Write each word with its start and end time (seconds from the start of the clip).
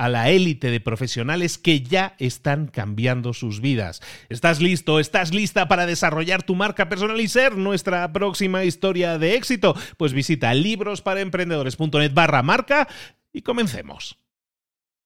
a 0.00 0.08
la 0.08 0.30
élite 0.30 0.70
de 0.70 0.80
profesionales 0.80 1.58
que 1.58 1.82
ya 1.82 2.14
están 2.18 2.68
cambiando 2.68 3.34
sus 3.34 3.60
vidas. 3.60 4.00
¿Estás 4.30 4.58
listo? 4.62 4.98
¿Estás 4.98 5.34
lista 5.34 5.68
para 5.68 5.84
desarrollar 5.84 6.42
tu 6.42 6.54
marca 6.54 6.88
personal 6.88 7.20
y 7.20 7.28
ser 7.28 7.58
nuestra 7.58 8.10
próxima 8.10 8.64
historia 8.64 9.18
de 9.18 9.34
éxito? 9.34 9.76
Pues 9.98 10.14
visita 10.14 10.54
librosparaemprendedores.net 10.54 12.14
barra 12.14 12.42
marca 12.42 12.88
y 13.30 13.42
comencemos. 13.42 14.16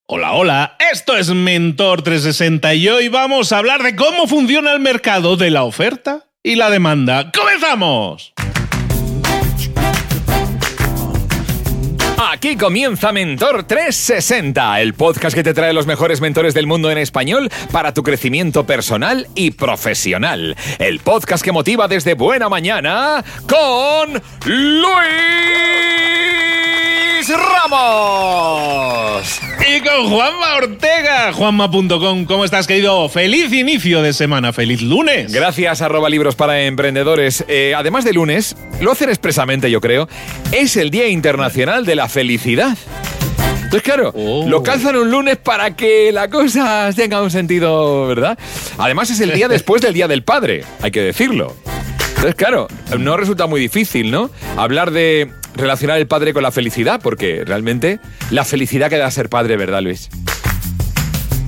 Hola, 0.06 0.32
hola, 0.34 0.76
esto 0.92 1.16
es 1.16 1.28
Mentor 1.30 2.02
360 2.02 2.74
y 2.74 2.88
hoy 2.88 3.08
vamos 3.08 3.50
a 3.50 3.58
hablar 3.58 3.82
de 3.82 3.96
cómo 3.96 4.28
funciona 4.28 4.72
el 4.72 4.78
mercado 4.78 5.36
de 5.36 5.50
la 5.50 5.64
oferta 5.64 6.28
y 6.40 6.54
la 6.54 6.70
demanda. 6.70 7.32
¡Comenzamos! 7.32 8.32
Aquí 12.44 12.58
comienza 12.58 13.10
Mentor 13.10 13.62
360, 13.62 14.82
el 14.82 14.92
podcast 14.92 15.34
que 15.34 15.42
te 15.42 15.54
trae 15.54 15.72
los 15.72 15.86
mejores 15.86 16.20
mentores 16.20 16.52
del 16.52 16.66
mundo 16.66 16.90
en 16.90 16.98
español 16.98 17.50
para 17.72 17.94
tu 17.94 18.02
crecimiento 18.02 18.66
personal 18.66 19.28
y 19.34 19.52
profesional. 19.52 20.54
El 20.78 20.98
podcast 21.00 21.42
que 21.42 21.52
motiva 21.52 21.88
desde 21.88 22.12
buena 22.12 22.50
mañana 22.50 23.24
con 23.48 24.22
Luis 24.44 26.33
Ramos. 27.28 29.22
Y 29.68 29.80
con 29.80 30.08
Juanma 30.10 30.56
Ortega, 30.56 31.32
juanma.com. 31.32 32.24
¿Cómo 32.26 32.44
estás, 32.44 32.66
querido? 32.66 33.08
Feliz 33.08 33.52
inicio 33.52 34.02
de 34.02 34.12
semana, 34.12 34.52
feliz 34.52 34.82
lunes. 34.82 35.32
Gracias, 35.32 35.80
arroba 35.82 36.08
libros 36.10 36.34
para 36.36 36.62
emprendedores. 36.62 37.44
Eh, 37.48 37.74
además 37.76 38.04
de 38.04 38.12
lunes, 38.12 38.56
lo 38.80 38.92
hacen 38.92 39.08
expresamente, 39.08 39.70
yo 39.70 39.80
creo, 39.80 40.08
es 40.52 40.76
el 40.76 40.90
Día 40.90 41.08
Internacional 41.08 41.84
de 41.86 41.94
la 41.96 42.08
Felicidad. 42.08 42.76
Entonces, 43.56 43.82
claro, 43.82 44.12
Oh. 44.14 44.44
lo 44.48 44.62
calzan 44.62 44.96
un 44.96 45.10
lunes 45.10 45.36
para 45.38 45.74
que 45.74 46.12
la 46.12 46.28
cosa 46.28 46.90
tenga 46.94 47.22
un 47.22 47.30
sentido, 47.30 48.06
¿verdad? 48.06 48.38
Además, 48.78 49.10
es 49.10 49.20
el 49.20 49.32
día 49.32 49.48
después 49.48 49.80
del 49.82 49.94
Día 49.94 50.08
del 50.08 50.22
Padre, 50.22 50.64
hay 50.82 50.90
que 50.90 51.00
decirlo. 51.00 51.56
Entonces, 52.10 52.34
claro, 52.34 52.68
no 52.98 53.16
resulta 53.16 53.46
muy 53.46 53.60
difícil, 53.60 54.10
¿no? 54.10 54.30
Hablar 54.56 54.90
de 54.92 55.30
relacionar 55.54 55.98
el 55.98 56.06
padre 56.06 56.32
con 56.32 56.42
la 56.42 56.52
felicidad, 56.52 57.00
porque 57.02 57.44
realmente 57.44 58.00
la 58.30 58.44
felicidad 58.44 58.90
que 58.90 58.98
da 58.98 59.10
ser 59.10 59.28
padre, 59.28 59.56
¿verdad, 59.56 59.82
Luis? 59.82 60.08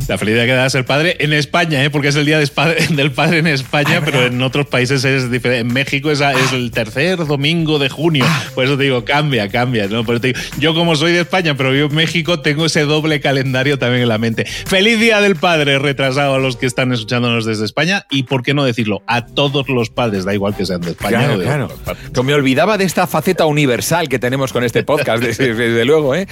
La 0.09 0.19
felicidad 0.19 0.45
que 0.45 0.53
da 0.53 0.71
ser 0.71 0.85
padre 0.85 1.17
en 1.19 1.33
España, 1.33 1.83
¿eh? 1.83 1.91
porque 1.91 2.09
es 2.09 2.17
el 2.17 2.25
día 2.27 2.39
des- 2.39 2.51
padre- 2.55 2.87
del 2.91 3.11
padre 3.11 3.39
en 3.39 3.47
España, 3.49 4.01
pero 4.05 4.27
en 4.27 4.41
otros 4.41 4.67
países 4.67 5.05
es 5.05 5.31
diferente. 5.31 5.61
En 5.61 5.73
México 5.73 6.11
es, 6.11 6.21
el 6.53 6.71
tercer 6.71 7.19
domingo 7.27 7.79
de 7.79 7.89
junio. 7.89 8.25
Por 8.55 8.65
eso 8.65 8.77
te 8.77 8.85
digo, 8.85 9.05
cambia, 9.05 9.49
cambia. 9.49 9.87
¿no? 9.89 10.05
Por 10.05 10.15
eso 10.17 10.21
te 10.23 10.27
digo, 10.29 10.39
yo, 10.59 10.75
como 10.75 10.95
soy 10.97 11.13
de 11.13 11.21
España, 11.21 11.57
pero 11.57 11.71
vivo 11.73 11.89
en 11.89 11.95
México, 11.95 12.41
tengo 12.41 12.67
ese 12.67 12.83
doble 12.83 13.21
calendario 13.21 13.79
también 13.79 14.03
en 14.03 14.09
la 14.09 14.19
mente. 14.19 14.45
Feliz 14.45 15.01
Día 15.01 15.21
del 15.21 15.37
Padre, 15.37 15.79
retrasado 15.79 16.35
a 16.35 16.39
los 16.39 16.57
que 16.57 16.67
están 16.67 16.93
escuchándonos 16.93 17.45
desde 17.45 17.65
España. 17.65 18.07
Y 18.11 18.25
por 18.25 18.43
qué 18.43 18.55
no 18.55 18.65
decirlo, 18.65 19.03
a 19.07 19.27
todos 19.27 19.69
los 19.69 19.91
padres, 19.91 20.25
da 20.25 20.33
igual 20.35 20.55
que 20.57 20.67
sean 20.67 20.81
de 20.83 20.91
España 20.93 21.33
o 21.33 21.39
de 21.39 21.47
otras 21.65 21.73
partes. 21.85 22.11
Que 22.11 22.23
me 22.23 22.35
olvidaba 22.35 22.79
de 22.79 22.85
esta 22.85 23.07
faceta 23.07 23.47
universal 23.47 24.09
que 24.09 24.19
tenemos 24.19 24.53
con 24.53 24.63
este 24.65 24.83
podcast, 24.85 25.23
desde, 25.23 25.55
desde 25.55 25.85
luego, 25.85 26.15
¿eh? 26.15 26.27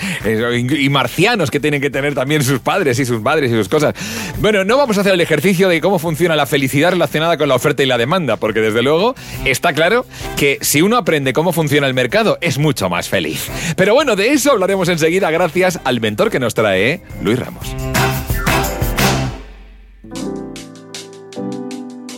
Y 0.79 0.89
marcianos 0.91 1.51
que 1.51 1.59
tienen 1.61 1.81
que 1.81 1.91
tener 1.91 2.15
también 2.15 2.43
sus 2.45 2.61
padres 2.61 2.99
y 2.99 3.05
sus 3.05 3.21
madres 3.21 3.51
y 3.51 3.55
sus 3.55 3.64
cosas. 3.69 3.95
Bueno, 4.39 4.65
no 4.65 4.77
vamos 4.77 4.99
a 4.99 5.01
hacer 5.01 5.15
el 5.15 5.21
ejercicio 5.21 5.69
de 5.69 5.81
cómo 5.81 5.99
funciona 5.99 6.37
la 6.37 6.47
felicidad 6.47 6.91
relacionada 6.91 7.37
con 7.37 7.49
la 7.49 7.55
oferta 7.55 7.83
y 7.83 7.87
la 7.87 7.99
demanda, 7.99 8.37
porque 8.37 8.61
desde 8.61 8.83
luego 8.83 9.15
está 9.45 9.73
claro 9.73 10.07
que 10.37 10.59
si 10.61 10.83
uno 10.83 10.97
aprende 10.97 11.33
cómo 11.33 11.53
funciona 11.53 11.87
el 11.87 11.95
mercado, 11.95 12.39
es 12.41 12.59
mucho 12.59 12.89
más 12.89 13.09
feliz. 13.09 13.51
Pero 13.77 13.95
bueno, 13.95 14.17
de 14.17 14.33
eso 14.33 14.53
hablaremos 14.53 14.89
enseguida 14.89 15.31
gracias 15.31 15.81
al 15.85 16.01
mentor 16.01 16.31
que 16.31 16.41
nos 16.41 16.55
trae 16.55 17.03
Luis 17.23 17.39
Ramos. 17.39 17.75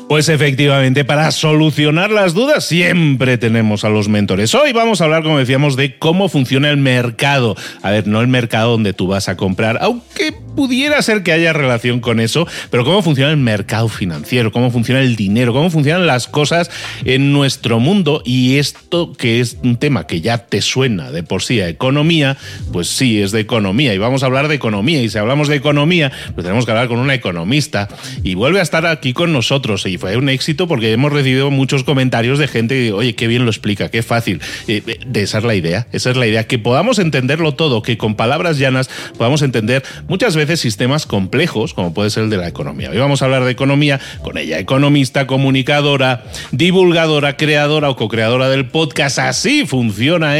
Pues 0.08 0.28
efectivamente, 0.28 1.04
para 1.04 1.32
solucionar 1.32 2.12
las 2.12 2.32
dudas 2.32 2.64
siempre 2.64 3.38
tenemos 3.38 3.84
a 3.84 3.88
los 3.88 4.08
mentores. 4.08 4.54
Hoy 4.54 4.72
vamos 4.72 5.00
a 5.00 5.04
hablar, 5.04 5.24
como 5.24 5.38
decíamos, 5.38 5.74
de 5.74 5.98
cómo 5.98 6.28
funciona 6.28 6.70
el 6.70 6.76
mercado. 6.76 7.56
A 7.82 7.90
ver, 7.90 8.06
no 8.06 8.20
el 8.20 8.28
mercado 8.28 8.70
donde 8.70 8.92
tú 8.92 9.08
vas 9.08 9.28
a 9.28 9.36
comprar, 9.36 9.78
aunque 9.80 10.32
pudiera 10.56 11.02
ser 11.02 11.22
que 11.24 11.32
haya 11.32 11.52
relación 11.52 12.00
con 12.00 12.18
eso, 12.20 12.46
pero 12.70 12.84
cómo 12.84 13.02
funciona 13.02 13.30
el 13.30 13.36
mercado 13.36 13.88
financiero, 13.88 14.52
cómo 14.52 14.70
funciona 14.70 15.00
el 15.00 15.16
dinero, 15.16 15.52
cómo 15.52 15.70
funcionan 15.70 16.06
las 16.06 16.28
cosas 16.28 16.70
en 17.04 17.32
nuestro 17.32 17.80
mundo. 17.80 18.22
Y 18.24 18.58
esto 18.58 19.12
que 19.12 19.40
es 19.40 19.58
un 19.64 19.76
tema 19.76 20.06
que 20.06 20.20
ya 20.20 20.38
te 20.38 20.62
suena 20.62 21.10
de 21.10 21.24
por 21.24 21.42
sí 21.42 21.60
a 21.60 21.68
economía, 21.68 22.36
pues 22.72 22.88
sí, 22.88 23.20
es 23.20 23.32
de 23.32 23.40
economía. 23.40 23.92
Y 23.92 23.98
vamos 23.98 24.22
a 24.22 24.26
hablar 24.26 24.46
de 24.46 24.54
economía. 24.54 25.02
Y 25.02 25.10
si 25.10 25.18
hablamos 25.18 25.48
de 25.48 25.56
economía, 25.56 26.12
pues 26.34 26.44
tenemos 26.44 26.64
que 26.64 26.70
hablar 26.70 26.88
con 26.88 26.98
una 26.98 27.14
economista. 27.14 27.88
Y 28.22 28.34
vuelve 28.34 28.60
a 28.60 28.62
estar 28.62 28.86
aquí 28.86 29.12
con 29.12 29.32
nosotros. 29.32 29.84
Y 29.86 29.95
fue 29.98 30.16
un 30.16 30.28
éxito 30.28 30.68
porque 30.68 30.92
hemos 30.92 31.12
recibido 31.12 31.50
muchos 31.50 31.84
comentarios 31.84 32.38
de 32.38 32.48
gente 32.48 32.74
que, 32.74 32.92
oye, 32.92 33.14
qué 33.14 33.26
bien 33.26 33.44
lo 33.44 33.50
explica, 33.50 33.90
qué 33.90 34.02
fácil. 34.02 34.40
Eh, 34.68 34.82
eh, 34.86 34.98
esa 35.14 35.38
es 35.38 35.44
la 35.44 35.54
idea, 35.54 35.86
esa 35.92 36.10
es 36.10 36.16
la 36.16 36.26
idea, 36.26 36.46
que 36.46 36.58
podamos 36.58 36.98
entenderlo 36.98 37.54
todo, 37.54 37.82
que 37.82 37.98
con 37.98 38.14
palabras 38.14 38.58
llanas 38.58 38.90
podamos 39.16 39.42
entender 39.42 39.82
muchas 40.08 40.36
veces 40.36 40.60
sistemas 40.60 41.06
complejos, 41.06 41.74
como 41.74 41.94
puede 41.94 42.10
ser 42.10 42.24
el 42.24 42.30
de 42.30 42.36
la 42.36 42.48
economía. 42.48 42.90
Hoy 42.90 42.98
vamos 42.98 43.22
a 43.22 43.26
hablar 43.26 43.44
de 43.44 43.50
economía 43.50 44.00
con 44.22 44.38
ella, 44.38 44.58
economista, 44.58 45.26
comunicadora, 45.26 46.24
divulgadora, 46.52 47.36
creadora 47.36 47.90
o 47.90 47.96
co-creadora 47.96 48.48
del 48.48 48.68
podcast. 48.68 49.18
Así 49.18 49.66
funciona, 49.66 50.34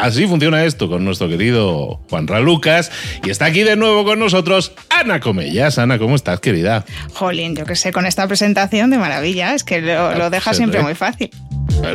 así 0.00 0.26
funciona 0.26 0.64
esto 0.64 0.88
con 0.88 1.04
nuestro 1.04 1.28
querido 1.28 2.00
Juan 2.10 2.26
Lucas. 2.44 2.90
Y 3.24 3.30
está 3.30 3.46
aquí 3.46 3.62
de 3.62 3.76
nuevo 3.76 4.04
con 4.04 4.18
nosotros 4.18 4.72
Ana 4.90 5.20
Comellas. 5.20 5.78
Ana, 5.78 5.98
¿cómo 5.98 6.16
estás, 6.16 6.40
querida? 6.40 6.84
Jolín, 7.14 7.56
yo 7.56 7.64
qué 7.64 7.76
sé, 7.76 7.92
con 7.92 8.06
esta 8.06 8.26
presentación 8.26 8.90
de 8.96 9.00
maravilla, 9.00 9.54
es 9.54 9.64
que 9.64 9.80
lo, 9.80 10.14
lo 10.14 10.30
deja 10.30 10.54
siempre 10.54 10.82
muy 10.82 10.94
fácil. 10.94 11.30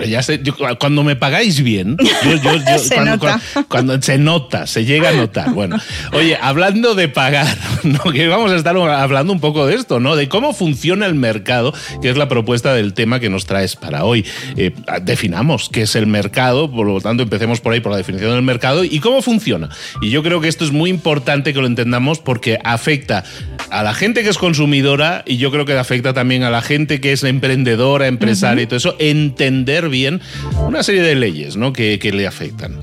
ya 0.07 0.21
sé, 0.21 0.41
cuando 0.79 1.03
me 1.03 1.15
pagáis 1.15 1.61
bien, 1.61 1.97
se 2.77 2.95
cuando, 2.95 3.11
nota. 3.11 3.41
Cuando, 3.67 4.01
se 4.01 4.17
nota, 4.17 4.67
se 4.67 4.85
llega 4.85 5.09
a 5.09 5.13
notar. 5.13 5.51
Bueno, 5.53 5.77
oye, 6.13 6.37
hablando 6.39 6.95
de 6.95 7.07
pagar, 7.07 7.57
¿no? 7.83 8.11
que 8.11 8.27
vamos 8.27 8.51
a 8.51 8.55
estar 8.55 8.77
hablando 8.77 9.33
un 9.33 9.39
poco 9.39 9.65
de 9.65 9.75
esto, 9.75 9.99
¿no? 9.99 10.15
De 10.15 10.29
cómo 10.29 10.53
funciona 10.53 11.05
el 11.05 11.15
mercado, 11.15 11.73
que 12.01 12.09
es 12.09 12.17
la 12.17 12.27
propuesta 12.27 12.73
del 12.73 12.93
tema 12.93 13.19
que 13.19 13.29
nos 13.29 13.45
traes 13.45 13.75
para 13.75 14.05
hoy. 14.05 14.25
Eh, 14.55 14.71
definamos 15.01 15.69
qué 15.69 15.83
es 15.83 15.95
el 15.95 16.07
mercado, 16.07 16.71
por 16.71 16.85
lo 16.87 17.01
tanto 17.01 17.23
empecemos 17.23 17.59
por 17.59 17.73
ahí 17.73 17.79
por 17.79 17.91
la 17.91 17.97
definición 17.97 18.31
del 18.31 18.43
mercado 18.43 18.83
y 18.83 18.99
cómo 18.99 19.21
funciona. 19.21 19.69
Y 20.01 20.09
yo 20.09 20.23
creo 20.23 20.41
que 20.41 20.47
esto 20.47 20.63
es 20.63 20.71
muy 20.71 20.89
importante 20.89 21.53
que 21.53 21.59
lo 21.59 21.67
entendamos 21.67 22.19
porque 22.19 22.59
afecta 22.63 23.23
a 23.71 23.83
la 23.83 23.93
gente 23.93 24.23
que 24.23 24.29
es 24.29 24.37
consumidora 24.37 25.23
y 25.25 25.37
yo 25.37 25.51
creo 25.51 25.65
que 25.65 25.73
afecta 25.73 26.13
también 26.13 26.43
a 26.43 26.49
la 26.49 26.61
gente 26.61 26.90
que 26.99 27.13
es 27.13 27.23
emprendedora, 27.23 28.07
empresaria 28.07 28.63
y 28.63 28.67
todo 28.67 28.77
eso, 28.77 28.95
entender 28.99 29.89
bien 29.89 30.21
una 30.67 30.83
serie 30.83 31.01
de 31.01 31.15
leyes 31.15 31.55
¿no? 31.55 31.71
que, 31.73 31.99
que 31.99 32.11
le 32.11 32.27
afectan. 32.27 32.79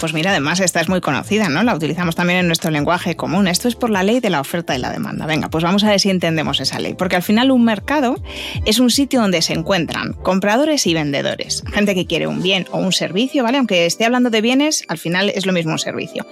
Pues 0.00 0.14
mira, 0.14 0.30
además 0.30 0.60
esta 0.60 0.80
es 0.80 0.88
muy 0.88 1.02
conocida, 1.02 1.50
¿no? 1.50 1.62
La 1.62 1.74
utilizamos 1.74 2.16
también 2.16 2.38
en 2.38 2.46
nuestro 2.46 2.70
lenguaje 2.70 3.16
común. 3.16 3.46
Esto 3.46 3.68
es 3.68 3.74
por 3.74 3.90
la 3.90 4.02
ley 4.02 4.20
de 4.20 4.30
la 4.30 4.40
oferta 4.40 4.74
y 4.74 4.78
la 4.78 4.90
demanda. 4.90 5.26
Venga, 5.26 5.50
pues 5.50 5.62
vamos 5.62 5.84
a 5.84 5.90
ver 5.90 6.00
si 6.00 6.08
entendemos 6.08 6.58
esa 6.60 6.78
ley. 6.78 6.94
Porque 6.94 7.16
al 7.16 7.22
final 7.22 7.50
un 7.50 7.64
mercado 7.64 8.16
es 8.64 8.78
un 8.78 8.88
sitio 8.90 9.20
donde 9.20 9.42
se 9.42 9.52
encuentran 9.52 10.14
compradores 10.14 10.86
y 10.86 10.94
vendedores. 10.94 11.62
Gente 11.70 11.94
que 11.94 12.06
quiere 12.06 12.26
un 12.26 12.40
bien 12.40 12.66
o 12.70 12.78
un 12.78 12.92
servicio, 12.92 13.42
¿vale? 13.42 13.58
Aunque 13.58 13.84
esté 13.84 14.06
hablando 14.06 14.30
de 14.30 14.40
bienes, 14.40 14.84
al 14.88 14.96
final 14.96 15.28
es 15.34 15.44
lo 15.44 15.52
mismo 15.52 15.72
un 15.72 15.78
servicio. 15.78 16.24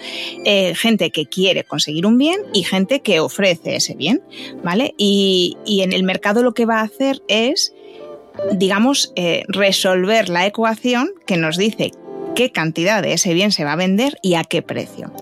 Eh, 0.47 0.73
gente 0.75 1.11
que 1.11 1.27
quiere 1.27 1.65
conseguir 1.65 2.07
un 2.07 2.17
bien 2.17 2.41
y 2.55 2.65
gente 2.65 3.01
que 3.01 3.21
ofrece 3.21 3.77
ese 3.77 3.95
bien, 3.95 4.23
¿vale? 4.65 4.95
Y, 4.97 5.59
y 5.67 5.83
en 5.83 5.93
el 5.93 6.05
mercado 6.05 6.43
lo 6.43 6.55
que 6.55 6.65
va 6.65 6.81
a 6.81 6.85
hacer 6.85 7.18
es 7.29 7.73
digamos, 8.53 9.13
eh, 9.17 9.45
resolver 9.49 10.29
la 10.29 10.47
ecuación 10.47 11.11
que 11.27 11.37
nos 11.37 11.57
dice 11.57 11.93
qué 12.35 12.53
cantidad 12.53 13.03
de 13.03 13.15
ese 13.15 13.35
bien 13.35 13.51
se 13.51 13.65
va 13.65 13.73
a 13.73 13.77
vender 13.77 14.17
y 14.23 14.35
a 14.35 14.45
qué 14.45 14.63
precio. 14.63 15.13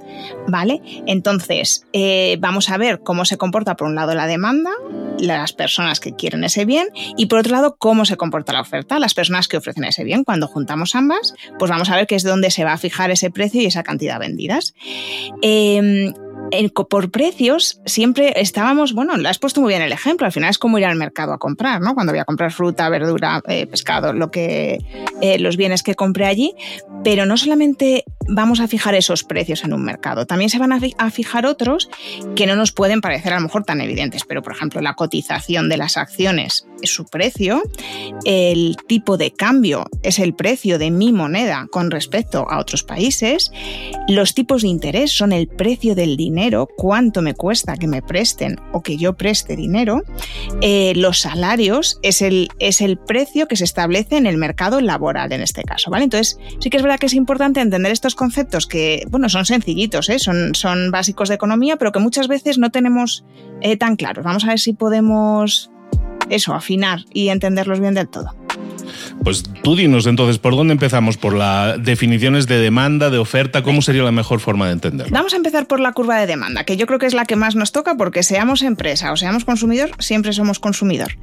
¿Vale? 0.48 0.82
Entonces, 1.06 1.86
eh, 1.94 2.36
vamos 2.40 2.68
a 2.68 2.76
ver 2.76 3.00
cómo 3.00 3.24
se 3.24 3.38
comporta 3.38 3.74
por 3.74 3.88
un 3.88 3.94
lado 3.94 4.14
la 4.14 4.26
demanda, 4.26 4.70
las 5.18 5.54
personas 5.54 5.98
que 5.98 6.14
quieren 6.14 6.44
ese 6.44 6.66
bien, 6.66 6.88
y 7.16 7.26
por 7.26 7.38
otro 7.38 7.52
lado, 7.52 7.76
cómo 7.78 8.04
se 8.04 8.18
comporta 8.18 8.52
la 8.52 8.60
oferta, 8.60 8.98
las 8.98 9.14
personas 9.14 9.48
que 9.48 9.56
ofrecen 9.56 9.84
ese 9.84 10.04
bien. 10.04 10.24
Cuando 10.24 10.46
juntamos 10.46 10.94
ambas, 10.94 11.32
pues 11.58 11.70
vamos 11.70 11.88
a 11.88 11.96
ver 11.96 12.06
qué 12.06 12.16
es 12.16 12.22
donde 12.22 12.50
se 12.50 12.64
va 12.64 12.74
a 12.74 12.78
fijar 12.78 13.10
ese 13.10 13.30
precio 13.30 13.62
y 13.62 13.66
esa 13.66 13.82
cantidad 13.82 14.20
vendidas. 14.20 14.74
Eh, 15.40 16.12
por 16.88 17.10
precios 17.10 17.80
siempre 17.86 18.32
estábamos, 18.36 18.92
bueno, 18.92 19.16
lo 19.16 19.28
has 19.28 19.38
puesto 19.38 19.60
muy 19.60 19.70
bien 19.70 19.82
el 19.82 19.92
ejemplo, 19.92 20.26
al 20.26 20.32
final 20.32 20.50
es 20.50 20.58
como 20.58 20.78
ir 20.78 20.84
al 20.84 20.96
mercado 20.96 21.32
a 21.32 21.38
comprar, 21.38 21.80
¿no? 21.80 21.94
Cuando 21.94 22.12
voy 22.12 22.20
a 22.20 22.24
comprar 22.24 22.52
fruta, 22.52 22.88
verdura, 22.88 23.42
eh, 23.48 23.66
pescado, 23.66 24.12
lo 24.12 24.30
que, 24.30 24.78
eh, 25.20 25.38
los 25.38 25.56
bienes 25.56 25.82
que 25.82 25.94
compré 25.94 26.26
allí, 26.26 26.54
pero 27.04 27.26
no 27.26 27.36
solamente 27.36 28.04
vamos 28.28 28.60
a 28.60 28.68
fijar 28.68 28.94
esos 28.94 29.24
precios 29.24 29.64
en 29.64 29.72
un 29.72 29.84
mercado, 29.84 30.26
también 30.26 30.50
se 30.50 30.58
van 30.58 30.72
a, 30.72 30.80
a 30.98 31.10
fijar 31.10 31.46
otros 31.46 31.88
que 32.34 32.46
no 32.46 32.56
nos 32.56 32.72
pueden 32.72 33.00
parecer 33.00 33.32
a 33.32 33.36
lo 33.36 33.42
mejor 33.42 33.64
tan 33.64 33.80
evidentes, 33.80 34.24
pero 34.24 34.42
por 34.42 34.52
ejemplo 34.52 34.80
la 34.80 34.94
cotización 34.94 35.68
de 35.68 35.76
las 35.76 35.96
acciones 35.96 36.66
es 36.82 36.90
su 36.90 37.06
precio, 37.06 37.62
el 38.24 38.76
tipo 38.86 39.16
de 39.16 39.32
cambio 39.32 39.86
es 40.02 40.18
el 40.18 40.34
precio 40.34 40.78
de 40.78 40.90
mi 40.90 41.12
moneda 41.12 41.66
con 41.70 41.90
respecto 41.90 42.46
a 42.50 42.58
otros 42.58 42.82
países, 42.82 43.50
los 44.08 44.34
tipos 44.34 44.62
de 44.62 44.68
interés 44.68 45.12
son 45.12 45.32
el 45.32 45.48
precio 45.48 45.94
del 45.94 46.16
dinero, 46.16 46.35
cuánto 46.76 47.22
me 47.22 47.34
cuesta 47.34 47.76
que 47.76 47.86
me 47.86 48.02
presten 48.02 48.60
o 48.72 48.82
que 48.82 48.96
yo 48.96 49.16
preste 49.16 49.56
dinero, 49.56 50.02
eh, 50.60 50.92
los 50.96 51.20
salarios 51.20 51.98
es 52.02 52.22
el, 52.22 52.48
es 52.58 52.80
el 52.80 52.98
precio 52.98 53.48
que 53.48 53.56
se 53.56 53.64
establece 53.64 54.16
en 54.16 54.26
el 54.26 54.36
mercado 54.36 54.80
laboral 54.80 55.32
en 55.32 55.40
este 55.40 55.62
caso, 55.62 55.90
¿vale? 55.90 56.04
Entonces, 56.04 56.38
sí 56.60 56.70
que 56.70 56.76
es 56.76 56.82
verdad 56.82 56.98
que 56.98 57.06
es 57.06 57.14
importante 57.14 57.60
entender 57.60 57.92
estos 57.92 58.14
conceptos 58.14 58.66
que, 58.66 59.04
bueno, 59.10 59.28
son 59.28 59.46
sencillitos, 59.46 60.08
¿eh? 60.08 60.18
son, 60.18 60.54
son 60.54 60.90
básicos 60.90 61.28
de 61.28 61.36
economía, 61.36 61.76
pero 61.76 61.92
que 61.92 61.98
muchas 61.98 62.28
veces 62.28 62.58
no 62.58 62.70
tenemos 62.70 63.24
eh, 63.60 63.76
tan 63.76 63.96
claros. 63.96 64.24
Vamos 64.24 64.44
a 64.44 64.48
ver 64.48 64.58
si 64.58 64.72
podemos 64.72 65.70
eso, 66.30 66.54
afinar 66.54 67.00
y 67.12 67.28
entenderlos 67.28 67.80
bien 67.80 67.94
del 67.94 68.08
todo. 68.08 68.45
Pues 69.26 69.42
tú 69.64 69.74
dinos 69.74 70.06
entonces, 70.06 70.38
¿por 70.38 70.54
dónde 70.54 70.70
empezamos? 70.70 71.16
¿Por 71.16 71.34
las 71.34 71.82
definiciones 71.82 72.46
de 72.46 72.60
demanda, 72.60 73.10
de 73.10 73.18
oferta? 73.18 73.64
¿Cómo 73.64 73.82
sería 73.82 74.04
la 74.04 74.12
mejor 74.12 74.38
forma 74.38 74.66
de 74.66 74.74
entenderlo? 74.74 75.12
Vamos 75.12 75.32
a 75.32 75.36
empezar 75.36 75.66
por 75.66 75.80
la 75.80 75.90
curva 75.90 76.20
de 76.20 76.28
demanda, 76.28 76.62
que 76.62 76.76
yo 76.76 76.86
creo 76.86 77.00
que 77.00 77.06
es 77.06 77.12
la 77.12 77.24
que 77.24 77.34
más 77.34 77.56
nos 77.56 77.72
toca 77.72 77.96
porque 77.96 78.22
seamos 78.22 78.62
empresa 78.62 79.10
o 79.10 79.16
seamos 79.16 79.44
consumidor, 79.44 79.90
siempre 79.98 80.32
somos 80.32 80.60
consumidor. 80.60 81.18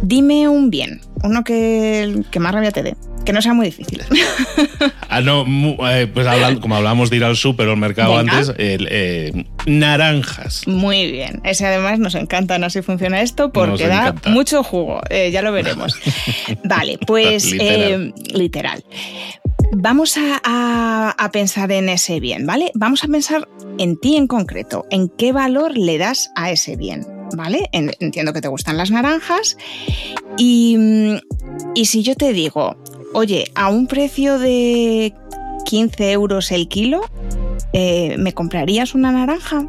Dime 0.00 0.48
un 0.48 0.70
bien, 0.70 1.00
uno 1.22 1.44
que, 1.44 2.22
que 2.30 2.40
más 2.40 2.52
rabia 2.52 2.70
te 2.70 2.82
dé, 2.82 2.96
que 3.24 3.32
no 3.32 3.42
sea 3.42 3.54
muy 3.54 3.66
difícil. 3.66 4.02
ah, 5.08 5.20
no, 5.20 5.44
eh, 5.90 6.06
pues 6.06 6.26
hablando, 6.26 6.60
como 6.60 6.76
hablamos 6.76 7.10
de 7.10 7.16
ir 7.16 7.24
al 7.24 7.36
súper 7.36 7.68
o 7.68 7.72
al 7.72 7.76
mercado 7.76 8.16
Venga. 8.16 8.38
antes, 8.38 8.54
el, 8.58 8.88
eh, 8.90 9.44
naranjas. 9.66 10.66
Muy 10.66 11.10
bien, 11.10 11.40
ese 11.44 11.66
además 11.66 11.98
nos 11.98 12.14
encantan, 12.14 12.64
así 12.64 12.82
funciona 12.82 13.20
esto 13.20 13.52
porque 13.52 13.86
da 13.86 14.14
mucho 14.26 14.62
jugo, 14.62 15.00
eh, 15.10 15.30
ya 15.30 15.42
lo 15.42 15.52
veremos. 15.52 15.98
vale, 16.64 16.98
pues 17.06 17.50
literal. 17.52 18.14
Literal. 18.32 18.84
Vamos 19.72 20.16
a, 20.16 20.40
a, 20.42 21.14
a, 21.16 21.30
pensar 21.30 21.70
en 21.70 21.88
ese 21.88 22.18
bien, 22.18 22.44
¿vale? 22.44 22.72
Vamos 22.74 23.04
a 23.04 23.08
pensar 23.08 23.48
en 23.78 23.96
ti 23.98 24.16
en 24.16 24.26
concreto, 24.26 24.84
en 24.90 25.08
qué 25.08 25.32
valor 25.32 25.78
le 25.78 25.96
das 25.96 26.30
a 26.34 26.50
ese 26.50 26.74
bien, 26.76 27.06
¿vale? 27.36 27.68
Entiendo 27.72 28.32
que 28.32 28.40
te 28.40 28.48
gustan 28.48 28.76
las 28.76 28.90
naranjas 28.90 29.56
y, 30.36 30.76
y 31.74 31.84
si 31.86 32.02
yo 32.02 32.14
te 32.14 32.32
digo, 32.32 32.76
oye, 33.14 33.50
a 33.54 33.68
un 33.68 33.86
precio 33.86 34.38
de 34.38 35.14
15 35.64 36.12
euros 36.12 36.52
el 36.52 36.68
kilo, 36.68 37.02
eh, 37.72 38.16
¿me 38.18 38.32
comprarías 38.32 38.94
una 38.94 39.12
naranja? 39.12 39.66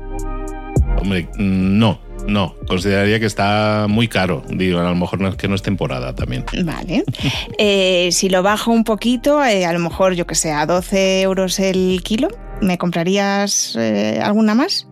Hombre, 0.99 1.29
no. 1.37 1.99
No, 2.27 2.55
consideraría 2.67 3.19
que 3.19 3.25
está 3.25 3.87
muy 3.89 4.07
caro. 4.07 4.43
Digo, 4.47 4.79
a 4.79 4.83
lo 4.83 4.95
mejor 4.95 5.19
no 5.19 5.29
es 5.29 5.35
que 5.35 5.47
no 5.47 5.55
es 5.55 5.61
temporada 5.61 6.13
también. 6.15 6.45
Vale. 6.63 7.03
Eh, 7.57 8.09
si 8.11 8.29
lo 8.29 8.41
bajo 8.41 8.71
un 8.71 8.83
poquito, 8.83 9.43
eh, 9.43 9.65
a 9.65 9.73
lo 9.73 9.79
mejor, 9.79 10.13
yo 10.13 10.25
que 10.25 10.35
sé, 10.35 10.51
a 10.51 10.65
12 10.65 11.21
euros 11.21 11.59
el 11.59 12.01
kilo, 12.03 12.27
¿me 12.61 12.77
comprarías 12.77 13.75
eh, 13.79 14.19
alguna 14.21 14.55
más? 14.55 14.87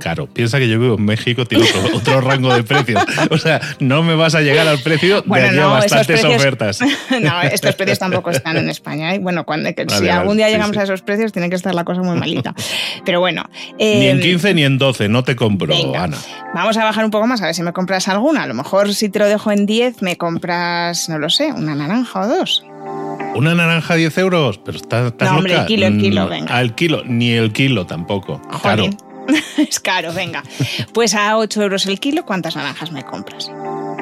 Claro, 0.00 0.26
piensa 0.26 0.58
que 0.58 0.68
yo 0.68 0.78
vivo 0.78 0.96
en 0.96 1.04
México, 1.04 1.46
tiene 1.46 1.64
otro, 1.64 1.80
otro, 1.96 2.20
rango 2.20 2.54
de 2.54 2.62
precios. 2.62 3.02
O 3.30 3.38
sea, 3.38 3.60
no 3.80 4.02
me 4.02 4.14
vas 4.14 4.34
a 4.34 4.40
llegar 4.40 4.68
al 4.68 4.78
precio 4.78 5.22
bueno, 5.26 5.44
de 5.44 5.50
aquí 5.50 5.58
no, 5.58 5.66
a 5.66 5.72
bastantes 5.74 6.06
precios, 6.06 6.34
ofertas. 6.34 6.80
No, 7.20 7.40
estos 7.42 7.74
precios 7.74 7.98
tampoco 7.98 8.30
están 8.30 8.56
en 8.56 8.68
España. 8.68 9.14
¿eh? 9.14 9.18
Bueno, 9.18 9.44
cuando, 9.44 9.70
vale, 9.70 9.98
si 9.98 10.08
algún 10.08 10.36
día 10.36 10.48
llegamos 10.48 10.74
sí, 10.74 10.80
a 10.80 10.82
esos 10.82 11.02
precios, 11.02 11.32
tiene 11.32 11.48
que 11.48 11.56
estar 11.56 11.74
la 11.74 11.84
cosa 11.84 12.02
muy 12.02 12.16
malita. 12.16 12.54
Pero 13.04 13.20
bueno. 13.20 13.44
Eh, 13.78 14.00
ni 14.00 14.06
en 14.06 14.20
15 14.20 14.54
ni 14.54 14.64
en 14.64 14.78
12, 14.78 15.08
no 15.08 15.24
te 15.24 15.34
compro, 15.34 15.68
venga, 15.68 16.04
Ana. 16.04 16.18
Vamos 16.54 16.76
a 16.76 16.84
bajar 16.84 17.04
un 17.04 17.10
poco 17.10 17.26
más, 17.26 17.40
a 17.42 17.46
ver 17.46 17.54
si 17.54 17.62
me 17.62 17.72
compras 17.72 18.08
alguna. 18.08 18.42
A 18.42 18.46
lo 18.46 18.54
mejor 18.54 18.94
si 18.94 19.08
te 19.08 19.18
lo 19.18 19.26
dejo 19.26 19.50
en 19.50 19.66
10, 19.66 20.02
me 20.02 20.16
compras, 20.16 21.08
no 21.08 21.18
lo 21.18 21.30
sé, 21.30 21.52
una 21.52 21.74
naranja 21.74 22.20
o 22.20 22.28
dos. 22.28 22.64
¿Una 23.34 23.54
naranja 23.54 23.94
a 23.94 23.96
10 23.96 24.18
euros? 24.18 24.58
Pero 24.58 24.78
estás, 24.78 25.06
estás 25.08 25.30
no, 25.30 25.38
hombre, 25.38 25.52
loca. 25.52 25.62
el 25.62 25.68
kilo, 25.68 25.86
el 25.86 25.98
kilo, 25.98 26.26
Mm, 26.26 26.28
venga. 26.30 26.56
Al 26.56 26.74
kilo, 26.74 27.02
ni 27.04 27.32
el 27.32 27.52
kilo 27.52 27.86
tampoco. 27.86 28.40
Claro. 28.62 28.88
Es 29.56 29.80
caro, 29.80 30.12
venga. 30.12 30.42
Pues 30.92 31.14
a 31.14 31.36
8 31.38 31.62
euros 31.62 31.86
el 31.86 31.98
kilo, 32.00 32.24
¿cuántas 32.24 32.56
naranjas 32.56 32.92
me 32.92 33.02
compras? 33.04 33.50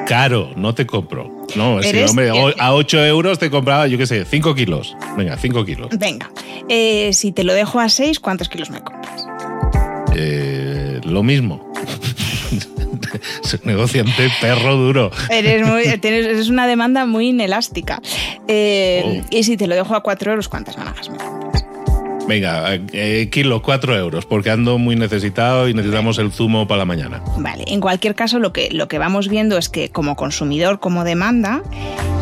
Caro, 0.07 0.51
no 0.55 0.75
te 0.75 0.85
compro. 0.85 1.45
No, 1.55 1.75
hombre, 1.77 2.31
a 2.59 2.73
8 2.73 3.05
euros 3.05 3.39
te 3.39 3.49
compraba, 3.49 3.87
yo 3.87 3.97
qué 3.97 4.05
sé, 4.05 4.25
5 4.25 4.53
kilos. 4.55 4.95
Venga, 5.17 5.37
5 5.37 5.65
kilos. 5.65 5.89
Venga. 5.97 6.29
Eh, 6.69 7.11
si 7.13 7.31
te 7.31 7.43
lo 7.43 7.53
dejo 7.53 7.79
a 7.79 7.89
6, 7.89 8.19
¿cuántos 8.19 8.49
kilos 8.49 8.69
me 8.69 8.81
compras? 8.81 9.25
Eh, 10.15 10.99
lo 11.03 11.23
mismo. 11.23 11.71
Es 13.43 13.53
un 13.53 13.61
negociante 13.63 14.29
perro 14.41 14.75
duro. 14.75 15.11
Eres, 15.29 15.65
muy, 15.65 15.83
tienes, 16.01 16.25
eres 16.25 16.49
una 16.49 16.67
demanda 16.67 17.05
muy 17.05 17.29
inelástica. 17.29 18.01
Eh, 18.47 19.03
Oh. 19.05 19.25
Y 19.29 19.43
si 19.43 19.57
te 19.57 19.67
lo 19.67 19.75
dejo 19.75 19.95
a 19.95 20.01
4 20.01 20.31
euros, 20.31 20.47
¿cuántas 20.49 20.77
naranjas 20.77 21.09
me 21.09 21.17
compras? 21.17 21.34
Venga, 22.27 22.73
eh, 22.73 23.29
kilo, 23.31 23.61
4 23.61 23.95
euros, 23.97 24.25
porque 24.25 24.49
ando 24.49 24.77
muy 24.77 24.95
necesitado 24.95 25.69
y 25.69 25.73
necesitamos 25.73 26.17
el 26.17 26.31
zumo 26.31 26.67
para 26.67 26.79
la 26.79 26.85
mañana. 26.85 27.21
Vale, 27.37 27.65
en 27.67 27.79
cualquier 27.79 28.15
caso 28.15 28.39
lo 28.39 28.51
que, 28.51 28.69
lo 28.71 28.87
que 28.87 28.97
vamos 28.97 29.29
viendo 29.29 29.57
es 29.57 29.69
que 29.69 29.89
como 29.89 30.15
consumidor, 30.15 30.79
como 30.79 31.03
demanda, 31.03 31.61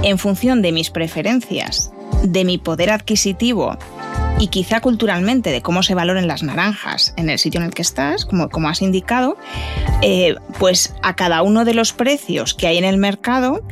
en 0.03 0.17
función 0.17 0.61
de 0.61 0.73
mis 0.73 0.89
preferencias, 0.89 1.93
de 2.23 2.43
mi 2.43 2.57
poder 2.57 2.89
adquisitivo 2.89 3.77
y 4.39 4.47
quizá 4.47 4.81
culturalmente 4.81 5.51
de 5.51 5.61
cómo 5.61 5.83
se 5.83 5.95
valoren 5.95 6.27
las 6.27 6.43
naranjas 6.43 7.13
en 7.15 7.29
el 7.29 7.39
sitio 7.39 7.61
en 7.61 7.67
el 7.67 7.73
que 7.73 7.81
estás, 7.81 8.25
como, 8.25 8.49
como 8.49 8.67
has 8.67 8.81
indicado, 8.81 9.37
eh, 10.01 10.35
pues 10.59 10.95
a 11.01 11.15
cada 11.15 11.43
uno 11.43 11.63
de 11.63 11.73
los 11.73 11.93
precios 11.93 12.53
que 12.53 12.67
hay 12.67 12.77
en 12.77 12.83
el 12.83 12.97
mercado 12.97 13.65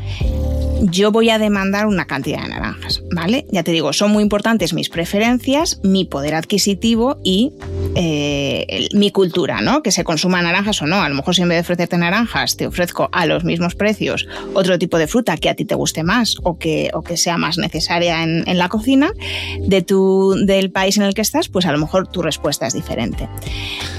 yo 0.82 1.12
voy 1.12 1.30
a 1.30 1.38
demandar 1.38 1.86
una 1.86 2.06
cantidad 2.06 2.42
de 2.42 2.50
naranjas, 2.50 3.04
¿vale? 3.12 3.46
Ya 3.52 3.64
te 3.64 3.72
digo, 3.72 3.94
son 3.94 4.12
muy 4.12 4.24
importantes 4.24 4.74
mis 4.74 4.90
preferencias, 4.90 5.80
mi 5.84 6.06
poder 6.06 6.36
adquisitivo 6.36 7.20
y 7.24 7.54
eh, 7.96 8.88
mi 8.94 9.12
cultura, 9.12 9.62
¿no? 9.62 9.84
Que 9.84 9.92
se 9.92 10.04
consuma 10.04 10.42
naranjas 10.42 10.82
o 10.82 10.88
no. 10.88 11.02
A 11.02 11.10
lo 11.10 11.16
mejor 11.16 11.36
si 11.36 11.42
en 11.42 11.50
vez 11.50 11.58
de 11.58 11.62
ofrecerte 11.62 11.98
naranjas 11.98 12.58
te 12.58 12.66
ofrezco 12.66 13.10
a 13.12 13.26
los 13.26 13.44
mismos 13.44 13.76
precios 13.76 14.28
otro 14.54 14.80
tipo 14.80 14.98
de 14.98 15.08
fruta 15.08 15.38
que 15.38 15.50
a 15.50 15.56
ti 15.56 15.66
te 15.66 15.76
guste 15.76 16.04
más 16.04 16.36
o 16.44 16.58
que, 16.58 16.90
o 16.94 17.04
que 17.04 17.18
sea 17.18 17.38
más 17.38 17.58
necesaria 17.58 18.24
en, 18.24 18.42
la 18.58 18.70
cocina 18.70 19.12
de 19.60 19.82
tu, 19.82 20.36
del 20.46 20.72
país 20.72 20.98
en 20.98 21.04
el 21.04 21.14
que 21.14 21.22
estás, 21.22 21.48
pues 21.48 21.66
a 21.66 21.72
lo 21.72 21.78
mejor 21.78 22.08
tu 22.08 22.22
respuesta 22.22 22.68
es 22.68 22.74
diferente. 22.74 23.28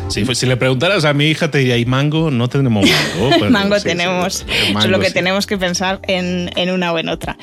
Sí, 0.09 0.25
pues 0.25 0.39
si 0.39 0.47
le 0.47 0.57
preguntaras 0.57 1.05
a 1.05 1.15
mi 1.15 1.27
hija 1.27 1.51
te 1.51 1.59
diría, 1.59 1.79
¿y 1.79 1.87
mango? 1.87 2.31
No 2.31 2.49
tenemos 2.49 2.85
mango. 2.85 3.49
mango 3.51 3.81
tenemos, 3.81 4.45
solo 4.81 5.01
que 5.01 5.11
tenemos 5.11 5.47
que 5.47 5.57
pensar 5.57 6.01
en, 6.07 6.51
una 6.73 6.93
o 6.93 6.99
en 6.99 7.09
otra. 7.09 7.37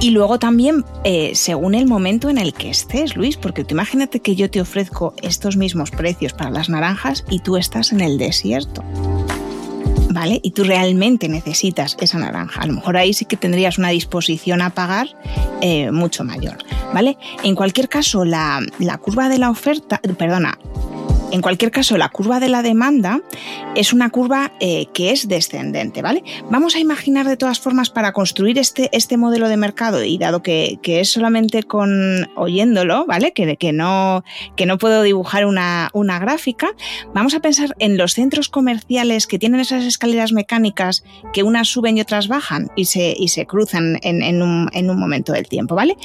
Y 0.00 0.10
luego 0.10 0.38
también, 0.38 0.84
eh, 1.04 1.32
según 1.34 1.74
el 1.74 1.86
momento 1.86 2.28
en 2.28 2.38
el 2.38 2.54
que 2.54 2.70
estés, 2.70 3.16
Luis, 3.16 3.36
porque 3.36 3.64
tú 3.64 3.74
imagínate 3.74 4.20
que 4.20 4.36
yo 4.36 4.50
te 4.50 4.60
ofrezco 4.60 5.14
estos 5.22 5.56
mismos 5.56 5.90
precios 5.90 6.32
para 6.32 6.50
las 6.50 6.68
naranjas 6.68 7.24
y 7.28 7.40
tú 7.40 7.56
estás 7.56 7.92
en 7.92 8.00
el 8.00 8.18
desierto. 8.18 8.84
¿Vale? 10.10 10.40
Y 10.42 10.52
tú 10.52 10.64
realmente 10.64 11.28
necesitas 11.28 11.96
esa 12.00 12.18
naranja. 12.18 12.62
A 12.62 12.66
lo 12.66 12.72
mejor 12.72 12.96
ahí 12.96 13.12
sí 13.12 13.24
que 13.24 13.36
tendrías 13.36 13.78
una 13.78 13.90
disposición 13.90 14.62
a 14.62 14.70
pagar 14.70 15.08
eh, 15.60 15.90
mucho 15.90 16.24
mayor. 16.24 16.56
¿Vale? 16.94 17.18
En 17.44 17.54
cualquier 17.54 17.88
caso, 17.88 18.24
la, 18.24 18.60
la 18.78 18.98
curva 18.98 19.28
de 19.28 19.38
la 19.38 19.50
oferta, 19.50 20.00
perdona, 20.16 20.58
en 21.30 21.42
cualquier 21.42 21.70
caso, 21.70 21.98
la 21.98 22.08
curva 22.08 22.40
de 22.40 22.48
la 22.48 22.62
demanda 22.62 23.20
es 23.74 23.92
una 23.92 24.08
curva 24.10 24.52
eh, 24.60 24.86
que 24.94 25.10
es 25.10 25.28
descendente, 25.28 26.00
¿vale? 26.00 26.22
Vamos 26.50 26.74
a 26.74 26.78
imaginar 26.78 27.28
de 27.28 27.36
todas 27.36 27.60
formas 27.60 27.90
para 27.90 28.12
construir 28.12 28.58
este, 28.58 28.88
este 28.92 29.16
modelo 29.16 29.48
de 29.48 29.56
mercado 29.58 30.02
y 30.02 30.16
dado 30.16 30.42
que, 30.42 30.78
es 30.82 31.10
solamente 31.10 31.62
con 31.64 32.28
oyéndolo, 32.34 33.04
¿vale? 33.06 33.32
Que, 33.32 33.56
que, 33.56 33.72
no, 33.72 34.24
que 34.56 34.64
no 34.64 34.78
puedo 34.78 35.02
dibujar 35.02 35.44
una, 35.44 35.90
gráfica, 36.18 36.70
vamos 37.14 37.34
a 37.34 37.40
pensar 37.40 37.74
en 37.78 37.98
los 37.98 38.14
centros 38.14 38.48
comerciales 38.48 39.26
que 39.26 39.38
tienen 39.38 39.60
esas 39.60 39.84
escaleras 39.84 40.32
mecánicas 40.32 41.04
que 41.32 41.42
unas 41.42 41.68
suben 41.68 41.98
y 41.98 42.00
otras 42.00 42.28
bajan 42.28 42.70
y 42.74 42.86
se, 42.86 43.14
y 43.16 43.28
se 43.28 43.46
cruzan 43.46 43.98
en, 44.02 44.42
un, 44.42 44.98
momento 44.98 45.32
del 45.32 45.46
tiempo, 45.46 45.74
¿vale? 45.74 45.96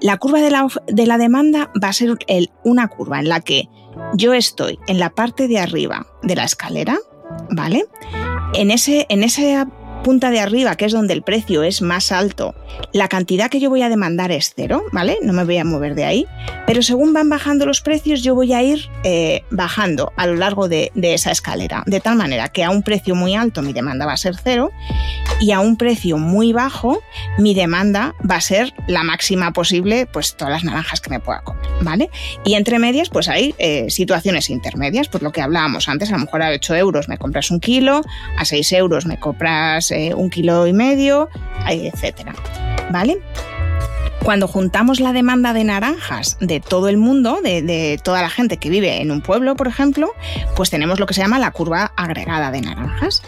La 0.00 0.18
curva 0.18 0.40
de 0.40 0.50
la, 0.50 0.66
de 0.86 1.06
la 1.06 1.18
demanda 1.18 1.70
va 1.82 1.88
a 1.88 1.92
ser 1.92 2.16
el, 2.28 2.50
una 2.62 2.86
curva 2.88 3.18
en 3.18 3.28
la 3.28 3.40
que 3.40 3.68
yo 4.14 4.34
estoy 4.34 4.78
en 4.86 4.98
la 4.98 5.10
parte 5.10 5.48
de 5.48 5.58
arriba 5.58 6.06
de 6.22 6.36
la 6.36 6.44
escalera, 6.44 6.98
¿vale? 7.50 7.86
En, 8.54 8.70
ese, 8.70 9.06
en 9.08 9.22
punta 10.02 10.30
de 10.30 10.40
arriba, 10.40 10.76
que 10.76 10.84
es 10.84 10.92
donde 10.92 11.14
el 11.14 11.22
precio 11.22 11.62
es 11.62 11.82
más 11.82 12.12
alto, 12.12 12.54
la 12.92 13.08
cantidad 13.08 13.50
que 13.50 13.60
yo 13.60 13.70
voy 13.70 13.82
a 13.82 13.88
demandar 13.88 14.32
es 14.32 14.52
cero, 14.54 14.84
¿vale? 14.92 15.18
No 15.22 15.32
me 15.32 15.44
voy 15.44 15.58
a 15.58 15.64
mover 15.64 15.94
de 15.94 16.04
ahí, 16.04 16.26
pero 16.66 16.82
según 16.82 17.12
van 17.12 17.28
bajando 17.28 17.66
los 17.66 17.80
precios, 17.80 18.22
yo 18.22 18.34
voy 18.34 18.52
a 18.52 18.62
ir 18.62 18.88
eh, 19.04 19.42
bajando 19.50 20.12
a 20.16 20.26
lo 20.26 20.34
largo 20.34 20.68
de, 20.68 20.90
esa 20.94 21.30
escalera, 21.30 21.82
de 21.86 22.00
tal 22.00 22.16
manera 22.16 22.48
que 22.48 22.64
a 22.64 22.70
un 22.70 22.82
precio 22.82 23.14
muy 23.14 23.34
alto 23.34 23.62
mi 23.62 23.72
demanda 23.72 24.04
va 24.04 24.12
a 24.12 24.16
ser 24.16 24.36
cero 24.42 24.70
y 25.40 25.52
a 25.52 25.60
un 25.60 25.76
precio 25.76 26.18
muy 26.18 26.52
bajo 26.52 27.00
mi 27.38 27.54
demanda 27.54 28.14
va 28.28 28.36
a 28.36 28.40
ser 28.40 28.74
la 28.86 29.02
máxima 29.04 29.52
posible, 29.52 30.06
pues 30.06 30.36
todas 30.36 30.52
las 30.52 30.64
naranjas 30.64 31.00
que 31.00 31.10
me 31.10 31.20
pueda 31.20 31.40
comer, 31.40 31.64
¿vale? 31.80 32.10
Y 32.44 32.54
entre 32.54 32.78
medias, 32.78 33.08
pues 33.08 33.28
hay 33.28 33.54
eh, 33.58 33.86
situaciones 33.88 34.50
intermedias, 34.50 35.08
pues 35.08 35.22
lo 35.22 35.32
que 35.32 35.40
hablábamos 35.40 35.88
antes, 35.88 36.10
a 36.10 36.12
lo 36.12 36.20
mejor 36.20 36.42
a 36.42 36.50
8 36.50 36.76
euros 36.76 37.08
me 37.08 37.18
compras 37.18 37.50
un 37.50 37.60
kilo, 37.60 38.02
a 38.36 38.44
6 38.44 38.72
euros 38.72 39.06
me 39.06 39.18
compras 39.18 39.87
eh, 39.90 40.14
un 40.14 40.30
kilo 40.30 40.66
y 40.66 40.72
medio, 40.72 41.28
etcétera. 41.66 42.34
¿Vale? 42.90 43.18
Cuando 44.22 44.48
juntamos 44.48 45.00
la 45.00 45.12
demanda 45.12 45.52
de 45.52 45.64
naranjas 45.64 46.36
de 46.40 46.60
todo 46.60 46.88
el 46.88 46.96
mundo, 46.96 47.40
de, 47.42 47.98
toda 48.02 48.20
la 48.20 48.28
gente 48.28 48.56
que 48.56 48.68
vive 48.68 49.00
en 49.00 49.10
un 49.10 49.22
pueblo, 49.22 49.54
por 49.56 49.68
ejemplo, 49.68 50.10
pues 50.56 50.70
tenemos 50.70 50.98
lo 50.98 51.06
que 51.06 51.14
se 51.14 51.20
llama 51.20 51.38
la 51.38 51.50
curva 51.52 51.92
agregada 51.96 52.50
de 52.50 52.60
naranjas. 52.60 53.22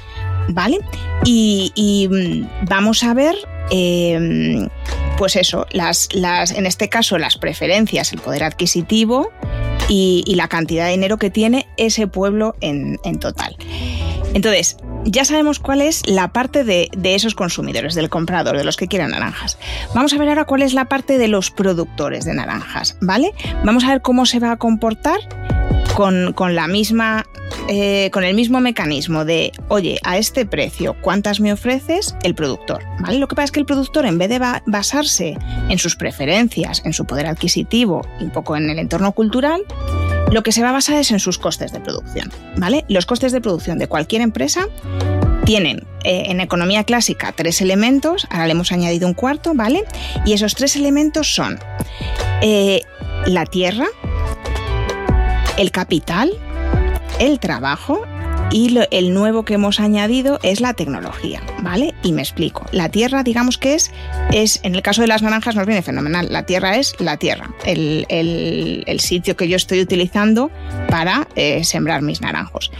¿Vale? 0.48 0.80
Y, 1.24 2.08
mm, 2.10 2.66
vamos 2.68 3.04
a 3.04 3.14
ver 3.14 3.36
em, 3.70 4.68
pues 5.16 5.36
eso, 5.36 5.66
las, 5.70 6.08
en 6.12 6.66
este 6.66 6.88
caso 6.88 7.18
las 7.18 7.36
preferencias, 7.36 8.12
el 8.12 8.20
poder 8.20 8.42
adquisitivo 8.42 9.30
y, 9.88 10.24
la 10.34 10.48
cantidad 10.48 10.86
de 10.86 10.90
dinero 10.90 11.18
que 11.18 11.30
tiene 11.30 11.68
ese 11.76 12.08
pueblo 12.08 12.56
en 12.60 12.98
total. 13.20 13.56
Entonces, 14.34 14.76
ya 15.04 15.24
sabemos 15.24 15.58
cuál 15.58 15.80
es 15.80 16.06
la 16.06 16.32
parte 16.32 16.64
de, 16.64 16.90
esos 17.02 17.34
consumidores, 17.34 17.94
del 17.94 18.08
comprador, 18.08 18.56
de 18.56 18.64
los 18.64 18.76
que 18.76 18.88
quieren 18.88 19.10
naranjas. 19.10 19.58
Vamos 19.94 20.12
a 20.12 20.18
ver 20.18 20.28
ahora 20.28 20.44
cuál 20.44 20.62
es 20.62 20.74
la 20.74 20.86
parte 20.86 21.18
de 21.18 21.28
los 21.28 21.50
productores 21.50 22.24
de 22.24 22.34
naranjas, 22.34 22.96
¿vale? 23.00 23.32
Vamos 23.64 23.84
a 23.84 23.88
ver 23.88 24.02
cómo 24.02 24.26
se 24.26 24.38
va 24.38 24.52
a 24.52 24.56
comportar 24.56 25.20
con, 25.94 26.54
la 26.54 26.66
misma, 26.66 27.26
eh, 27.68 28.10
con 28.12 28.24
el 28.24 28.34
mismo 28.34 28.60
mecanismo 28.60 29.24
de, 29.24 29.52
oye, 29.68 29.98
a 30.02 30.16
este 30.16 30.46
precio, 30.46 30.96
¿cuántas 31.00 31.40
me 31.40 31.52
ofreces? 31.52 32.14
El 32.22 32.34
productor, 32.34 32.82
¿vale? 33.00 33.18
Lo 33.18 33.28
que 33.28 33.34
pasa 33.34 33.46
es 33.46 33.52
que 33.52 33.60
el 33.60 33.66
productor, 33.66 34.06
en 34.06 34.18
vez 34.18 34.28
de 34.28 34.40
basarse 34.66 35.36
en 35.68 35.78
sus 35.78 35.96
preferencias, 35.96 36.82
en 36.84 36.92
su 36.92 37.04
poder 37.04 37.26
adquisitivo 37.26 38.06
y 38.20 38.24
un 38.24 38.30
poco 38.30 38.56
en 38.56 38.70
el 38.70 38.78
entorno 38.78 39.12
cultural, 39.12 39.62
lo 40.30 40.42
que 40.42 40.52
se 40.52 40.62
va 40.62 40.70
a 40.70 40.72
basar 40.72 40.96
es 40.96 41.10
en 41.10 41.18
sus 41.18 41.38
costes 41.38 41.72
de 41.72 41.80
producción, 41.80 42.30
¿vale? 42.56 42.84
Los 42.88 43.06
costes 43.06 43.32
de 43.32 43.40
producción 43.40 43.78
de 43.78 43.88
cualquier 43.88 44.22
empresa 44.22 44.68
tienen 45.44 45.86
eh, 46.04 46.24
en 46.26 46.40
economía 46.40 46.84
clásica 46.84 47.32
tres 47.32 47.60
elementos, 47.60 48.26
ahora 48.30 48.46
le 48.46 48.52
hemos 48.52 48.72
añadido 48.72 49.08
un 49.08 49.14
cuarto, 49.14 49.52
¿vale? 49.54 49.84
Y 50.24 50.32
esos 50.32 50.54
tres 50.54 50.76
elementos 50.76 51.34
son 51.34 51.58
eh, 52.42 52.82
la 53.26 53.46
tierra, 53.46 53.86
el 55.58 55.70
capital, 55.72 56.32
el 57.18 57.40
trabajo 57.40 58.02
y 58.50 58.78
el 58.90 59.12
nuevo 59.12 59.44
que 59.44 59.54
hemos 59.54 59.80
añadido 59.80 60.38
es 60.42 60.60
la 60.60 60.74
tecnología, 60.74 61.40
¿vale? 61.62 61.94
Y 62.02 62.12
me 62.12 62.22
explico. 62.22 62.66
La 62.72 62.88
tierra, 62.88 63.22
digamos 63.22 63.58
que 63.58 63.74
es, 63.74 63.92
es 64.32 64.60
en 64.64 64.74
el 64.74 64.82
caso 64.82 65.02
de 65.02 65.06
las 65.06 65.22
naranjas 65.22 65.54
nos 65.54 65.66
viene 65.66 65.82
fenomenal. 65.82 66.28
La 66.30 66.44
tierra 66.44 66.76
es 66.76 66.94
la 66.98 67.16
tierra, 67.16 67.54
el, 67.64 69.00
sitio 69.00 69.36
que 69.36 69.48
yo 69.48 69.56
estoy 69.56 69.80
utilizando 69.80 70.50
para 70.88 71.26
eh, 71.36 71.64
sembrar 71.64 72.02
mis 72.02 72.20
naranjos. 72.20 72.70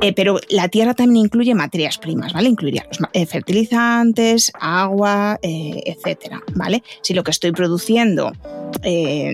Eh, 0.00 0.12
pero 0.12 0.38
la 0.48 0.68
tierra 0.68 0.94
también 0.94 1.26
incluye 1.26 1.54
materias 1.54 1.98
primas, 1.98 2.32
¿vale? 2.32 2.48
Incluiría 2.48 2.86
los 2.88 2.98
eh, 3.12 3.26
fertilizantes, 3.26 4.52
agua, 4.58 5.38
etcétera, 5.42 6.42
¿vale? 6.54 6.82
Si 7.02 7.14
lo 7.14 7.22
que 7.24 7.30
estoy 7.30 7.52
produciendo 7.52 8.32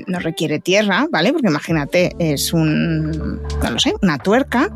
no 0.07 0.19
requiere 0.19 0.59
tierra, 0.59 1.07
¿vale? 1.11 1.33
Porque 1.33 1.49
imagínate, 1.49 2.15
es 2.19 2.53
un, 2.53 3.41
no 3.41 3.79
sé, 3.79 3.95
una 4.03 4.19
tuerca, 4.19 4.71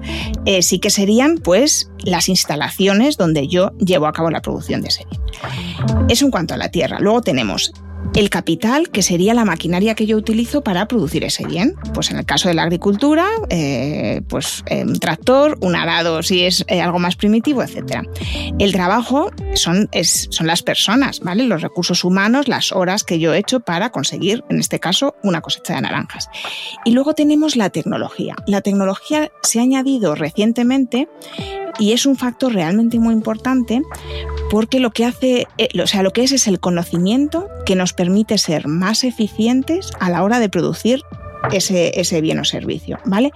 sí 0.61 0.79
que 0.79 0.91
se 0.91 1.00
serían 1.00 1.39
pues 1.39 1.91
las 2.04 2.28
instalaciones 2.28 3.16
donde 3.16 3.49
yo 3.49 3.73
llevo 3.78 4.07
a 4.07 4.12
cabo 4.12 4.30
la 4.30 4.42
producción 4.42 4.83
de 4.83 4.88
ese 4.88 5.07
bien. 5.09 5.21
Eso 6.09 6.25
en 6.25 6.30
cuanto 6.30 6.54
a 6.54 6.57
la 6.57 6.71
tierra. 6.71 6.99
Luego 7.00 7.23
tenemos 7.23 7.73
el 8.14 8.31
capital, 8.31 8.90
que 8.90 9.02
sería 9.02 9.35
la 9.35 9.45
maquinaria 9.45 9.95
que 9.95 10.07
yo 10.07 10.17
utilizo 10.17 10.62
para 10.62 10.87
producir 10.88 11.25
ese 11.25 11.47
bien. 11.47 11.75
Pues 11.95 12.11
en 12.11 12.19
el 12.19 12.25
caso 12.25 12.49
de 12.49 12.55
la 12.55 12.64
agricultura, 12.64 13.26
eh, 13.49 14.23
pues 14.29 14.64
eh, 14.67 14.85
un 14.85 14.99
tractor, 14.99 15.59
un 15.61 15.76
arado 15.76 16.23
si 16.23 16.45
es 16.45 16.64
eh, 16.69 16.81
algo 16.81 16.99
más 16.99 17.17
primitivo, 17.17 17.62
etc. 17.62 18.02
El 18.59 18.73
trabajo 18.73 19.31
son, 19.55 19.88
son 20.02 20.47
las 20.47 20.62
personas, 20.62 21.21
¿vale? 21.21 21.45
Los 21.45 21.62
recursos 21.62 22.05
humanos, 22.05 22.49
las 22.49 22.73
horas 22.73 23.05
que 23.05 23.19
yo 23.19 23.33
he 23.33 23.38
hecho 23.38 23.61
para 23.61 23.90
conseguir, 23.90 24.45
en 24.50 24.61
este 24.61 24.81
caso, 24.81 25.14
una 25.23 25.40
cosecha 25.40 25.75
de 25.75 25.83
naranjas. 25.83 26.29
Y 26.85 26.93
luego 26.93 27.14
tenemos 27.14 27.57
la 27.57 27.71
tecnología. 27.71 28.35
La 28.47 28.61
tecnología 28.61 29.31
se 29.43 29.61
ha 29.61 29.62
añadido 29.62 30.14
recientemente 30.14 31.09
y 31.79 31.93
es 31.93 32.07
un 32.07 32.17
factor 32.17 32.52
realmente 32.52 32.99
muy 32.99 33.14
importante 33.14 33.83
porque 34.50 34.81
lo 34.81 34.90
que 34.90 35.05
hace, 35.05 35.47
o 35.81 35.87
sea, 35.87 36.02
lo 36.02 36.12
que 36.12 36.25
es 36.25 36.33
es 36.33 36.49
el 36.49 36.61
conocimiento 36.61 37.49
que 37.64 37.76
nos 37.76 37.93
permite 38.00 38.38
ser 38.38 38.66
más 38.66 39.04
eficientes 39.04 39.90
a 40.00 40.09
la 40.09 40.23
hora 40.23 40.40
de 40.40 40.49
producir 40.49 41.02
ese, 41.52 42.00
ese, 42.00 42.23
bien 42.23 42.38
o 42.38 42.47
servicio, 42.47 42.99
¿vale? 43.04 43.30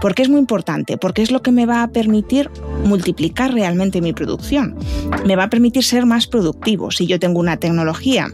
Porque 0.00 0.22
es 0.22 0.28
muy 0.28 0.40
importante, 0.40 0.98
porque 0.98 1.22
es 1.22 1.30
lo 1.30 1.40
que 1.40 1.52
me 1.52 1.66
va 1.66 1.84
a 1.84 1.88
permitir 1.92 2.50
multiplicar 2.84 3.54
realmente 3.54 4.00
mi 4.00 4.12
producción. 4.12 4.76
Me 5.24 5.36
va 5.36 5.44
a 5.44 5.50
permitir 5.50 5.84
ser 5.84 6.04
más 6.04 6.26
productivo. 6.26 6.90
Si 6.90 7.06
yo 7.06 7.20
tengo 7.20 7.38
una 7.38 7.58
tecnología 7.58 8.26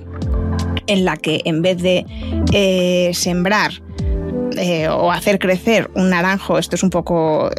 en 0.86 1.04
la 1.04 1.18
que 1.18 1.42
en 1.44 1.60
vez 1.60 1.82
de 1.82 2.06
eh, 2.54 3.10
sembrar 3.12 3.72
eh, 4.56 4.88
o 4.88 5.12
hacer 5.12 5.38
crecer 5.38 5.90
un 5.94 6.08
naranjo, 6.08 6.58
esto 6.58 6.76
es 6.76 6.82
un 6.82 6.88
poco 6.88 7.50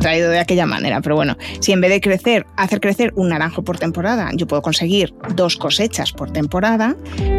traído 0.00 0.30
de 0.30 0.40
aquella 0.40 0.66
manera, 0.66 1.00
pero 1.00 1.14
bueno, 1.14 1.36
si 1.60 1.72
en 1.72 1.80
vez 1.80 1.90
de 1.90 2.00
crecer, 2.00 2.46
hacer 2.56 2.80
crecer 2.80 3.12
un 3.14 3.28
naranjo 3.28 3.62
por 3.62 3.78
temporada, 3.78 4.30
yo 4.34 4.46
puedo 4.46 4.62
conseguir 4.62 5.14
dos 5.36 5.56
cosechas 5.56 6.12
por 6.12 6.32
temporada, 6.32 6.96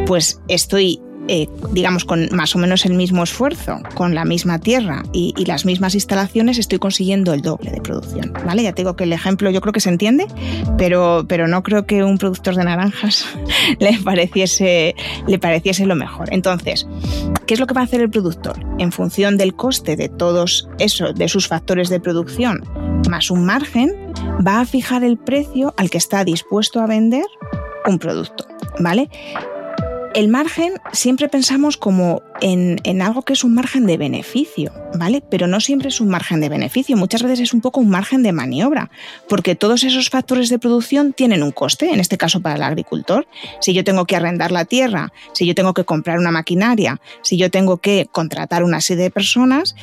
pues 0.08 0.42
estoy 0.48 1.02
eh, 1.28 1.48
digamos, 1.72 2.06
con 2.06 2.28
más 2.32 2.56
o 2.56 2.60
menos 2.60 2.86
el 2.86 2.94
mismo 2.94 3.24
esfuerzo, 3.24 3.80
con 3.94 4.16
la 4.16 4.26
misma 4.26 4.60
tierra 4.60 5.04
y, 5.14 5.34
las 5.46 5.66
mismas 5.66 5.96
instalaciones, 5.96 6.58
estoy 6.58 6.80
consiguiendo 6.80 7.34
el 7.34 7.42
doble 7.42 7.72
de 7.72 7.82
producción. 7.82 8.34
¿vale? 8.46 8.64
Ya 8.64 8.74
te 8.74 8.82
digo 8.82 8.96
que 8.96 9.04
el 9.04 9.14
ejemplo 9.14 9.50
yo 9.50 9.62
creo 9.62 9.74
que 9.74 9.80
se 9.80 9.90
entiende, 9.90 10.28
pero, 10.78 11.26
pero 11.28 11.48
no 11.48 11.64
creo 11.64 11.86
que 11.86 12.04
un 12.04 12.18
productor 12.18 12.56
de 12.56 12.64
naranjas 12.64 13.26
le 13.80 13.98
pareciese, 14.04 14.96
le 15.28 15.40
pareciese 15.40 15.86
lo 15.86 15.96
mejor. 15.96 16.30
Entonces, 16.32 16.88
¿qué 17.46 17.54
es 17.54 17.60
lo 17.60 17.68
que 17.68 17.74
va 17.74 17.82
a 17.82 17.86
hacer 17.86 18.02
el 18.02 18.10
productor? 18.10 18.60
En 18.78 18.92
función 18.92 19.38
del 19.38 19.56
coste 19.56 19.96
de 19.96 20.10
todos 20.10 20.70
esos, 20.80 21.16
de 21.16 21.28
sus 21.28 21.48
factores 21.48 21.90
de 21.90 22.00
producción, 22.00 22.64
más 23.10 23.32
un 23.32 23.46
margen, 23.46 23.94
va 24.46 24.62
a 24.62 24.66
fijar 24.66 25.04
el 25.04 25.18
precio 25.18 25.74
al 25.78 25.90
que 25.90 25.98
está 25.98 26.24
dispuesto 26.24 26.80
a 26.80 26.88
vender 26.88 27.26
un 27.86 28.00
producto, 28.00 28.46
¿vale? 28.80 29.10
El 30.14 30.28
margen 30.28 30.74
siempre 30.92 31.30
pensamos 31.30 31.78
como 31.78 32.22
en, 32.42 33.02
algo 33.02 33.22
que 33.22 33.32
es 33.32 33.46
un 33.46 33.54
margen 33.54 33.86
de 33.86 33.96
beneficio, 33.96 34.74
¿vale? 34.96 35.24
Pero 35.30 35.48
no 35.48 35.62
siempre 35.62 35.88
es 35.88 36.02
un 36.02 36.10
margen 36.10 36.42
de 36.42 36.50
beneficio, 36.50 36.98
muchas 36.98 37.24
veces 37.24 37.40
es 37.40 37.54
un 37.54 37.62
poco 37.62 37.80
un 37.80 37.90
margen 37.90 38.22
de 38.22 38.34
maniobra, 38.34 38.92
porque 39.30 39.56
todos 39.56 39.86
esos 39.86 40.10
factores 40.10 40.50
de 40.50 40.60
producción 40.60 41.14
tienen 41.14 41.44
un 41.44 41.52
coste, 41.52 41.94
en 41.94 42.02
este 42.02 42.18
caso 42.18 42.42
para 42.42 42.56
el 42.56 42.64
agricultor. 42.64 43.26
Si 43.62 43.74
yo 43.74 43.86
tengo 43.86 44.04
que 44.04 44.18
arrendar 44.18 44.52
la 44.52 44.66
tierra, 44.66 45.14
si 45.32 45.46
yo 45.46 45.56
tengo 45.56 45.74
que 45.74 45.86
comprar 45.86 46.20
una 46.20 46.32
maquinaria, 46.32 47.00
si 47.22 47.38
yo 47.38 47.50
tengo 47.50 47.78
que 47.78 48.10
contratar 48.12 48.66
una 48.66 48.82
serie 48.82 49.04
de 49.04 49.12
personas, 49.12 49.78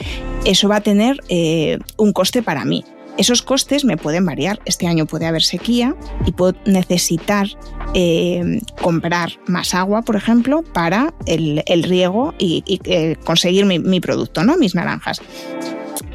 eso 0.45 0.69
va 0.69 0.77
a 0.77 0.81
tener 0.83 1.23
eh, 1.31 1.79
un 1.97 2.13
coste 2.13 2.43
para 2.43 2.67
mí. 2.67 2.85
Esos 3.19 3.43
costes 3.43 3.85
me 3.85 3.97
pueden 3.97 4.25
variar. 4.25 4.61
Este 4.65 4.87
año 4.87 5.05
puede 5.05 5.27
haber 5.27 5.43
sequía 5.43 5.97
y 6.25 6.33
puedo 6.33 6.55
necesitar 6.65 7.49
eh, 7.93 8.61
comprar 8.81 9.33
más 9.47 9.75
agua, 9.75 10.03
por 10.03 10.15
ejemplo, 10.15 10.63
para 10.63 11.13
el, 11.27 11.83
riego 11.83 12.33
y, 12.39 12.63
eh, 12.85 13.17
conseguir 13.25 13.67
mi, 13.67 14.01
producto, 14.01 14.45
¿no? 14.45 14.57
Mis 14.57 14.77
naranjas. 14.77 15.21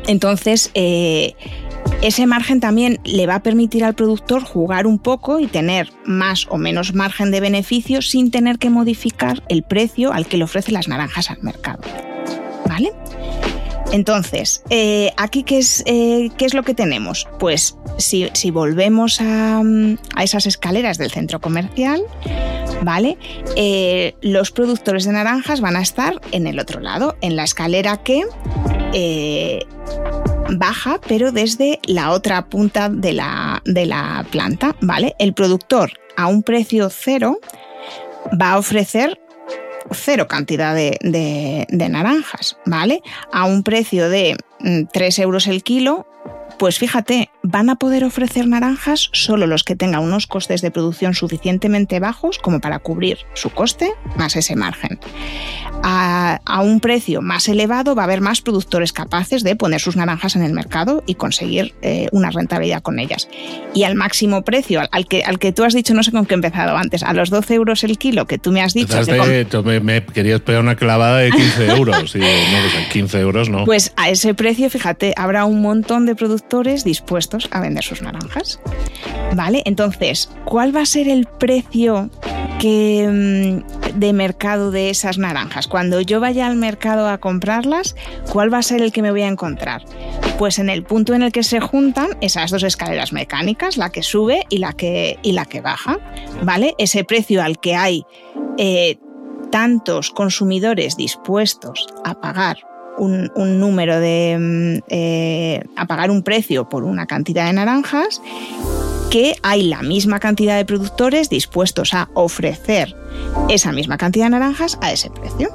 Entonces, 0.07 0.71
eh, 0.75 1.35
ese 2.01 2.25
margen 2.25 2.61
también 2.61 2.99
le 3.03 3.27
va 3.27 3.35
a 3.35 3.43
permitir 3.43 3.83
al 3.83 3.95
productor 3.95 4.43
jugar 4.43 4.87
un 4.87 4.97
poco 4.97 5.39
y 5.39 5.47
tener 5.47 5.91
más 6.05 6.47
o 6.49 6.57
menos 6.57 6.93
margen 6.93 7.31
de 7.31 7.41
beneficio 7.41 8.01
sin 8.01 8.31
tener 8.31 8.59
que 8.59 8.69
modificar 8.69 9.43
el 9.49 9.63
precio 9.63 10.13
al 10.13 10.25
que 10.25 10.37
le 10.37 10.45
ofrece 10.45 10.71
las 10.71 10.87
naranjas 10.87 11.29
al 11.29 11.41
mercado. 11.41 11.81
¿Vale? 12.65 12.93
Entonces, 13.93 14.63
eh, 14.71 15.11
aquí, 15.17 15.43
¿qué 15.43 15.59
es, 15.59 15.83
eh, 15.85 16.31
¿qué 16.35 16.45
es 16.45 16.55
lo 16.55 16.63
que 16.63 16.73
tenemos? 16.73 17.27
Pues 17.37 17.77
si, 17.99 18.27
volvemos 18.49 19.21
a, 19.21 19.61
esas 20.19 20.47
escaleras 20.47 20.97
del 20.97 21.11
centro 21.11 21.39
comercial, 21.39 22.01
¿vale? 22.81 23.19
Eh, 23.55 24.15
los 24.21 24.49
productores 24.49 25.05
de 25.05 25.11
naranjas 25.11 25.61
van 25.61 25.75
a 25.75 25.81
estar 25.83 26.19
en 26.31 26.47
el 26.47 26.57
otro 26.57 26.79
lado, 26.79 27.15
en 27.21 27.35
la 27.35 27.43
escalera 27.43 27.97
que 27.97 28.23
baja, 30.57 30.99
pero 31.07 31.31
desde 31.31 31.79
la 31.85 32.13
otra 32.13 32.47
punta 32.47 32.89
de 32.89 33.13
la, 33.13 33.61
de 33.63 33.85
la 33.85 34.25
planta, 34.31 34.75
¿vale? 34.81 35.13
El 35.19 35.35
productor 35.35 35.91
a 36.17 36.25
un 36.25 36.41
precio 36.41 36.89
cero 36.89 37.39
va 38.41 38.53
a 38.53 38.57
ofrecer 38.57 39.19
cero 39.91 40.27
cantidad 40.27 40.75
de, 40.75 41.67
naranjas, 41.89 42.57
¿vale? 42.65 43.01
A 43.31 43.45
un 43.45 43.63
precio 43.63 44.09
de 44.09 44.37
3 44.91 45.19
mm, 45.19 45.21
euros 45.21 45.47
el 45.47 45.63
kilo, 45.63 46.05
pues 46.57 46.79
fíjate, 46.79 47.29
van 47.41 47.69
a 47.69 47.75
poder 47.75 48.03
ofrecer 48.03 48.47
naranjas 48.47 49.09
solo 49.11 49.47
los 49.47 49.63
que 49.63 49.75
tengan 49.75 50.03
unos 50.03 50.27
costes 50.27 50.61
de 50.61 50.71
producción 50.71 51.13
suficientemente 51.13 51.99
bajos 51.99 52.37
como 52.37 52.59
para 52.59 52.79
cubrir 52.79 53.19
su 53.33 53.49
coste 53.49 53.91
más 54.15 54.35
ese 54.35 54.55
margen. 54.55 54.99
A, 55.85 56.39
un 56.63 56.79
precio 56.79 57.21
más 57.21 57.49
elevado 57.49 57.95
va 57.95 58.03
a 58.03 58.05
haber 58.05 58.21
más 58.21 58.41
productores 58.41 58.93
capaces 58.93 59.43
de 59.43 59.55
poner 59.55 59.81
sus 59.81 59.97
naranjas 59.97 60.35
en 60.35 60.43
el 60.43 60.53
mercado 60.53 61.03
y 61.05 61.15
conseguir 61.15 61.73
eh, 61.81 62.07
una 62.11 62.31
rentabilidad 62.31 62.81
con 62.81 62.99
ellas. 62.99 63.27
Y 63.73 63.83
al 63.83 63.95
máximo 63.95 64.43
precio, 64.43 64.81
al 64.91 65.07
que, 65.07 65.23
al 65.23 65.39
que 65.39 65.51
tú 65.51 65.65
has 65.65 65.73
dicho, 65.73 65.93
no 65.93 66.03
sé 66.03 66.11
con 66.11 66.25
qué 66.25 66.35
he 66.35 66.37
empezado 66.37 66.77
antes, 66.77 67.03
a 67.03 67.13
los 67.13 67.29
12 67.29 67.55
euros 67.55 67.83
el 67.83 67.97
kilo 67.97 68.27
que 68.27 68.37
tú 68.37 68.51
me 68.51 68.61
has 68.61 68.73
dicho. 68.73 68.95
me, 69.81 70.05
querías 70.05 70.39
pegar 70.39 70.61
una 70.61 70.75
clavada 70.75 71.17
de 71.17 71.31
15 71.31 71.67
euros. 71.75 72.15
y 72.15 72.19
no, 72.19 72.25
15 72.91 73.11
pues 73.11 73.13
euros 73.15 73.49
no. 73.49 73.65
Pues 73.65 73.91
a 73.97 74.09
ese 74.09 74.33
precio, 74.33 74.69
fíjate, 74.69 75.13
habrá 75.17 75.43
un 75.43 75.61
montón 75.61 76.05
de 76.05 76.15
productores 76.15 76.42
dispuestos 76.83 77.47
a 77.51 77.61
vender 77.61 77.83
sus 77.83 78.01
naranjas. 78.01 78.59
¿Vale? 79.35 79.63
Entonces, 79.65 80.29
¿cuál 80.45 80.75
va 80.75 80.81
a 80.81 80.85
ser 80.85 81.07
el 81.07 81.25
precio 81.25 82.09
que, 82.59 83.07
mm, 83.09 83.99
de 83.99 84.13
mercado 84.13 84.69
de 84.69 84.91
esas 84.91 85.17
naranjas? 85.17 85.67
Cuando 85.67 85.99
yo 86.01 86.19
vaya 86.19 86.45
al 86.45 86.55
mercado 86.55 87.07
a 87.07 87.17
comprarlas, 87.17 87.95
¿cuál 88.31 88.53
va 88.53 88.59
a 88.59 88.63
ser 88.63 88.81
el 88.81 88.91
que 88.91 89.01
me 89.01 89.11
voy 89.11 89.23
a 89.23 89.27
encontrar? 89.27 89.83
Pues 90.37 90.59
en 90.59 90.69
el 90.69 90.83
punto 90.83 91.13
en 91.15 91.23
el 91.23 91.31
que 91.31 91.43
se 91.43 91.59
juntan 91.59 92.09
esas 92.21 92.51
dos 92.51 92.63
escaleras 92.63 93.13
mecánicas, 93.13 93.77
la 93.77 93.89
que 93.89 94.03
sube 94.03 94.43
y 94.49 94.59
la 94.59 94.73
que, 94.73 95.17
y 95.23 95.31
la 95.31 95.45
que 95.45 95.61
baja. 95.61 95.97
¿Vale? 96.43 96.75
Ese 96.77 97.03
precio 97.03 97.41
al 97.41 97.59
que 97.59 97.75
hay 97.75 98.05
eh, 98.57 98.99
tantos 99.51 100.11
consumidores 100.11 100.97
dispuestos 100.97 101.87
a 102.03 102.19
pagar 102.19 102.72
un, 102.97 103.31
número 103.59 103.99
de... 103.99 104.37
Mm, 104.39 104.83
eh, 104.89 105.63
a 105.75 105.85
pagar 105.85 106.11
un 106.11 106.23
precio 106.23 106.69
por 106.69 106.83
una 106.83 107.05
cantidad 107.05 107.45
de 107.47 107.53
naranjas 107.53 108.21
que 109.09 109.35
hay 109.43 109.63
la 109.63 109.83
misma 109.83 110.19
cantidad 110.19 110.57
de 110.57 110.65
productores 110.65 111.29
dispuestos 111.29 111.93
a 111.93 112.09
ofrecer 112.15 112.95
esa 113.49 113.71
misma 113.71 113.97
cantidad 113.97 114.25
de 114.25 114.31
naranjas 114.31 114.77
a 114.81 114.91
ese 114.91 115.11
precio. 115.11 115.49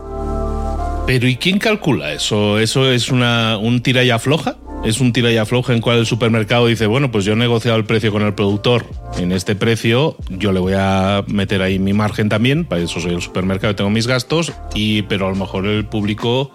Pero 1.06 1.26
¿y 1.26 1.36
quién 1.36 1.58
calcula 1.58 2.12
eso? 2.12 2.58
¿Eso 2.58 2.90
es 2.92 3.10
una, 3.10 3.58
un 3.58 3.82
tira 3.82 4.04
y 4.04 4.10
afloja? 4.10 4.56
¿Es 4.84 5.00
un 5.00 5.12
tira 5.12 5.32
y 5.32 5.38
afloja 5.38 5.72
en 5.72 5.80
cual 5.80 5.98
el 5.98 6.06
supermercado 6.06 6.66
dice, 6.66 6.86
bueno, 6.86 7.10
pues 7.10 7.24
yo 7.24 7.32
he 7.32 7.36
negociado 7.36 7.76
el 7.76 7.84
precio 7.84 8.12
con 8.12 8.22
el 8.22 8.34
productor 8.34 8.86
en 9.18 9.32
este 9.32 9.56
precio, 9.56 10.16
yo 10.30 10.52
le 10.52 10.60
voy 10.60 10.74
a 10.76 11.24
meter 11.26 11.62
ahí 11.62 11.80
mi 11.80 11.92
margen 11.94 12.28
también, 12.28 12.64
para 12.64 12.82
eso 12.82 13.00
soy 13.00 13.14
el 13.14 13.22
supermercado 13.22 13.74
tengo 13.74 13.90
mis 13.90 14.06
gastos, 14.06 14.52
y, 14.74 15.02
pero 15.02 15.26
a 15.26 15.30
lo 15.30 15.36
mejor 15.36 15.66
el 15.66 15.84
público 15.84 16.52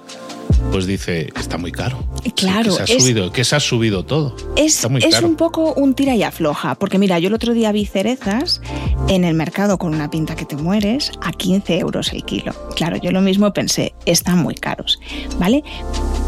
pues 0.72 0.86
dice, 0.86 1.32
está 1.40 1.58
muy 1.58 1.72
caro. 1.72 2.04
Claro. 2.36 2.78
que, 2.78 2.86
se 2.86 2.94
ha 2.94 3.00
subido, 3.00 3.32
que 3.32 3.44
se 3.44 3.56
ha 3.56 3.60
subido 3.60 4.06
todo. 4.06 4.36
Es, 4.56 4.86
es 5.02 5.22
un 5.22 5.36
poco 5.36 5.74
un 5.74 5.94
tira 5.94 6.16
y 6.16 6.24
afloja, 6.24 6.76
porque 6.76 6.98
mira, 6.98 7.20
yo 7.20 7.28
el 7.28 7.34
otro 7.34 7.54
día 7.54 7.72
vi 7.72 7.86
cerezas 7.86 8.62
en 9.08 9.24
el 9.24 9.34
mercado 9.34 9.78
con 9.78 9.94
una 9.94 10.10
pinta 10.10 10.36
que 10.36 10.46
te 10.46 10.56
mueres 10.56 11.12
a 11.22 11.32
15 11.32 11.80
euros 11.80 12.12
el 12.14 12.24
kilo. 12.24 12.54
Claro, 12.76 12.98
yo 12.98 13.12
lo 13.12 13.22
mismo 13.22 13.54
pensé, 13.54 13.94
están 14.06 14.40
muy 14.40 14.56
caros, 14.56 15.00
¿vale? 15.40 15.64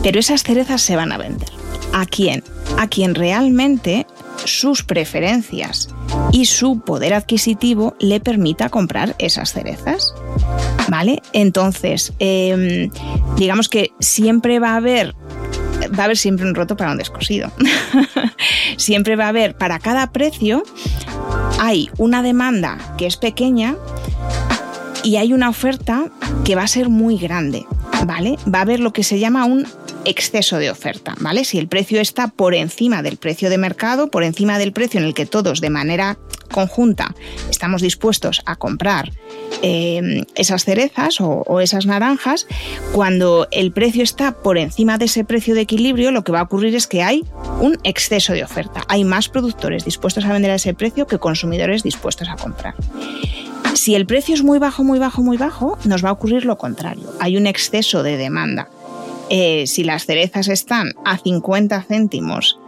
Pero 0.04 0.20
esas 0.20 0.44
cerezas 0.44 0.82
se 0.82 0.96
van 0.96 1.12
a 1.12 1.18
vender. 1.18 1.50
¿A 1.94 2.06
quién? 2.06 2.44
A 2.78 2.88
quien 2.88 3.16
realmente 3.16 4.06
sus 4.44 4.84
preferencias 4.84 5.90
y 6.32 6.46
su 6.46 6.80
poder 6.80 7.14
adquisitivo 7.14 7.96
le 8.00 8.20
permita 8.20 8.70
comprar 8.70 9.16
esas 9.20 9.54
cerezas. 9.54 10.14
¿Vale? 10.90 11.22
Entonces, 11.34 12.14
em, 12.20 12.92
digamos 13.38 13.70
que 13.70 13.92
siempre 14.00 14.60
va 14.60 14.72
a 14.72 14.76
haber 14.78 15.16
va 15.98 16.04
a 16.04 16.06
haber 16.06 16.18
siempre 16.18 16.48
un 16.48 16.56
roto 16.56 16.76
para 16.76 16.92
un 16.92 16.98
descosido. 16.98 17.52
siempre 18.78 19.16
va 19.16 19.26
a 19.26 19.30
haber, 19.30 19.56
para 19.56 19.80
cada 19.80 20.12
precio, 20.12 20.64
hay 21.60 21.90
una 21.98 22.24
demanda 22.24 22.78
que 22.98 23.06
es 23.06 23.18
pequeña 23.18 23.76
y 25.04 25.18
hay 25.18 25.34
una 25.34 25.50
oferta 25.50 26.06
que 26.44 26.56
va 26.56 26.64
a 26.64 26.68
ser 26.68 26.90
muy 26.90 27.18
grande, 27.18 27.66
¿vale? 28.06 28.38
Va 28.52 28.60
a 28.60 28.62
haber 28.64 28.80
lo 28.80 28.94
que 28.94 29.04
se 29.04 29.20
llama 29.20 29.46
un 29.46 29.68
exceso 30.06 30.58
de 30.58 30.70
oferta, 30.70 31.16
¿vale? 31.20 31.46
Si 31.46 31.58
el 31.58 31.68
precio 31.68 32.00
está 32.00 32.28
por 32.28 32.56
encima 32.56 33.02
del 33.02 33.18
precio 33.18 33.50
de 33.50 33.58
mercado, 33.58 34.10
por 34.10 34.24
encima 34.24 34.58
del 34.58 34.72
precio 34.72 35.00
en 35.00 35.06
el 35.06 35.14
que 35.14 35.26
todos 35.26 35.62
de 35.62 35.70
manera 35.70 36.18
conjunta 36.52 37.16
estamos 37.50 37.82
dispuestos 37.82 38.42
a 38.46 38.56
comprar 38.56 39.12
eh, 39.62 40.26
esas 40.36 40.64
cerezas 40.64 41.18
o, 41.20 41.60
esas 41.60 41.86
naranjas, 41.86 42.48
cuando 42.92 43.48
el 43.52 43.72
precio 43.72 44.04
está 44.04 44.32
por 44.32 44.58
encima 44.58 44.98
de 44.98 45.06
ese 45.06 45.24
precio 45.24 45.56
de 45.56 45.62
equilibrio, 45.62 46.12
lo 46.12 46.24
que 46.24 46.32
va 46.32 46.42
a 46.42 46.44
ocurrir 46.44 46.76
es 46.76 46.88
que 46.88 47.04
hay 47.04 47.26
un 47.60 47.80
exceso 47.84 48.34
de 48.34 48.44
oferta. 48.44 48.84
Hay 48.88 49.04
más 49.04 49.30
productores 49.30 49.86
dispuestos 49.86 50.26
a 50.26 50.34
vender 50.34 50.52
a 50.52 50.56
ese 50.56 50.74
precio 50.74 51.08
que 51.08 51.20
consumidores 51.20 51.84
dispuestos 51.84 52.30
a 52.30 52.36
comprar. 52.36 52.76
Si 53.74 53.96
el 53.96 54.06
precio 54.06 54.36
es 54.36 54.44
muy 54.44 54.60
bajo, 54.60 54.84
muy 54.84 55.00
bajo, 55.00 55.22
muy 55.22 55.38
bajo, 55.38 55.78
nos 55.84 56.04
va 56.04 56.10
a 56.10 56.14
ocurrir 56.14 56.46
lo 56.46 56.58
contrario. 56.58 57.12
Hay 57.20 57.36
un 57.36 57.46
exceso 57.46 58.04
de 58.04 58.18
demanda. 58.18 58.70
Eh, 59.30 59.66
si 59.68 59.84
las 59.84 60.06
cerezas 60.06 60.48
están 60.48 60.94
a 61.04 61.18
50 61.18 61.82
céntimos 61.84 62.60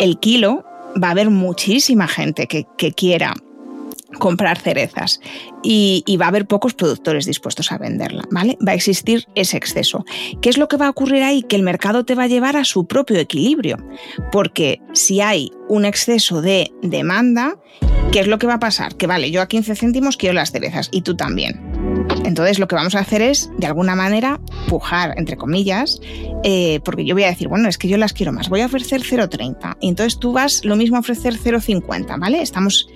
el 0.00 0.18
kilo, 0.18 0.64
va 1.02 1.08
a 1.08 1.10
haber 1.12 1.30
muchísima 1.30 2.08
gente 2.08 2.46
que, 2.46 2.66
quiera 2.92 3.34
comprar 4.18 4.58
cerezas 4.58 5.20
y, 5.62 6.04
va 6.20 6.26
a 6.26 6.28
haber 6.28 6.46
pocos 6.46 6.74
productores 6.74 7.26
dispuestos 7.26 7.72
a 7.72 7.78
venderla, 7.78 8.24
¿vale? 8.30 8.56
Va 8.66 8.72
a 8.72 8.74
existir 8.74 9.26
ese 9.34 9.56
exceso. 9.56 10.04
¿Qué 10.40 10.48
es 10.48 10.58
lo 10.58 10.68
que 10.68 10.76
va 10.76 10.86
a 10.86 10.90
ocurrir 10.90 11.22
ahí? 11.22 11.42
Que 11.42 11.56
el 11.56 11.62
mercado 11.62 12.04
te 12.04 12.14
va 12.14 12.24
a 12.24 12.28
llevar 12.28 12.56
a 12.56 12.64
su 12.64 12.86
propio 12.86 13.18
equilibrio, 13.18 13.78
porque 14.30 14.80
si 14.92 15.20
hay 15.20 15.50
un 15.68 15.84
exceso 15.84 16.42
de 16.42 16.70
demanda, 16.82 17.56
¿qué 18.12 18.20
es 18.20 18.28
lo 18.28 18.38
que 18.38 18.46
va 18.46 18.54
a 18.54 18.60
pasar? 18.60 18.96
Que 18.96 19.06
vale, 19.06 19.30
yo 19.30 19.42
a 19.42 19.48
15 19.48 19.74
céntimos 19.74 20.16
quiero 20.16 20.34
las 20.34 20.52
cerezas 20.52 20.88
y 20.92 21.02
tú 21.02 21.16
también 21.16 21.60
Entonces 22.24 22.58
lo 22.58 22.68
que 22.68 22.74
vamos 22.74 22.94
a 22.94 23.00
hacer 23.00 23.22
es, 23.22 23.50
de 23.58 23.66
alguna 23.66 23.94
manera, 23.94 24.40
pujar, 24.68 25.14
entre 25.18 25.36
comillas, 25.36 26.00
eh, 26.42 26.80
porque 26.84 27.04
yo 27.04 27.14
voy 27.14 27.24
a 27.24 27.28
decir, 27.28 27.48
bueno, 27.48 27.68
es 27.68 27.78
que 27.78 27.88
yo 27.88 27.96
las 27.96 28.12
quiero 28.12 28.32
más, 28.32 28.48
voy 28.48 28.62
a 28.62 28.66
ofrecer 28.66 29.02
0,30 29.02 29.76
y 29.80 29.88
entonces 29.88 30.18
tú 30.18 30.32
vas 30.32 30.64
lo 30.64 30.76
mismo 30.76 30.96
a 30.96 31.00
ofrecer 31.00 31.34
0,50, 31.34 32.18
¿vale? 32.18 32.42
Estamos, 32.42 32.88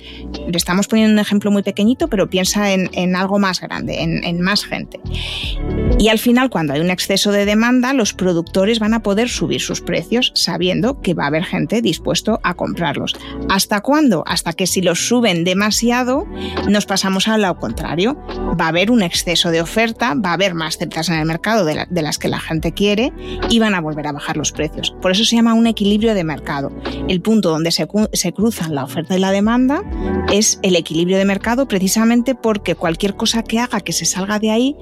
le 0.47 0.57
estamos 0.57 0.89
poniendo 0.89 1.13
un 1.13 1.19
ejemplo 1.19 1.51
muy 1.51 1.63
pequeñito, 1.63 2.09
pero 2.09 2.29
piensa 2.29 2.73
en, 2.73 3.17
algo 3.17 3.39
más 3.39 3.61
grande, 3.61 4.03
en, 4.03 4.41
más 4.41 4.65
gente. 4.65 5.01
Y 5.99 6.09
al 6.09 6.19
final, 6.19 6.51
cuando 6.51 6.73
hay 6.73 6.81
un 6.81 6.91
exceso 6.91 7.33
de 7.33 7.45
demanda, 7.45 7.93
los 7.93 8.15
productores 8.15 8.79
van 8.79 8.95
a 8.95 9.03
poder 9.03 9.29
subir 9.29 9.61
sus 9.61 9.81
precios 9.81 10.33
sabiendo 10.35 11.01
que 11.01 11.15
va 11.15 11.25
a 11.25 11.27
haber 11.29 11.45
gente 11.45 11.83
dispuesto 11.83 12.41
a 12.45 12.55
comprarlos. 12.55 13.17
¿Hasta 13.49 13.81
cuándo? 13.81 14.25
Hasta 14.27 14.53
que 14.53 14.67
si 14.67 14.81
los 14.81 15.09
suben 15.09 15.45
demasiado, 15.45 16.27
nos 16.69 16.87
pasamos 16.87 17.29
al 17.29 17.43
lado 17.43 17.59
contrario. 17.59 18.17
Va 18.61 18.67
a 18.67 18.69
haber 18.69 18.91
un 18.91 19.03
de 19.25 19.61
oferta, 19.61 20.15
va 20.15 20.31
a 20.31 20.33
haber 20.35 20.55
más 20.55 20.79
certas 20.79 21.09
en 21.09 21.17
el 21.17 21.27
mercado 21.27 21.65
de, 21.65 21.87
las 22.03 22.19
que 22.19 22.29
la 22.29 22.41
gente 22.41 22.73
quiere 22.73 23.13
y 23.49 23.59
van 23.59 23.75
a 23.75 23.81
volver 23.81 24.07
a 24.07 24.13
bajar 24.13 24.37
los 24.37 24.53
precios. 24.53 24.95
Por 25.01 25.11
eso 25.11 25.25
se 25.25 25.37
llama 25.37 25.55
un 25.55 25.67
equilibrio 25.67 26.15
de 26.15 26.25
mercado. 26.25 26.73
El 27.09 27.21
punto 27.21 27.51
donde 27.51 27.71
se, 27.71 27.87
se 28.13 28.33
cruzan 28.33 28.75
la 28.75 28.85
oferta 28.85 29.17
y 29.17 29.21
la 29.21 29.31
demanda 29.31 29.83
es 30.33 30.59
el 30.63 30.77
equilibrio 30.77 31.19
de 31.19 31.25
mercado 31.25 31.67
precisamente 31.69 32.35
porque 32.35 32.75
cualquier 32.75 33.15
cosa 33.15 33.43
que 33.43 33.59
haga 33.59 33.81
que 33.81 33.93
se 33.93 34.05
salga 34.05 34.39
de 34.39 34.51
ahí 34.51 34.77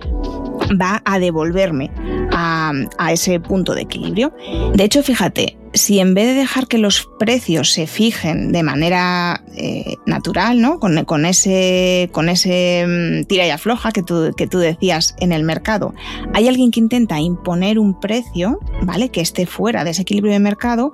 va 0.80 1.02
a 1.04 1.18
devolverme 1.18 1.90
a, 2.38 3.12
ese 3.12 3.40
punto 3.40 3.74
de 3.74 3.82
equilibrio. 3.82 4.32
De 4.74 4.84
hecho, 4.84 5.02
fíjate, 5.02 5.56
si 5.72 6.00
en 6.00 6.14
vez 6.14 6.26
de 6.26 6.34
dejar 6.34 6.66
que 6.66 6.78
los 6.78 7.08
precios 7.18 7.72
se 7.72 7.86
fijen 7.86 8.52
de 8.52 8.62
manera 8.62 9.42
eh, 9.56 9.96
natural, 10.04 10.60
¿no? 10.60 10.78
Con, 10.78 11.24
ese, 11.24 12.10
con 12.12 12.28
ese 12.28 12.84
mm, 12.86 13.24
tira 13.26 13.46
y 13.46 13.50
afloja 13.50 13.90
que 13.90 14.02
tú, 14.02 14.32
que 14.36 14.46
tú 14.46 14.58
decías 14.58 15.16
en 15.18 15.32
el 15.32 15.44
mercado, 15.44 15.94
hay 16.34 16.48
alguien 16.48 16.70
que 16.70 16.80
intenta 16.80 17.20
imponer 17.20 17.78
un 17.78 17.98
precio, 18.00 18.60
¿vale? 18.82 19.08
Que 19.08 19.22
esté 19.22 19.46
fuera 19.46 19.84
de 19.84 19.90
ese 19.90 20.02
equilibrio 20.02 20.34
de 20.34 20.40
mercado, 20.40 20.92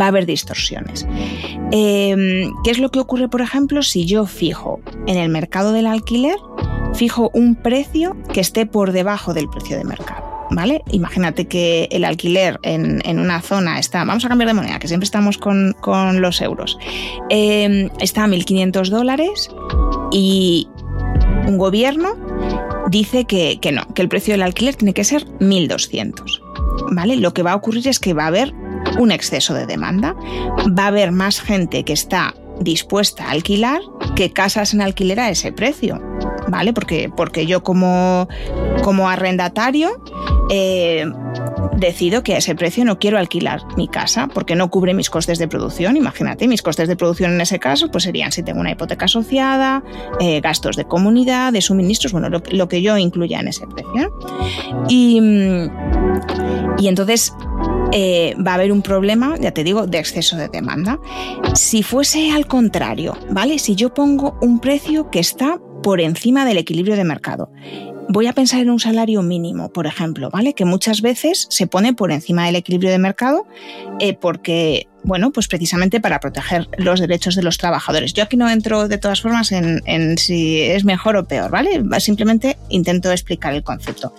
va 0.00 0.06
a 0.06 0.08
haber 0.08 0.26
distorsiones. 0.26 1.06
Em, 1.70 2.52
¿Qué 2.64 2.70
es 2.70 2.78
lo 2.78 2.90
que 2.90 2.98
ocurre, 2.98 3.28
por 3.28 3.42
ejemplo, 3.42 3.82
si 3.82 4.06
yo 4.06 4.26
fijo 4.26 4.80
en 5.06 5.16
el 5.18 5.28
mercado 5.28 5.72
del 5.72 5.86
alquiler, 5.86 6.36
fijo 6.94 7.30
un 7.32 7.54
precio 7.54 8.16
que 8.32 8.40
esté 8.40 8.66
por 8.66 8.90
debajo 8.90 9.34
del 9.34 9.48
precio 9.48 9.78
de 9.78 9.84
mercado? 9.84 10.29
¿Vale? 10.50 10.82
Imagínate 10.90 11.46
que 11.46 11.88
el 11.90 12.04
alquiler 12.04 12.58
en, 12.62 13.18
una 13.18 13.40
zona 13.40 13.78
está, 13.78 14.04
vamos 14.04 14.24
a 14.24 14.28
cambiar 14.28 14.48
de 14.48 14.54
moneda, 14.54 14.78
que 14.78 14.88
siempre 14.88 15.04
estamos 15.04 15.38
con, 15.38 15.74
los 16.20 16.40
euros, 16.40 16.78
em, 17.28 17.90
está 18.00 18.24
a 18.24 18.28
1.500 18.28 18.88
dólares 18.88 19.50
y 20.10 20.68
un 21.46 21.58
gobierno 21.58 22.16
dice 22.90 23.24
que, 23.24 23.58
que, 23.60 23.72
no, 23.72 23.86
que 23.94 24.02
el 24.02 24.08
precio 24.08 24.34
del 24.34 24.42
alquiler 24.42 24.74
tiene 24.74 24.94
que 24.94 25.04
ser 25.04 25.26
1.200. 25.38 26.40
¿Vale? 26.92 27.16
Lo 27.16 27.32
que 27.32 27.42
va 27.42 27.52
a 27.52 27.56
ocurrir 27.56 27.86
es 27.88 28.00
que 28.00 28.14
va 28.14 28.24
a 28.24 28.28
haber 28.28 28.52
un 28.98 29.12
exceso 29.12 29.54
de 29.54 29.66
demanda, 29.66 30.16
va 30.78 30.84
a 30.84 30.88
haber 30.88 31.12
más 31.12 31.40
gente 31.40 31.84
que 31.84 31.92
está 31.92 32.34
dispuesta 32.60 33.26
a 33.26 33.30
alquilar 33.30 33.80
que 34.16 34.32
casas 34.32 34.74
en 34.74 34.82
alquiler 34.82 35.20
a 35.20 35.30
ese 35.30 35.52
precio, 35.52 36.00
¿vale? 36.50 36.72
Porque, 36.72 37.10
porque 37.14 37.46
yo 37.46 37.62
como, 37.62 38.28
como 38.82 39.08
arrendatario 39.08 39.90
eh, 40.50 41.06
decido 41.76 42.22
que 42.22 42.34
a 42.34 42.38
ese 42.38 42.54
precio 42.54 42.84
no 42.84 42.98
quiero 42.98 43.18
alquilar 43.18 43.62
mi 43.76 43.88
casa 43.88 44.28
porque 44.32 44.54
no 44.54 44.70
cubre 44.70 44.94
mis 44.94 45.10
costes 45.10 45.38
de 45.38 45.48
producción. 45.48 45.96
Imagínate, 45.96 46.46
mis 46.48 46.62
costes 46.62 46.88
de 46.88 46.96
producción 46.96 47.32
en 47.32 47.40
ese 47.40 47.58
caso 47.58 47.90
pues 47.90 48.04
serían 48.04 48.32
si 48.32 48.42
tengo 48.42 48.60
una 48.60 48.72
hipoteca 48.72 49.06
asociada, 49.06 49.82
eh, 50.20 50.40
gastos 50.40 50.76
de 50.76 50.84
comunidad, 50.84 51.52
de 51.52 51.62
suministros, 51.62 52.12
bueno, 52.12 52.28
lo, 52.28 52.68
que 52.68 52.82
yo 52.82 52.98
incluya 52.98 53.40
en 53.40 53.48
ese 53.48 53.66
precio. 53.66 54.14
Y, 54.88 55.20
y 56.78 56.88
entonces 56.88 57.32
eh, 57.92 58.36
va 58.36 58.52
a 58.52 58.54
haber 58.54 58.72
un 58.72 58.82
problema, 58.82 59.34
ya 59.40 59.52
te 59.52 59.64
digo, 59.64 59.86
de 59.86 59.98
exceso 59.98 60.36
de 60.36 60.48
demanda. 60.48 61.00
Si 61.54 61.82
fuese 61.82 62.30
al 62.30 62.46
contrario, 62.46 63.16
¿vale? 63.30 63.58
Si 63.58 63.74
yo 63.74 63.92
pongo 63.92 64.38
un 64.40 64.60
precio 64.60 65.10
que 65.10 65.18
está 65.18 65.58
por 65.82 66.00
encima 66.00 66.44
del 66.44 66.58
equilibrio 66.58 66.96
de 66.96 67.04
mercado. 67.04 67.50
Voy 68.08 68.26
a 68.26 68.32
pensar 68.32 68.60
en 68.60 68.70
un 68.70 68.80
salario 68.80 69.22
mínimo, 69.22 69.72
por 69.72 69.86
ejemplo, 69.86 70.30
¿vale? 70.30 70.52
Que 70.52 70.64
muchas 70.64 71.00
veces 71.00 71.46
se 71.48 71.66
pone 71.66 71.94
por 71.94 72.10
encima 72.10 72.46
del 72.46 72.56
equilibrio 72.56 72.90
de 72.90 72.98
mercado 72.98 73.46
eh, 74.00 74.14
porque 74.14 74.88
bueno, 75.02 75.30
pues 75.30 75.48
precisamente 75.48 76.00
para 76.00 76.20
proteger 76.20 76.68
los 76.76 77.00
derechos 77.00 77.34
de 77.34 77.42
los 77.42 77.58
trabajadores. 77.58 78.12
Yo 78.12 78.22
aquí 78.22 78.36
no 78.36 78.48
entro 78.50 78.88
de 78.88 78.98
todas 78.98 79.20
formas 79.20 79.52
en, 79.52 80.18
si 80.18 80.60
es 80.60 80.84
mejor 80.84 81.16
o 81.16 81.24
peor, 81.24 81.50
¿vale? 81.50 81.82
Simplemente 82.00 82.56
intento 82.68 83.10
explicar 83.10 83.54
el 83.54 83.62
concepto. 83.62 84.14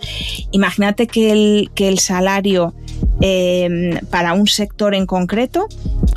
Imagínate 0.51 1.07
que 1.07 1.31
el, 1.31 1.71
que 1.75 1.87
el 1.87 1.99
salario 1.99 2.73
em, 3.21 3.99
para 4.09 4.33
un 4.33 4.47
sector 4.47 4.95
en 4.95 5.05
concreto 5.05 5.67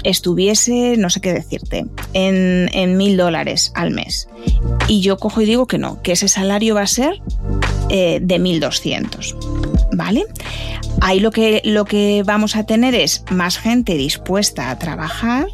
estuviese, 0.02 0.96
no 0.96 1.10
sé 1.10 1.20
qué 1.20 1.32
decirte, 1.32 1.86
en 2.12 2.96
mil 2.96 3.16
dólares 3.16 3.72
al 3.74 3.90
mes. 3.90 4.28
Y 4.86 5.00
yo 5.00 5.16
cojo 5.16 5.40
y 5.40 5.46
digo 5.46 5.66
que 5.66 5.78
no, 5.78 6.02
que 6.02 6.12
ese 6.12 6.28
salario 6.28 6.74
va 6.74 6.82
a 6.82 6.86
ser 6.86 7.22
eh, 7.88 8.18
de 8.22 8.40
1.200. 8.40 9.34
¿Vale? 9.92 10.24
Ahí 11.00 11.20
lo 11.20 11.30
que, 11.30 11.62
lo 11.64 11.84
que 11.84 12.22
vamos 12.24 12.56
a 12.56 12.64
tener 12.64 12.94
es 12.94 13.24
más 13.30 13.58
gente 13.58 13.94
dispuesta 13.94 14.53
a 14.58 14.76
trabajar 14.78 15.46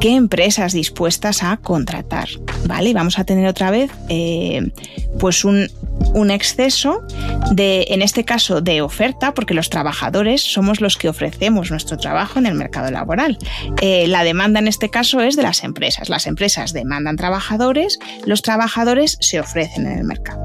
que 0.00 0.16
empresas 0.16 0.72
dispuestas 0.72 1.42
a 1.42 1.58
contratar, 1.58 2.28
¿vale? 2.64 2.90
Y 2.90 2.92
vamos 2.94 3.18
a 3.18 3.24
tener 3.24 3.46
otra 3.46 3.70
vez 3.70 3.90
eh, 4.08 4.72
pues 5.20 5.44
un, 5.44 5.68
exceso 6.30 7.02
de, 7.52 7.86
en 7.90 8.00
este 8.00 8.24
caso, 8.24 8.62
de 8.62 8.80
oferta, 8.80 9.34
porque 9.34 9.52
los 9.52 9.68
trabajadores 9.68 10.42
somos 10.42 10.80
los 10.80 10.96
que 10.96 11.08
ofrecemos 11.08 11.70
nuestro 11.70 11.98
trabajo 11.98 12.38
en 12.38 12.46
el 12.46 12.54
mercado 12.54 12.90
laboral. 12.90 13.36
Eh, 13.82 14.06
la 14.08 14.24
demanda 14.24 14.60
en 14.60 14.68
este 14.68 14.88
caso 14.88 15.20
es 15.20 15.36
de 15.36 15.42
las 15.42 15.62
empresas. 15.62 16.08
Las 16.08 16.26
empresas 16.26 16.72
demandan 16.72 17.16
trabajadores, 17.16 17.98
los 18.24 18.40
trabajadores 18.40 19.18
se 19.20 19.38
ofrecen 19.38 19.86
en 19.86 19.98
el 19.98 20.04
mercado. 20.04 20.40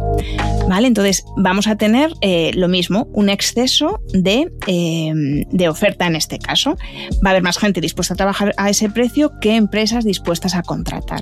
¿Vale? 0.68 0.88
Entonces 0.88 1.24
vamos 1.38 1.68
a 1.68 1.78
tener 1.78 2.12
eh, 2.22 2.52
lo 2.56 2.68
mismo, 2.68 3.08
un 3.14 3.30
exceso 3.30 4.02
de 4.14 4.50
oferta 5.70 6.08
en 6.08 6.16
este 6.16 6.40
caso. 6.40 6.78
Va 7.24 7.30
a 7.30 7.32
haber 7.32 7.44
más 7.44 7.58
gente 7.58 7.80
dispuesta 7.80 8.16
a 8.16 8.18
trabajar 8.18 8.54
a 8.58 8.70
ese 8.70 8.90
precio 8.90 9.32
que 9.46 9.56
empresas 9.56 10.04
dispuestas 10.04 10.56
a 10.56 10.64
contratar. 10.64 11.22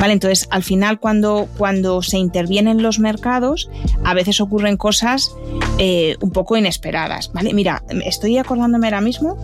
¿Vale? 0.00 0.12
Entonces, 0.12 0.46
al 0.52 0.62
final, 0.62 1.00
cuando, 1.00 1.48
cuando 1.58 2.02
se 2.02 2.18
intervienen 2.18 2.84
los 2.84 3.00
mercados, 3.00 3.68
a 4.04 4.14
veces 4.14 4.40
ocurren 4.40 4.76
cosas 4.76 5.32
eh, 5.78 6.14
un 6.20 6.30
poco 6.30 6.56
inesperadas. 6.56 7.32
¿vale? 7.32 7.52
Mira, 7.52 7.82
estoy 8.06 8.38
acordándome 8.38 8.86
ahora 8.86 9.00
mismo 9.00 9.36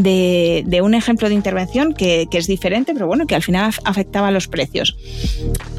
de, 0.00 0.80
un 0.82 0.94
ejemplo 0.94 1.28
de 1.28 1.34
intervención 1.34 1.92
que, 1.92 2.26
es 2.32 2.46
diferente, 2.46 2.94
pero 2.94 3.06
bueno, 3.06 3.26
que 3.26 3.34
al 3.34 3.42
final 3.42 3.70
afectaba 3.84 4.30
los 4.30 4.48
precios. 4.48 4.96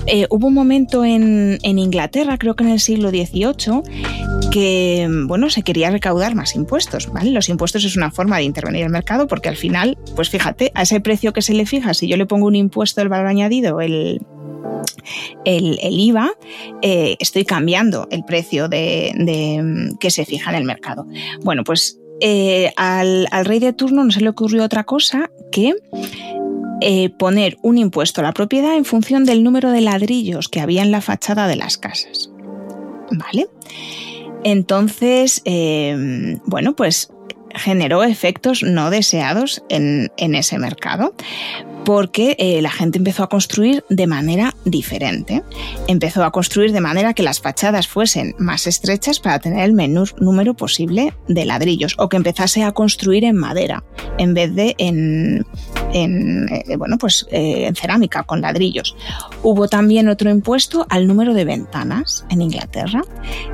Eh, 0.05 0.27
hubo 0.29 0.45
un 0.45 0.53
momento 0.53 1.03
en, 1.03 1.57
Inglaterra, 1.63 2.37
creo 2.37 2.55
que 2.55 2.65
en 2.65 2.69
el 2.69 2.79
siglo 2.79 3.09
XVIII, 3.09 3.81
que 4.51 5.07
bueno, 5.25 5.49
se 5.49 5.63
quería 5.63 5.89
recaudar 5.89 6.35
más 6.35 6.53
impuestos. 6.53 7.11
¿vale? 7.11 7.31
Los 7.31 7.49
impuestos 7.49 7.83
es 7.83 7.97
una 7.97 8.11
forma 8.11 8.37
de 8.37 8.43
intervenir 8.43 8.81
en 8.81 8.85
el 8.85 8.91
mercado 8.91 9.25
porque 9.25 9.49
al 9.49 9.57
final, 9.57 9.97
pues 10.15 10.29
fíjate, 10.29 10.71
a 10.75 10.83
ese 10.83 10.99
precio 10.99 11.33
que 11.33 11.41
se 11.41 11.55
le 11.55 11.65
fija, 11.65 11.94
si 11.95 12.07
yo 12.07 12.17
le 12.17 12.25
pongo 12.25 12.47
un 12.47 12.55
impuesto 12.55 13.01
del 13.01 13.09
valor 13.09 13.27
añadido, 13.27 13.81
el, 13.81 14.19
el, 15.45 15.99
IVA, 15.99 16.31
eh, 16.81 17.15
estoy 17.19 17.45
cambiando 17.45 18.07
el 18.11 18.23
precio 18.23 18.67
de, 18.67 19.93
que 19.99 20.11
se 20.11 20.25
fija 20.25 20.51
en 20.51 20.57
el 20.57 20.63
mercado. 20.63 21.07
Bueno, 21.43 21.63
pues 21.63 21.99
eh, 22.21 22.71
al, 22.75 23.27
rey 23.43 23.59
de 23.59 23.73
turno 23.73 24.03
no 24.03 24.11
se 24.11 24.21
le 24.21 24.29
ocurrió 24.29 24.63
otra 24.63 24.83
cosa 24.83 25.29
que 25.51 25.73
eh, 26.81 27.09
poner 27.09 27.57
un 27.61 27.77
impuesto 27.77 28.21
a 28.21 28.23
la 28.23 28.33
propiedad 28.33 28.75
en 28.75 28.85
función 28.85 29.25
del 29.25 29.43
número 29.43 29.71
de 29.71 29.81
ladrillos 29.81 30.49
que 30.49 30.61
había 30.61 30.81
en 30.81 30.91
la 30.91 31.01
fachada 31.01 31.47
de 31.47 31.55
las 31.55 31.77
casas. 31.77 32.31
¿Vale? 33.11 33.47
Entonces, 34.43 35.41
bueno, 36.45 36.75
pues 36.75 37.09
generó 37.53 38.03
efectos 38.03 38.63
no 38.63 38.89
deseados 38.89 39.63
en, 39.69 40.11
en 40.17 40.35
ese 40.35 40.59
mercado 40.59 41.15
porque 41.85 42.35
eh, 42.39 42.61
la 42.61 42.71
gente 42.71 42.97
empezó 42.97 43.23
a 43.23 43.29
construir 43.29 43.83
de 43.89 44.07
manera 44.07 44.55
diferente. 44.65 45.43
Empezó 45.87 46.23
a 46.23 46.31
construir 46.31 46.71
de 46.71 46.81
manera 46.81 47.13
que 47.13 47.23
las 47.23 47.39
fachadas 47.39 47.87
fuesen 47.87 48.35
más 48.39 48.67
estrechas 48.67 49.19
para 49.19 49.39
tener 49.39 49.63
el 49.63 49.73
menor 49.73 50.19
número 50.21 50.55
posible 50.55 51.13
de 51.27 51.45
ladrillos 51.45 51.95
o 51.97 52.09
que 52.09 52.17
empezase 52.17 52.63
a 52.63 52.71
construir 52.71 53.23
en 53.23 53.35
madera 53.35 53.83
en 54.17 54.33
vez 54.33 54.53
de 54.53 54.75
en, 54.77 55.45
eh, 55.93 56.75
bueno, 56.77 56.97
pues, 56.97 57.25
eh, 57.31 57.67
en 57.67 57.75
cerámica 57.75 58.23
con 58.23 58.41
ladrillos. 58.41 58.95
Hubo 59.43 59.67
también 59.67 60.09
otro 60.09 60.29
impuesto 60.29 60.85
al 60.89 61.07
número 61.07 61.33
de 61.33 61.45
ventanas 61.45 62.25
en 62.29 62.41
Inglaterra. 62.41 63.03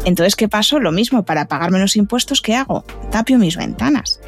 Entonces, 0.05 0.35
¿qué 0.35 0.47
pasó? 0.47 0.79
Lo 0.79 0.91
mismo, 0.91 1.23
para 1.23 1.45
pagar 1.45 1.71
menos 1.71 1.95
impuestos, 1.95 2.41
¿qué 2.41 2.55
hago? 2.55 2.83
Tapio 3.11 3.37
mis 3.37 3.57
ventanas. 3.57 4.19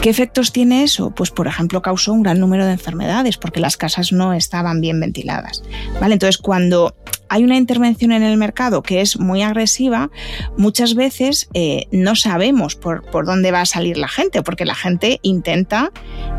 ¿Qué 0.00 0.10
efectos 0.10 0.50
tiene 0.52 0.82
eso? 0.82 1.10
Pues, 1.10 1.30
por 1.30 1.46
ejemplo, 1.46 1.82
causó 1.82 2.12
un 2.12 2.22
gran 2.22 2.40
número 2.40 2.64
de 2.64 2.72
enfermedades 2.72 3.36
porque 3.50 3.58
las 3.58 3.76
casas 3.76 4.12
no 4.12 4.32
estaban 4.32 4.80
bien 4.80 5.00
ventiladas. 5.00 5.64
¿vale? 6.00 6.12
Entonces, 6.12 6.38
cuando 6.38 6.94
hay 7.28 7.42
una 7.42 7.56
intervención 7.56 8.12
en 8.12 8.22
el 8.22 8.36
mercado 8.36 8.80
que 8.80 9.00
es 9.00 9.18
muy 9.18 9.42
agresiva, 9.42 10.08
muchas 10.56 10.94
veces 10.94 11.48
eh, 11.52 11.88
no 11.90 12.14
sabemos 12.14 12.76
por, 12.76 13.02
por, 13.10 13.26
dónde 13.26 13.50
va 13.50 13.62
a 13.62 13.66
salir 13.66 13.98
la 13.98 14.06
gente, 14.06 14.44
porque 14.44 14.64
la 14.64 14.76
gente 14.76 15.18
intenta, 15.22 15.90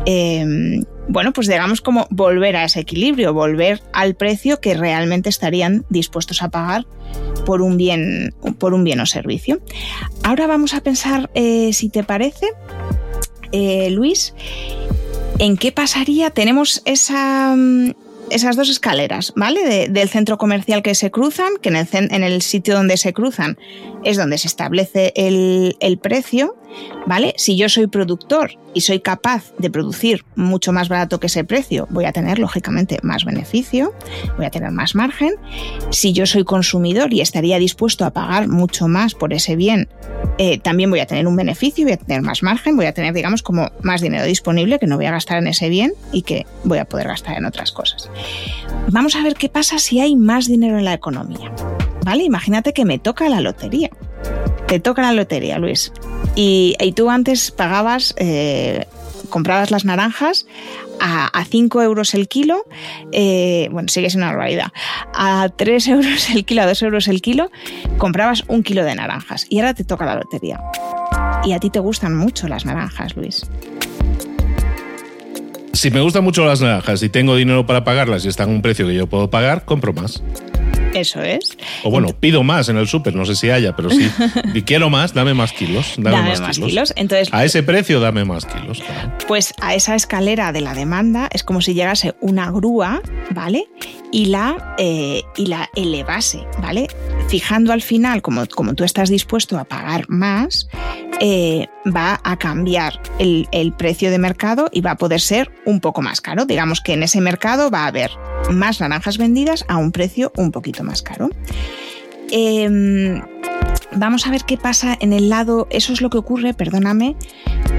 em, 0.06 0.84
bueno, 1.06 1.34
pues 1.34 1.48
digamos 1.48 1.82
como 1.82 2.06
volver 2.08 2.56
a 2.56 2.64
ese 2.64 2.80
equilibrio, 2.80 3.34
volver 3.34 3.82
al 3.92 4.14
precio 4.14 4.58
que 4.58 4.72
realmente 4.72 5.28
estarían 5.28 5.84
dispuestos 5.90 6.40
a 6.42 6.48
pagar 6.48 6.86
por 7.44 7.60
un 7.60 7.76
bien, 7.76 8.34
por 8.58 8.72
un 8.72 8.84
bien 8.84 9.00
o 9.00 9.06
servicio. 9.06 9.60
Ahora 10.24 10.46
vamos 10.46 10.72
a 10.72 10.80
pensar, 10.80 11.30
eh, 11.34 11.74
si 11.74 11.90
te 11.90 12.04
parece, 12.04 12.46
eh, 13.52 13.90
Luis, 13.90 14.34
¿en 15.42 15.56
qué 15.56 15.72
pasaría? 15.72 16.30
Tenemos 16.30 16.82
esa, 16.84 17.54
mm, 17.56 17.94
esas 18.32 18.56
dos 18.56 18.68
escaleras, 18.68 19.32
¿vale? 19.36 19.88
del 19.88 20.08
centro 20.08 20.38
comercial 20.38 20.82
que 20.82 20.94
se 20.94 21.10
cruzan, 21.10 21.52
que 21.60 21.68
en 21.68 21.76
el, 21.76 21.88
en 21.92 22.22
el, 22.22 22.42
sitio 22.42 22.74
donde 22.74 22.96
se 22.96 23.12
cruzan 23.12 23.58
es 24.04 24.16
donde 24.16 24.38
se 24.38 24.48
establece 24.48 25.12
el, 25.14 25.98
precio, 26.02 26.56
¿vale? 27.06 27.34
Si 27.36 27.56
yo 27.56 27.68
soy 27.68 27.86
productor 27.86 28.52
y 28.74 28.80
soy 28.80 29.00
capaz 29.00 29.52
de 29.58 29.70
producir 29.70 30.24
mucho 30.34 30.72
más 30.72 30.88
barato 30.88 31.20
que 31.20 31.26
ese 31.26 31.44
precio, 31.44 31.86
voy 31.90 32.06
a 32.06 32.12
tener 32.12 32.38
lógicamente 32.38 32.98
más 33.02 33.24
beneficio, 33.24 33.94
voy 34.36 34.46
a 34.46 34.50
tener 34.50 34.70
más 34.70 34.94
margen. 34.94 35.34
Si 35.90 36.12
yo 36.12 36.26
soy 36.26 36.44
consumidor 36.44 37.12
y 37.12 37.20
estaría 37.20 37.58
dispuesto 37.58 38.04
a 38.04 38.10
pagar 38.10 38.48
mucho 38.48 38.88
más 38.88 39.14
por 39.14 39.32
ese 39.32 39.54
bien, 39.54 39.88
eh, 40.38 40.58
también 40.58 40.90
voy 40.90 41.00
a 41.00 41.06
tener 41.06 41.26
un 41.26 41.36
beneficio, 41.36 41.84
voy 41.84 41.92
a 41.92 41.96
tener 41.98 42.22
más 42.22 42.42
margen, 42.42 42.76
voy 42.76 42.86
a 42.86 42.94
tener, 42.94 43.12
digamos, 43.14 43.42
como 43.42 43.70
más 43.82 44.00
dinero 44.00 44.24
disponible 44.24 44.78
que 44.78 44.86
no 44.86 44.96
voy 44.96 45.06
a 45.06 45.12
gastar 45.12 45.38
en 45.38 45.46
ese 45.46 45.68
bien 45.68 45.92
y 46.12 46.22
que 46.22 46.46
voy 46.64 46.78
a 46.78 46.84
poder 46.84 47.08
gastar 47.08 47.36
en 47.36 47.44
otras 47.44 47.70
cosas. 47.70 48.10
Vamos 48.88 49.16
a 49.16 49.22
ver 49.22 49.34
qué 49.34 49.48
pasa 49.48 49.78
si 49.78 50.00
hay 50.00 50.16
más 50.16 50.46
dinero 50.46 50.78
en 50.78 50.84
la 50.84 50.94
economía. 50.94 51.52
¿Vale? 52.04 52.24
Imagínate 52.24 52.72
que 52.72 52.84
me 52.84 52.98
toca 52.98 53.28
la 53.28 53.40
lotería. 53.40 53.90
Te 54.66 54.80
toca 54.80 55.02
la 55.02 55.12
lotería, 55.12 55.58
Luis. 55.58 55.92
Y, 56.34 56.76
tú 56.96 57.10
antes 57.10 57.50
pagabas, 57.50 58.14
eh, 58.16 58.86
comprabas 59.28 59.70
las 59.70 59.84
naranjas 59.84 60.46
a, 61.00 61.44
5 61.44 61.82
euros 61.82 62.14
el 62.14 62.28
kilo, 62.28 62.64
eh, 63.10 63.68
bueno, 63.72 63.88
sigue 63.88 64.08
siendo 64.08 64.26
una 64.26 64.36
barbaridad, 64.36 64.72
a 65.14 65.48
3 65.54 65.88
euros 65.88 66.30
el 66.30 66.44
kilo, 66.44 66.62
a 66.62 66.66
2 66.66 66.82
euros 66.82 67.08
el 67.08 67.20
kilo, 67.20 67.50
comprabas 67.98 68.44
un 68.48 68.62
kilo 68.62 68.84
de 68.84 68.94
naranjas 68.94 69.46
y 69.48 69.58
ahora 69.58 69.74
te 69.74 69.84
toca 69.84 70.04
la 70.06 70.14
lotería. 70.16 70.60
Y 71.44 71.52
a 71.52 71.58
ti 71.58 71.70
te 71.70 71.80
gustan 71.80 72.16
mucho 72.16 72.48
las 72.48 72.64
naranjas, 72.64 73.16
Luis. 73.16 73.42
Si 75.72 75.90
me 75.90 76.00
gustan 76.00 76.22
mucho 76.22 76.44
las 76.44 76.60
naranjas 76.60 77.02
y 77.02 77.08
tengo 77.08 77.34
dinero 77.36 77.66
para 77.66 77.82
pagarlas 77.84 78.24
y 78.24 78.28
están 78.28 78.50
a 78.50 78.52
un 78.52 78.62
precio 78.62 78.86
que 78.86 78.94
yo 78.94 79.06
puedo 79.06 79.30
pagar, 79.30 79.64
compro 79.64 79.92
más. 79.92 80.22
Eso 80.94 81.22
es. 81.22 81.56
O 81.84 81.90
bueno, 81.90 82.08
pido 82.08 82.42
más 82.42 82.68
en 82.68 82.76
el 82.76 82.86
súper, 82.86 83.14
no 83.14 83.24
sé 83.24 83.34
si 83.34 83.50
haya, 83.50 83.74
pero 83.74 83.88
sí. 83.88 84.10
Y 84.54 84.62
quiero 84.62 84.90
más, 84.90 85.14
dame 85.14 85.32
más 85.32 85.52
kilos. 85.52 85.94
Dame, 85.96 86.38
más, 86.38 86.58
kilos. 86.58 86.92
Entonces, 86.96 87.32
a 87.32 87.44
ese 87.44 87.62
precio, 87.62 88.00
dame 88.00 88.24
más 88.24 88.44
kilos. 88.44 88.82
Pues 89.26 89.54
a 89.60 89.74
esa 89.74 89.94
escalera 89.94 90.52
de 90.52 90.60
la 90.60 90.74
demanda 90.74 91.30
es 91.32 91.42
como 91.42 91.62
si 91.62 91.72
llegase 91.72 92.14
una 92.20 92.50
grúa, 92.50 93.00
¿vale? 93.30 93.68
Y 94.10 94.26
la, 94.26 94.74
eh, 94.78 95.22
y 95.36 95.46
la 95.46 95.70
elevase, 95.74 96.44
¿vale? 96.60 96.88
Fijando 97.28 97.72
al 97.72 97.80
final, 97.80 98.20
como, 98.20 98.46
como 98.46 98.74
tú 98.74 98.84
estás 98.84 99.08
dispuesto 99.08 99.58
a 99.58 99.64
pagar 99.64 100.04
más, 100.08 100.68
eh, 101.20 101.68
va 101.86 102.20
a 102.24 102.36
cambiar 102.36 103.00
el, 103.18 103.48
el 103.52 103.72
precio 103.72 104.10
de 104.10 104.18
mercado 104.18 104.68
y 104.72 104.80
va 104.80 104.92
a 104.92 104.96
poder 104.96 105.20
ser 105.20 105.50
un 105.66 105.80
poco 105.80 106.02
más 106.02 106.20
caro. 106.20 106.44
Digamos 106.46 106.80
que 106.80 106.94
en 106.94 107.02
ese 107.02 107.20
mercado 107.20 107.70
va 107.70 107.84
a 107.84 107.88
haber 107.88 108.10
más 108.50 108.80
naranjas 108.80 109.18
vendidas 109.18 109.64
a 109.68 109.76
un 109.76 109.92
precio 109.92 110.32
un 110.36 110.52
poquito 110.52 110.84
más 110.84 111.02
caro. 111.02 111.30
Em, 112.30 113.20
vamos 113.94 114.26
a 114.26 114.30
ver 114.30 114.44
qué 114.44 114.56
pasa 114.56 114.96
en 115.00 115.12
el 115.12 115.28
lado, 115.28 115.66
eso 115.70 115.92
es 115.92 116.00
lo 116.00 116.08
que 116.08 116.18
ocurre, 116.18 116.54
perdóname, 116.54 117.14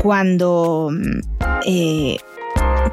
cuando, 0.02 0.92
eh, 1.66 2.18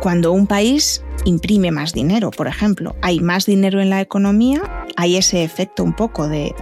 cuando 0.00 0.32
un 0.32 0.46
país 0.46 1.04
imprime 1.26 1.70
más 1.70 1.92
dinero, 1.92 2.30
por 2.30 2.48
ejemplo, 2.48 2.96
hay 3.02 3.20
más 3.20 3.44
dinero 3.44 3.80
en 3.82 3.90
la 3.90 4.00
economía, 4.00 4.79
hay 5.00 5.16
ese 5.16 5.42
efecto 5.42 5.82
un 5.82 5.94
poco 5.94 6.28
de, 6.28 6.54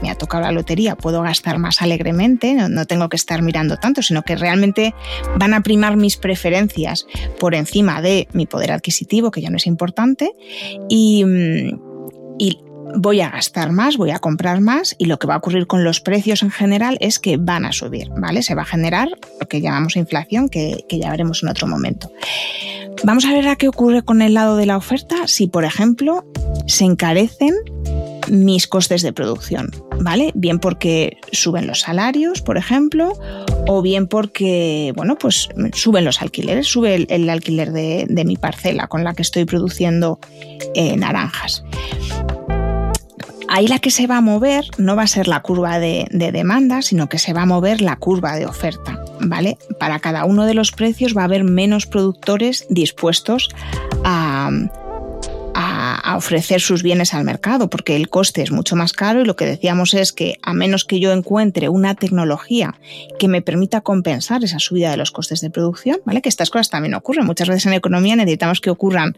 me 0.00 0.10
ha 0.10 0.14
tocado 0.14 0.44
la 0.44 0.52
lotería, 0.52 0.94
puedo 0.94 1.22
gastar 1.22 1.58
más 1.58 1.82
alegremente, 1.82 2.54
no, 2.54 2.86
tengo 2.86 3.08
que 3.08 3.16
estar 3.16 3.42
mirando 3.42 3.78
tanto, 3.78 4.00
sino 4.00 4.22
que 4.22 4.36
realmente 4.36 4.94
van 5.36 5.54
a 5.54 5.62
primar 5.62 5.96
mis 5.96 6.16
preferencias 6.16 7.06
por 7.40 7.56
encima 7.56 8.00
de 8.00 8.28
mi 8.32 8.46
poder 8.46 8.70
adquisitivo, 8.70 9.32
que 9.32 9.40
ya 9.40 9.50
no 9.50 9.56
es 9.56 9.66
importante, 9.66 10.32
y, 10.88 11.24
y 12.38 12.58
voy 12.96 13.20
a 13.20 13.30
gastar 13.30 13.72
más, 13.72 13.96
voy 13.96 14.10
a 14.10 14.18
comprar 14.18 14.60
más 14.60 14.94
y 14.98 15.06
lo 15.06 15.18
que 15.18 15.26
va 15.26 15.34
a 15.34 15.38
ocurrir 15.38 15.66
con 15.66 15.84
los 15.84 16.00
precios 16.00 16.42
en 16.42 16.50
general 16.50 16.96
es 17.00 17.18
que 17.18 17.36
van 17.36 17.64
a 17.64 17.72
subir, 17.72 18.08
¿vale? 18.16 18.42
Se 18.42 18.54
va 18.54 18.62
a 18.62 18.66
generar 18.66 19.08
lo 19.40 19.48
que 19.48 19.60
llamamos 19.60 19.96
inflación, 19.96 20.48
que, 20.48 20.84
ya 20.88 21.10
veremos 21.10 21.42
en 21.42 21.48
otro 21.48 21.66
momento. 21.66 22.12
Vamos 23.04 23.24
a 23.24 23.32
ver 23.32 23.48
a 23.48 23.56
qué 23.56 23.68
ocurre 23.68 24.02
con 24.02 24.22
el 24.22 24.34
lado 24.34 24.56
de 24.56 24.66
la 24.66 24.76
oferta 24.76 25.26
si, 25.26 25.46
por 25.46 25.64
ejemplo, 25.64 26.24
se 26.66 26.84
encarecen 26.84 27.54
mis 28.30 28.66
costes 28.66 29.02
de 29.02 29.12
producción, 29.12 29.70
¿vale? 30.00 30.30
Bien 30.34 30.58
porque 30.58 31.18
suben 31.32 31.66
los 31.66 31.80
salarios, 31.80 32.42
por 32.42 32.56
ejemplo, 32.56 33.12
o 33.66 33.82
bien 33.82 34.06
porque, 34.06 34.92
bueno, 34.96 35.16
pues 35.16 35.48
suben 35.72 36.04
los 36.04 36.22
alquileres, 36.22 36.66
sube 36.66 37.06
el, 37.08 37.28
alquiler 37.28 37.72
de, 37.72 38.24
mi 38.24 38.36
parcela 38.36 38.86
con 38.86 39.04
la 39.04 39.14
que 39.14 39.22
estoy 39.22 39.44
produciendo 39.44 40.20
eh, 40.74 40.96
naranjas. 40.96 41.64
Ahí 43.48 43.66
la 43.66 43.80
que 43.80 43.90
se 43.90 44.06
va 44.06 44.18
a 44.18 44.20
mover 44.20 44.64
no 44.78 44.94
va 44.94 45.02
a 45.02 45.08
ser 45.08 45.26
la 45.26 45.42
curva 45.42 45.80
de, 45.80 46.06
demanda, 46.10 46.82
sino 46.82 47.08
que 47.08 47.18
se 47.18 47.32
va 47.32 47.42
a 47.42 47.46
mover 47.46 47.80
la 47.80 47.96
curva 47.96 48.36
de 48.36 48.46
oferta, 48.46 49.02
¿vale? 49.20 49.58
Para 49.78 50.00
cada 50.00 50.24
uno 50.24 50.46
de 50.46 50.54
los 50.54 50.72
precios 50.72 51.16
va 51.16 51.22
a 51.22 51.24
haber 51.24 51.44
menos 51.44 51.86
productores 51.86 52.66
dispuestos 52.68 53.48
a, 54.04 54.50
ofrecer 56.16 56.60
sus 56.60 56.82
bienes 56.82 57.14
al 57.14 57.24
mercado, 57.24 57.70
porque 57.70 57.96
el 57.96 58.08
coste 58.08 58.42
es 58.42 58.50
mucho 58.50 58.76
más 58.76 58.92
caro 58.92 59.20
y 59.20 59.24
lo 59.24 59.36
que 59.36 59.46
decíamos 59.46 59.94
es 59.94 60.12
que 60.12 60.38
a 60.42 60.52
menos 60.52 60.84
que 60.84 61.00
yo 61.00 61.12
encuentre 61.12 61.68
una 61.68 61.94
tecnología 61.94 62.74
que 63.18 63.28
me 63.28 63.42
permita 63.42 63.80
compensar 63.80 64.44
esa 64.44 64.58
subida 64.58 64.90
de 64.90 64.96
los 64.96 65.10
costes 65.10 65.40
de 65.40 65.50
producción, 65.50 65.98
¿vale? 66.04 66.22
Que 66.22 66.28
estas 66.28 66.50
cosas 66.50 66.70
también 66.70 66.94
ocurren. 66.94 67.26
Muchas 67.26 67.48
veces 67.48 67.66
en 67.66 67.72
economía 67.72 68.16
necesitamos 68.16 68.60
que 68.60 68.70
ocurran 68.70 69.16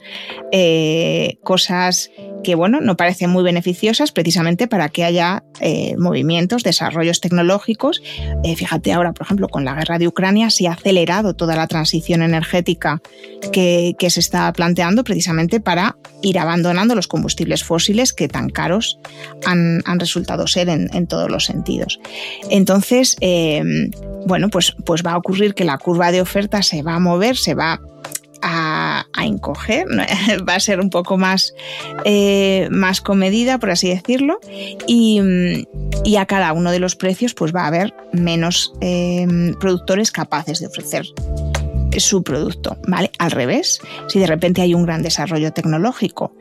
eh, 0.52 1.38
cosas 1.42 2.10
que, 2.42 2.54
bueno, 2.54 2.80
no 2.80 2.96
parecen 2.96 3.30
muy 3.30 3.42
beneficiosas 3.42 4.12
precisamente 4.12 4.66
para 4.66 4.88
que 4.88 5.04
haya 5.04 5.44
eh, 5.60 5.96
movimientos, 5.96 6.62
desarrollos 6.62 7.20
tecnológicos. 7.20 8.02
Eh, 8.44 8.56
fíjate 8.56 8.92
ahora, 8.92 9.12
por 9.12 9.24
ejemplo, 9.26 9.48
con 9.48 9.64
la 9.64 9.74
guerra 9.74 9.98
de 9.98 10.08
Ucrania 10.08 10.50
se 10.50 10.68
ha 10.68 10.72
acelerado 10.72 11.34
toda 11.34 11.56
la 11.56 11.66
transición 11.66 12.22
energética 12.22 13.00
que, 13.52 13.94
que 13.98 14.10
se 14.10 14.20
está 14.20 14.52
planteando 14.52 15.04
precisamente 15.04 15.60
para 15.60 15.96
ir 16.22 16.38
abandonando 16.52 16.94
los 16.94 17.08
combustibles 17.08 17.64
fósiles 17.64 18.12
que 18.12 18.28
tan 18.28 18.50
caros 18.50 18.98
han, 19.46 19.82
resultado 19.98 20.46
ser 20.46 20.68
en, 20.68 21.06
todos 21.06 21.30
los 21.30 21.46
sentidos. 21.46 21.98
Entonces, 22.50 23.16
em, 23.20 23.90
bueno, 24.26 24.50
pues, 24.50 24.74
pues 24.84 25.02
va 25.02 25.12
a 25.12 25.16
ocurrir 25.16 25.54
que 25.54 25.64
la 25.64 25.78
curva 25.78 26.12
de 26.12 26.20
oferta 26.20 26.62
se 26.62 26.82
va 26.82 26.94
a 26.94 26.98
mover, 26.98 27.36
se 27.36 27.54
va 27.54 27.80
a, 28.42 29.06
encoger, 29.22 29.86
va 30.48 30.54
a 30.56 30.60
ser 30.60 30.80
un 30.80 30.90
poco 30.90 31.16
más, 31.16 31.54
eh, 32.04 32.68
más 32.70 33.00
comedida, 33.00 33.58
por 33.58 33.70
así 33.70 33.88
decirlo, 33.88 34.38
y, 34.86 35.66
a 36.18 36.26
cada 36.26 36.52
uno 36.52 36.70
de 36.70 36.78
los 36.78 36.96
precios 36.96 37.32
pues 37.34 37.54
va 37.54 37.62
a 37.62 37.68
haber 37.68 37.94
menos 38.12 38.72
em, 38.80 39.54
productores 39.54 40.10
capaces 40.10 40.60
de 40.60 40.66
ofrecer 40.66 41.06
su 42.00 42.22
producto, 42.22 42.78
¿vale? 42.86 43.10
Al 43.18 43.30
revés, 43.30 43.80
si 44.08 44.18
de 44.18 44.26
repente 44.26 44.62
hay 44.62 44.74
un 44.74 44.84
gran 44.84 45.02
desarrollo 45.02 45.52
tecnológico 45.52 46.34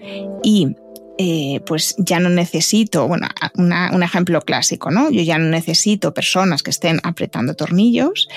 y 0.43 0.75
eh, 1.23 1.61
pues 1.67 1.93
ya 1.99 2.19
no 2.19 2.29
necesito, 2.29 3.07
bueno, 3.07 3.27
un 3.55 4.01
ejemplo 4.01 4.41
clásico, 4.41 4.89
¿no? 4.89 5.11
Yo 5.11 5.21
ya 5.21 5.37
no 5.37 5.49
necesito 5.49 6.15
personas 6.15 6.63
que 6.63 6.71
estén 6.71 6.99
apretando 7.03 7.53
tornillos, 7.53 8.27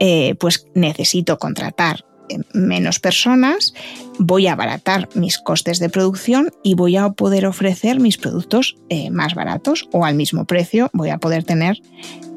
eh, 0.00 0.34
pues 0.34 0.66
necesito 0.74 1.38
contratar 1.38 2.04
eh, 2.28 2.40
menos 2.52 2.98
personas, 3.00 3.72
voy 4.18 4.48
a 4.48 4.52
abaratar 4.52 5.08
mis 5.14 5.38
costes 5.38 5.78
de 5.78 5.88
producción 5.88 6.50
y 6.62 6.74
voy 6.74 6.96
a 6.96 7.08
poder 7.08 7.46
ofrecer 7.46 8.00
mis 8.00 8.18
productos 8.18 8.76
más 9.10 9.34
baratos 9.34 9.88
o 9.92 10.04
al 10.04 10.14
mismo 10.14 10.44
precio, 10.44 10.90
voy 10.92 11.08
a 11.08 11.18
poder 11.18 11.44
tener 11.44 11.80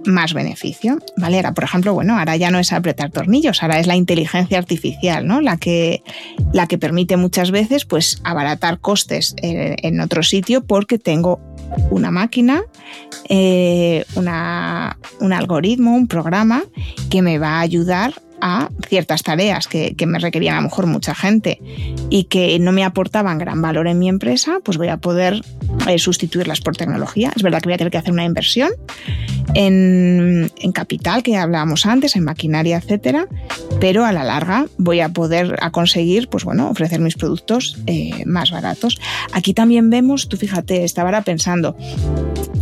más 0.06 0.34
beneficio, 0.34 1.00
¿vale? 1.18 1.38
Ahora, 1.38 1.54
por 1.54 1.64
ejemplo, 1.64 1.94
bueno, 1.94 2.18
ahora 2.18 2.36
ya 2.38 2.52
no 2.52 2.60
es 2.60 2.72
apretar 2.74 3.12
tornillos, 3.12 3.62
ahora 3.62 3.80
es 3.80 3.88
la 3.88 3.96
inteligencia 3.96 4.58
artificial, 4.58 5.28
¿no? 5.28 5.42
La 5.42 5.58
que, 5.58 6.04
la 6.54 6.68
que 6.68 6.78
permite 6.78 7.18
muchas 7.18 7.52
veces, 7.52 7.86
pues, 7.86 8.22
abaratar 8.24 8.80
costes 8.80 9.36
en, 9.42 10.00
otro 10.00 10.24
sitio 10.24 10.64
porque 10.64 10.98
tengo 10.98 11.40
una 11.92 12.10
máquina, 12.10 12.64
eh, 13.28 14.06
una, 14.16 14.98
un 15.20 15.34
algoritmo, 15.34 15.96
un 15.96 16.08
programa 16.08 16.64
que 17.10 17.22
me 17.22 17.38
va 17.38 17.58
a 17.58 17.60
ayudar 17.60 18.14
a 18.42 18.70
ciertas 18.88 19.24
tareas 19.24 19.68
que, 19.68 19.96
que, 19.96 20.06
me 20.06 20.18
requerían 20.18 20.56
a 20.56 20.62
lo 20.62 20.70
mejor 20.70 20.88
mucha 20.88 21.14
gente 21.14 21.60
y 22.10 22.26
que 22.26 22.58
no 22.60 22.72
me 22.72 22.86
aportaban 22.86 23.38
gran 23.38 23.62
valor 23.62 23.88
en 23.88 24.00
mi 24.00 24.08
empresa, 24.08 24.60
pues 24.64 24.78
voy 24.78 24.88
a 24.88 24.98
poder 24.98 25.42
eh, 25.88 26.00
sustituirlas 26.00 26.62
por 26.62 26.76
tecnología. 26.76 27.32
Es 27.36 27.44
verdad 27.44 27.62
que 27.62 27.68
voy 27.68 27.74
a 27.74 27.78
tener 27.78 27.92
que 27.92 27.98
hacer 27.98 28.14
una 28.14 28.26
inversión 28.26 28.70
en, 29.54 30.52
capital, 30.74 31.24
que 31.24 31.38
hablábamos 31.38 31.86
antes, 31.86 32.16
en 32.16 32.24
maquinaria, 32.24 32.78
etcétera, 32.78 33.28
pero 33.80 34.06
a 34.06 34.12
la 34.12 34.24
larga 34.24 34.68
voy 34.78 35.00
a 35.00 35.10
poder 35.10 35.58
a 35.62 35.72
conseguir, 35.72 36.30
pues 36.30 36.44
bueno, 36.44 36.70
ofrecer 36.70 37.00
mis 37.00 37.16
productos 37.16 37.78
eh, 37.88 38.24
más 38.26 38.52
baratos. 38.52 39.00
Aquí 39.34 39.54
también 39.54 39.90
vemos, 39.90 40.30
tú 40.30 40.38
fíjate, 40.38 40.84
estaba 40.84 41.10
ahora 41.10 41.24
pensando, 41.24 41.76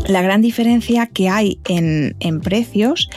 la 0.07 0.21
gran 0.21 0.41
diferencia 0.41 1.07
que 1.07 1.29
hay 1.29 1.59
en, 1.67 2.15
precios 2.41 3.09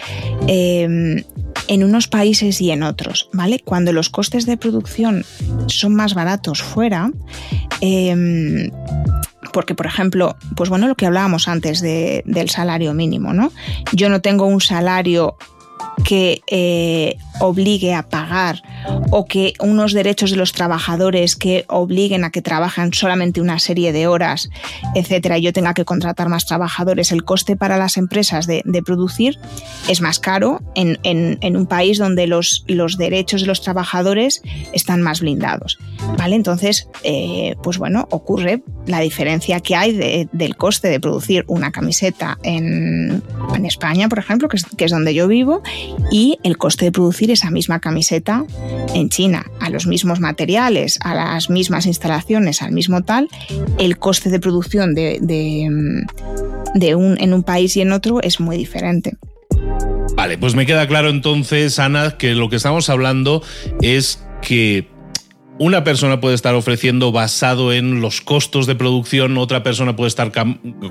em, 0.48 1.22
en 1.68 1.84
unos 1.84 2.08
países 2.08 2.60
y 2.60 2.70
en 2.70 2.82
otros, 2.82 3.28
¿vale? 3.32 3.60
Cuando 3.60 3.92
los 3.92 4.10
costes 4.10 4.46
de 4.46 4.56
producción 4.56 5.24
son 5.66 5.94
más 5.94 6.14
baratos 6.14 6.62
fuera, 6.62 7.12
em, 7.80 8.70
porque, 9.52 9.74
por 9.74 9.86
ejemplo, 9.86 10.36
pues 10.54 10.70
bueno, 10.70 10.86
lo 10.86 10.94
que 10.94 11.06
hablábamos 11.06 11.48
antes 11.48 11.80
del 11.80 12.50
salario 12.50 12.94
mínimo, 12.94 13.32
¿no? 13.32 13.52
Yo 13.92 14.08
no 14.08 14.20
tengo 14.20 14.46
un 14.46 14.60
salario 14.60 15.36
que 16.04 16.42
eh, 16.46 17.16
obligue 17.40 17.94
a 17.94 18.02
pagar 18.02 18.62
o 19.10 19.24
que 19.24 19.54
unos 19.60 19.92
derechos 19.92 20.30
de 20.30 20.36
los 20.36 20.52
trabajadores 20.52 21.36
que 21.36 21.64
obliguen 21.68 22.24
a 22.24 22.30
que 22.30 22.42
trabajen 22.42 22.92
solamente 22.92 23.40
una 23.40 23.58
serie 23.58 23.92
de 23.92 24.06
horas, 24.06 24.50
etcétera, 24.94 25.38
y 25.38 25.42
yo 25.42 25.52
tenga 25.52 25.74
que 25.74 25.84
contratar 25.84 26.28
más 26.28 26.46
trabajadores, 26.46 27.12
el 27.12 27.24
coste 27.24 27.56
para 27.56 27.76
las 27.76 27.96
empresas 27.96 28.46
de, 28.46 28.62
producir 28.84 29.38
es 29.88 30.00
más 30.00 30.18
caro 30.18 30.62
en, 30.74 31.56
un 31.56 31.66
país 31.66 31.98
donde 31.98 32.26
los, 32.26 32.64
derechos 32.98 33.42
de 33.42 33.46
los 33.46 33.60
trabajadores 33.60 34.42
están 34.72 35.02
más 35.02 35.20
blindados. 35.20 35.78
¿vale? 36.16 36.36
Entonces, 36.36 36.88
eh, 37.02 37.56
pues 37.62 37.78
bueno, 37.78 38.08
ocurre 38.10 38.62
la 38.86 39.00
diferencia 39.00 39.60
que 39.60 39.76
hay 39.76 40.28
del 40.32 40.56
coste 40.56 40.88
de 40.88 40.98
producir 40.98 41.44
una 41.46 41.72
camiseta 41.72 42.38
en, 42.42 43.22
España, 43.64 44.08
por 44.08 44.18
ejemplo, 44.18 44.48
que 44.48 44.84
es 44.84 44.90
donde 44.90 45.12
yo 45.12 45.28
vivo, 45.28 45.62
y 46.10 46.38
el 46.42 46.56
coste 46.56 46.86
de 46.86 46.92
producir 46.92 47.29
esa 47.32 47.50
misma 47.50 47.80
camiseta 47.80 48.44
en 48.94 49.08
China, 49.08 49.46
a 49.60 49.70
los 49.70 49.86
mismos 49.86 50.20
materiales, 50.20 50.98
a 51.02 51.14
las 51.14 51.50
mismas 51.50 51.86
instalaciones, 51.86 52.62
al 52.62 52.72
mismo 52.72 53.02
tal, 53.02 53.28
el 53.78 53.98
coste 53.98 54.30
de 54.30 54.40
producción 54.40 54.94
de, 54.94 55.18
de, 55.20 56.94
un, 56.94 57.18
en 57.20 57.32
un 57.32 57.42
país 57.42 57.76
y 57.76 57.80
en 57.80 57.92
otro 57.92 58.20
es 58.22 58.40
muy 58.40 58.56
diferente. 58.56 59.16
Vale, 60.16 60.36
pues 60.38 60.54
me 60.54 60.66
queda 60.66 60.86
claro 60.86 61.08
entonces, 61.08 61.78
Ana, 61.78 62.16
que 62.18 62.34
lo 62.34 62.50
que 62.50 62.56
estamos 62.56 62.90
hablando 62.90 63.42
es 63.80 64.22
que 64.42 64.88
una 65.60 65.84
persona 65.84 66.22
puede 66.22 66.34
estar 66.34 66.54
ofreciendo 66.54 67.12
basado 67.12 67.74
en 67.74 68.00
los 68.00 68.22
costos 68.22 68.66
de 68.66 68.74
producción, 68.74 69.36
otra 69.36 69.62
persona 69.62 69.94
puede 69.94 70.08
estar 70.08 70.32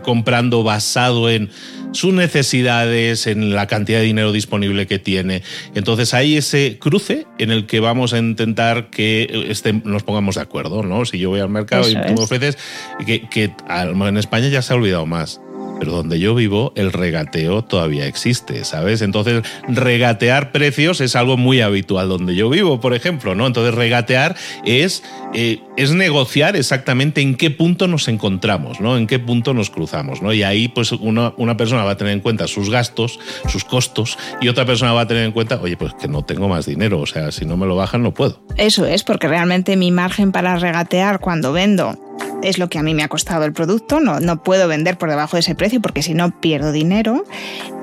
comprando 0.03 0.61
basado 0.61 1.27
en 1.31 1.49
sus 1.91 2.13
necesidades, 2.13 3.25
en 3.25 3.55
la 3.55 3.65
cantidad 3.65 3.97
de 3.97 4.05
dinero 4.05 4.31
disponible 4.31 4.85
que 4.85 4.99
tiene. 4.99 5.41
Entonces 5.73 6.13
hay 6.13 6.37
ese 6.37 6.77
cruce 6.77 7.25
en 7.39 7.49
el 7.49 7.65
que 7.65 7.79
vamos 7.79 8.13
a 8.13 8.19
intentar 8.19 8.91
que 8.91 9.47
este, 9.49 9.73
nos 9.73 10.03
pongamos 10.03 10.35
de 10.35 10.41
acuerdo, 10.41 10.83
¿no? 10.83 11.03
Si 11.03 11.17
yo 11.17 11.31
voy 11.31 11.39
al 11.39 11.49
mercado 11.49 11.89
y 11.89 11.95
tú 11.95 12.13
me 12.13 12.21
ofreces, 12.21 12.59
que, 13.03 13.27
que 13.27 13.51
en 13.67 14.17
España 14.17 14.49
ya 14.49 14.61
se 14.61 14.73
ha 14.73 14.75
olvidado 14.75 15.07
más 15.07 15.41
pero 15.79 15.93
donde 15.93 16.19
yo 16.19 16.35
vivo 16.35 16.73
el 16.75 16.91
regateo 16.91 17.63
todavía 17.63 18.05
existe, 18.05 18.65
¿sabes? 18.65 19.01
Entonces, 19.01 19.43
regatear 19.67 20.51
precios 20.51 21.01
es 21.01 21.15
algo 21.15 21.37
muy 21.37 21.61
habitual 21.61 22.09
donde 22.09 22.35
yo 22.35 22.49
vivo, 22.49 22.79
por 22.79 22.93
ejemplo, 22.93 23.35
¿no? 23.35 23.47
Entonces, 23.47 23.73
regatear 23.73 24.35
es, 24.65 25.03
eh, 25.33 25.61
es 25.77 25.91
negociar 25.93 26.55
exactamente 26.55 27.21
en 27.21 27.35
qué 27.35 27.49
punto 27.49 27.87
nos 27.87 28.07
encontramos, 28.07 28.81
¿no? 28.81 28.97
En 28.97 29.07
qué 29.07 29.19
punto 29.19 29.53
nos 29.53 29.69
cruzamos, 29.69 30.21
¿no? 30.21 30.33
Y 30.33 30.43
ahí, 30.43 30.67
pues, 30.67 30.91
una, 30.91 31.33
una 31.37 31.55
persona 31.55 31.83
va 31.83 31.91
a 31.91 31.97
tener 31.97 32.13
en 32.13 32.19
cuenta 32.19 32.47
sus 32.47 32.69
gastos, 32.69 33.19
sus 33.47 33.63
costos, 33.63 34.17
y 34.41 34.49
otra 34.49 34.65
persona 34.65 34.93
va 34.93 35.01
a 35.01 35.07
tener 35.07 35.23
en 35.23 35.31
cuenta, 35.31 35.59
oye, 35.61 35.77
pues 35.77 35.93
que 35.93 36.07
no 36.07 36.23
tengo 36.23 36.49
más 36.49 36.65
dinero, 36.65 36.99
o 36.99 37.05
sea, 37.05 37.31
si 37.31 37.45
no 37.45 37.57
me 37.57 37.65
lo 37.65 37.75
bajan, 37.75 38.03
no 38.03 38.13
puedo. 38.13 38.41
Eso 38.57 38.85
es, 38.85 39.03
porque 39.03 39.27
realmente 39.27 39.77
mi 39.77 39.91
margen 39.91 40.31
para 40.31 40.57
regatear 40.57 41.19
cuando 41.19 41.53
vendo 41.53 42.08
es 42.43 42.57
lo 42.57 42.69
que 42.69 42.79
a 42.79 42.83
mí 42.83 42.93
me 42.93 43.03
ha 43.03 43.07
costado 43.07 43.45
el 43.45 43.53
producto, 43.53 43.99
no, 43.99 44.19
no 44.19 44.43
puedo 44.43 44.67
vender 44.67 44.97
por 44.97 45.09
debajo 45.09 45.35
de 45.37 45.41
ese 45.41 45.55
precio 45.55 45.81
porque 45.81 46.03
si 46.03 46.13
no 46.13 46.39
pierdo 46.39 46.71
dinero. 46.71 47.23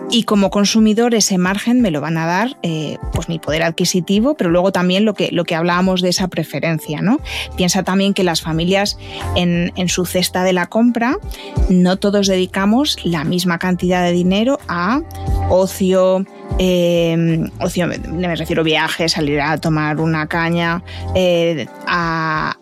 Y 0.08 0.22
como 0.22 0.50
consumidor 0.50 1.16
ese 1.16 1.36
margen 1.36 1.80
me 1.80 1.90
lo 1.90 2.00
van 2.00 2.16
a 2.16 2.26
dar 2.26 2.56
eh, 2.62 2.96
pues 3.12 3.28
mi 3.28 3.40
poder 3.40 3.64
adquisitivo, 3.64 4.36
pero 4.36 4.50
luego 4.50 4.70
también 4.70 5.04
lo 5.04 5.14
que, 5.14 5.30
lo 5.32 5.44
que 5.44 5.56
hablábamos 5.56 6.00
de 6.00 6.10
esa 6.10 6.28
preferencia. 6.28 7.02
¿no? 7.02 7.18
Piensa 7.56 7.82
también 7.82 8.14
que 8.14 8.22
las 8.22 8.40
familias 8.40 8.98
en, 9.34 9.72
en 9.74 9.88
su 9.88 10.06
cesta 10.06 10.44
de 10.44 10.52
la 10.52 10.66
compra 10.66 11.18
no 11.68 11.96
todos 11.96 12.28
dedicamos 12.28 12.98
la 13.04 13.24
misma 13.24 13.58
cantidad 13.58 14.04
de 14.04 14.12
dinero 14.12 14.60
a 14.68 15.02
ocio, 15.48 16.24
eh, 16.58 17.44
ocio, 17.60 17.86
me 17.86 18.36
refiero 18.36 18.62
a 18.62 18.64
viajes, 18.64 19.12
salir 19.12 19.40
a 19.40 19.58
tomar 19.58 20.00
una 20.00 20.26
caña, 20.26 20.82
eh, 21.14 21.66
a, 21.86 22.56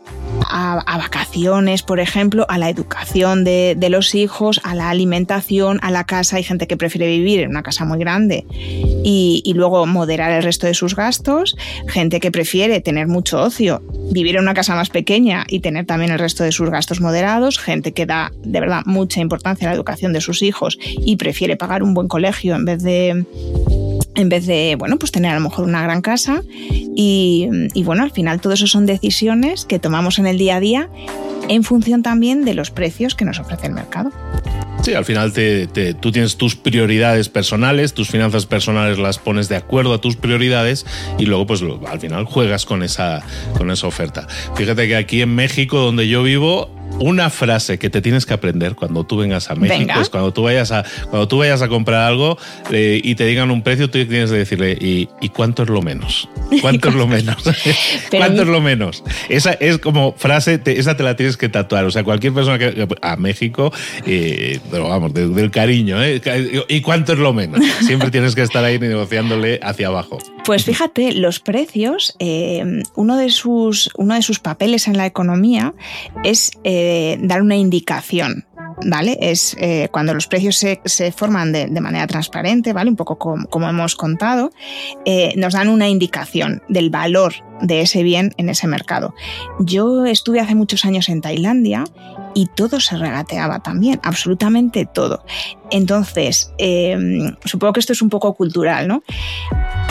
a, 0.49 0.99
vacaciones, 0.99 1.83
por 1.83 2.01
ejemplo, 2.01 2.47
a 2.49 2.59
la 2.59 2.69
educación 2.69 3.45
de, 3.45 3.77
los 3.91 4.15
hijos, 4.15 4.61
a 4.65 4.75
la 4.75 4.91
alimentación, 4.91 5.79
a 5.83 5.91
la 5.91 6.05
casa. 6.05 6.37
Hay 6.37 6.43
gente 6.43 6.67
que 6.67 6.77
prefiere 6.77 7.07
vivir 7.09 7.41
en 7.41 7.51
una 7.51 7.63
casa 7.63 7.85
muy 7.85 7.99
grande 7.99 8.47
y, 9.05 9.53
luego 9.55 9.87
moderar 9.87 10.33
el 10.33 10.43
resto 10.43 10.67
de 10.67 10.75
sus 10.75 10.97
gastos. 10.97 11.57
Gente 11.89 12.21
que 12.21 12.31
prefiere 12.31 12.81
tener 12.81 13.07
mucho 13.07 13.41
ocio, 13.41 13.83
vivir 14.11 14.37
en 14.37 14.43
una 14.43 14.55
casa 14.55 14.75
más 14.75 14.91
pequeña 14.91 15.45
y 15.49 15.61
tener 15.61 15.87
también 15.87 16.11
el 16.11 16.19
resto 16.19 16.45
de 16.45 16.53
sus 16.53 16.71
gastos 16.71 17.01
moderados. 17.01 17.59
Gente 17.59 17.93
que 17.93 18.07
da 18.07 18.33
de 18.43 18.61
verdad 18.61 18.83
mucha 18.87 19.21
importancia 19.21 19.69
a 19.69 19.71
la 19.71 19.77
educación 19.77 20.13
de 20.13 20.21
sus 20.21 20.43
hijos 20.43 20.79
y 20.81 21.17
prefiere 21.17 21.57
pagar 21.57 21.83
un 21.83 21.95
buen 21.95 22.09
colegio 22.09 22.55
en 22.57 22.65
vez 22.65 22.83
de 22.83 23.25
en 24.15 24.29
vez 24.29 24.47
de, 24.47 24.77
bueno, 24.79 24.99
pues 24.99 25.13
tener 25.13 25.33
a 25.33 25.35
lo 25.35 25.41
mejor 25.41 25.65
una 25.65 25.83
gran 25.83 26.03
casa. 26.03 26.43
Y, 26.97 27.49
bueno, 27.83 28.03
al 28.03 28.11
final 28.11 28.41
todo 28.41 28.53
eso 28.53 28.67
son 28.67 28.87
decisiones 28.87 29.65
que 29.65 29.79
tomamos 29.79 30.19
en 30.19 30.27
el 30.27 30.39
día 30.39 30.57
a 30.57 30.61
día 30.61 30.89
en 31.49 31.63
función 31.63 32.03
también 32.03 32.45
de 32.45 32.55
los 32.55 32.71
precios 32.71 33.15
que 33.15 33.25
nos 33.25 33.39
ofrece 33.39 33.67
el 33.67 33.75
mercado. 33.75 34.11
Sí, 34.83 34.93
al 34.95 35.05
final 35.05 35.33
tú 36.01 36.13
tienes 36.13 36.37
tus 36.37 36.57
prioridades 36.57 37.29
personales, 37.29 37.95
tus 37.95 38.09
finanzas 38.09 38.45
personales 38.47 38.99
las 38.99 39.19
pones 39.19 39.49
de 39.49 39.57
acuerdo 39.57 39.95
a 39.95 40.01
tus 40.01 40.17
prioridades 40.17 40.85
y 41.19 41.25
luego 41.25 41.47
pues 41.47 41.63
al 41.89 42.01
final 42.01 42.25
juegas 42.25 42.67
con 42.67 42.83
esa, 42.83 43.23
con 43.57 43.71
esa 43.71 43.87
oferta. 43.87 44.27
Fíjate 44.57 44.87
que 44.87 44.97
aquí 44.97 45.23
en 45.23 45.35
México, 45.35 45.79
donde 45.79 46.07
yo 46.09 46.23
vivo, 46.23 46.71
una 46.99 47.31
frase 47.31 47.79
que 47.79 47.91
te 47.91 48.01
tienes 48.01 48.27
que 48.27 48.35
aprender 48.35 48.75
cuando 48.75 49.05
tú 49.05 49.17
vengas 49.17 49.51
a 49.51 49.55
México 49.55 50.01
es 50.01 50.09
cuando 50.09 50.33
tú 50.33 50.43
vayas 50.43 50.73
a 50.73 50.85
cuando 51.11 51.29
tú 51.29 51.39
vayas 51.39 51.63
a 51.63 51.69
comprar 51.69 52.03
algo 52.03 52.39
eh, 52.71 53.01
y 53.03 53.15
te 53.15 53.27
digan 53.27 53.51
un 53.51 53.63
precio, 53.63 53.91
tú 53.91 54.05
tienes 54.07 54.31
que 54.31 54.39
decirle 54.39 54.77
¿y, 54.81 55.09
cuánto 55.31 55.63
es 55.65 55.69
lo 55.69 55.83
menos? 55.83 56.29
¿Cuánto 56.61 56.89
es 56.89 56.95
lo 56.95 57.07
menos? 57.07 57.37
¿Cuánto 58.11 58.43
es 58.43 58.49
lo 58.49 58.61
menos? 58.61 59.03
Esa 59.29 59.53
es 59.53 59.79
como 59.79 60.13
frase, 60.17 60.61
esa 60.65 60.97
te 60.97 61.03
la 61.03 61.17
tienes 61.17 61.37
que 61.37 61.49
tatuar. 61.49 61.85
O 61.85 61.91
sea, 61.91 62.05
cualquier 62.05 62.33
persona 62.33 62.59
que 62.59 62.87
a 63.03 63.17
México, 63.17 63.73
eh, 64.07 64.61
pero 64.71 64.89
vamos, 64.89 65.13
del 65.15 65.51
cariño, 65.51 66.03
¿eh? 66.03 66.21
¿Y 66.69 66.81
cuánto 66.81 67.13
es 67.13 67.19
lo 67.19 67.33
menos? 67.33 67.61
Siempre 67.87 68.11
tienes 68.11 68.35
que 68.35 68.43
estar 68.43 68.65
ahí 68.65 68.79
negociándole 68.79 69.61
hacia 69.63 69.89
abajo. 69.89 70.19
Pues 70.45 70.65
fíjate, 70.65 71.13
los 71.13 71.41
precios, 71.41 72.17
uno, 72.95 73.17
de 73.17 73.31
sus, 73.31 73.91
uno 73.97 74.15
de 74.15 74.23
sus 74.23 74.41
papeles 74.41 74.87
en 74.89 74.97
la 74.97 75.07
economía 75.07 75.75
es 76.23 76.53
dar 77.21 77.43
una 77.43 77.57
indicación. 77.57 78.47
¿Vale? 78.87 79.17
Es 79.21 79.57
eh, 79.61 79.89
cuando 79.93 80.15
los 80.15 80.27
precios 80.27 80.57
se, 80.57 81.13
forman 81.13 81.53
de, 81.53 81.81
manera 81.81 82.09
transparente, 82.09 82.73
¿vale? 82.73 82.91
Un 82.91 82.97
poco 82.97 83.19
como, 83.19 83.69
hemos 83.69 83.95
contado, 83.95 84.51
eh, 85.05 85.33
nos 85.37 85.53
dan 85.53 85.69
una 85.69 85.89
indicación 85.89 86.61
del 86.69 86.91
valor 86.91 87.35
de 87.61 87.83
ese 87.83 88.03
bien 88.03 88.35
en 88.37 88.49
ese 88.49 88.67
mercado. 88.67 89.15
Yo 89.61 90.05
estuve 90.05 90.41
hace 90.41 90.57
muchos 90.57 90.85
años 90.85 91.09
en 91.09 91.21
Tailandia 91.21 91.85
y 92.35 92.47
todo 92.47 92.81
se 92.81 92.97
regateaba 92.97 93.61
también, 93.61 94.01
absolutamente 94.03 94.87
todo. 94.93 95.25
Entonces, 95.71 96.53
em, 96.59 97.37
supongo 97.45 97.75
que 97.75 97.81
esto 97.81 97.93
es 97.93 98.03
un 98.03 98.11
poco 98.11 98.35
cultural, 98.35 98.89
¿no? 98.89 99.03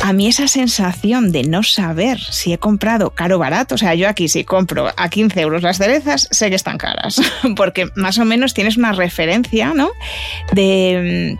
A 0.05 0.11
mí 0.11 0.27
esa 0.27 0.49
sensación 0.49 1.31
de 1.31 1.43
no 1.43 1.63
saber 1.63 2.19
si 2.19 2.51
he 2.51 2.57
comprado 2.57 3.11
caro 3.11 3.37
o 3.37 3.39
barato, 3.39 3.75
o 3.75 3.77
sea, 3.77 3.95
yo 3.95 4.09
aquí 4.09 4.27
si 4.27 4.43
compro 4.43 4.91
a 4.97 5.07
15 5.07 5.39
euros 5.39 5.61
las 5.61 5.77
cerezas, 5.77 6.27
sé 6.29 6.49
que 6.49 6.57
están 6.57 6.77
caras, 6.77 7.21
porque 7.55 7.87
más 7.95 8.17
o 8.17 8.25
menos 8.25 8.53
tienes 8.53 8.75
una 8.75 8.91
referencia, 8.91 9.73
¿no? 9.73 9.91
De 10.51 11.37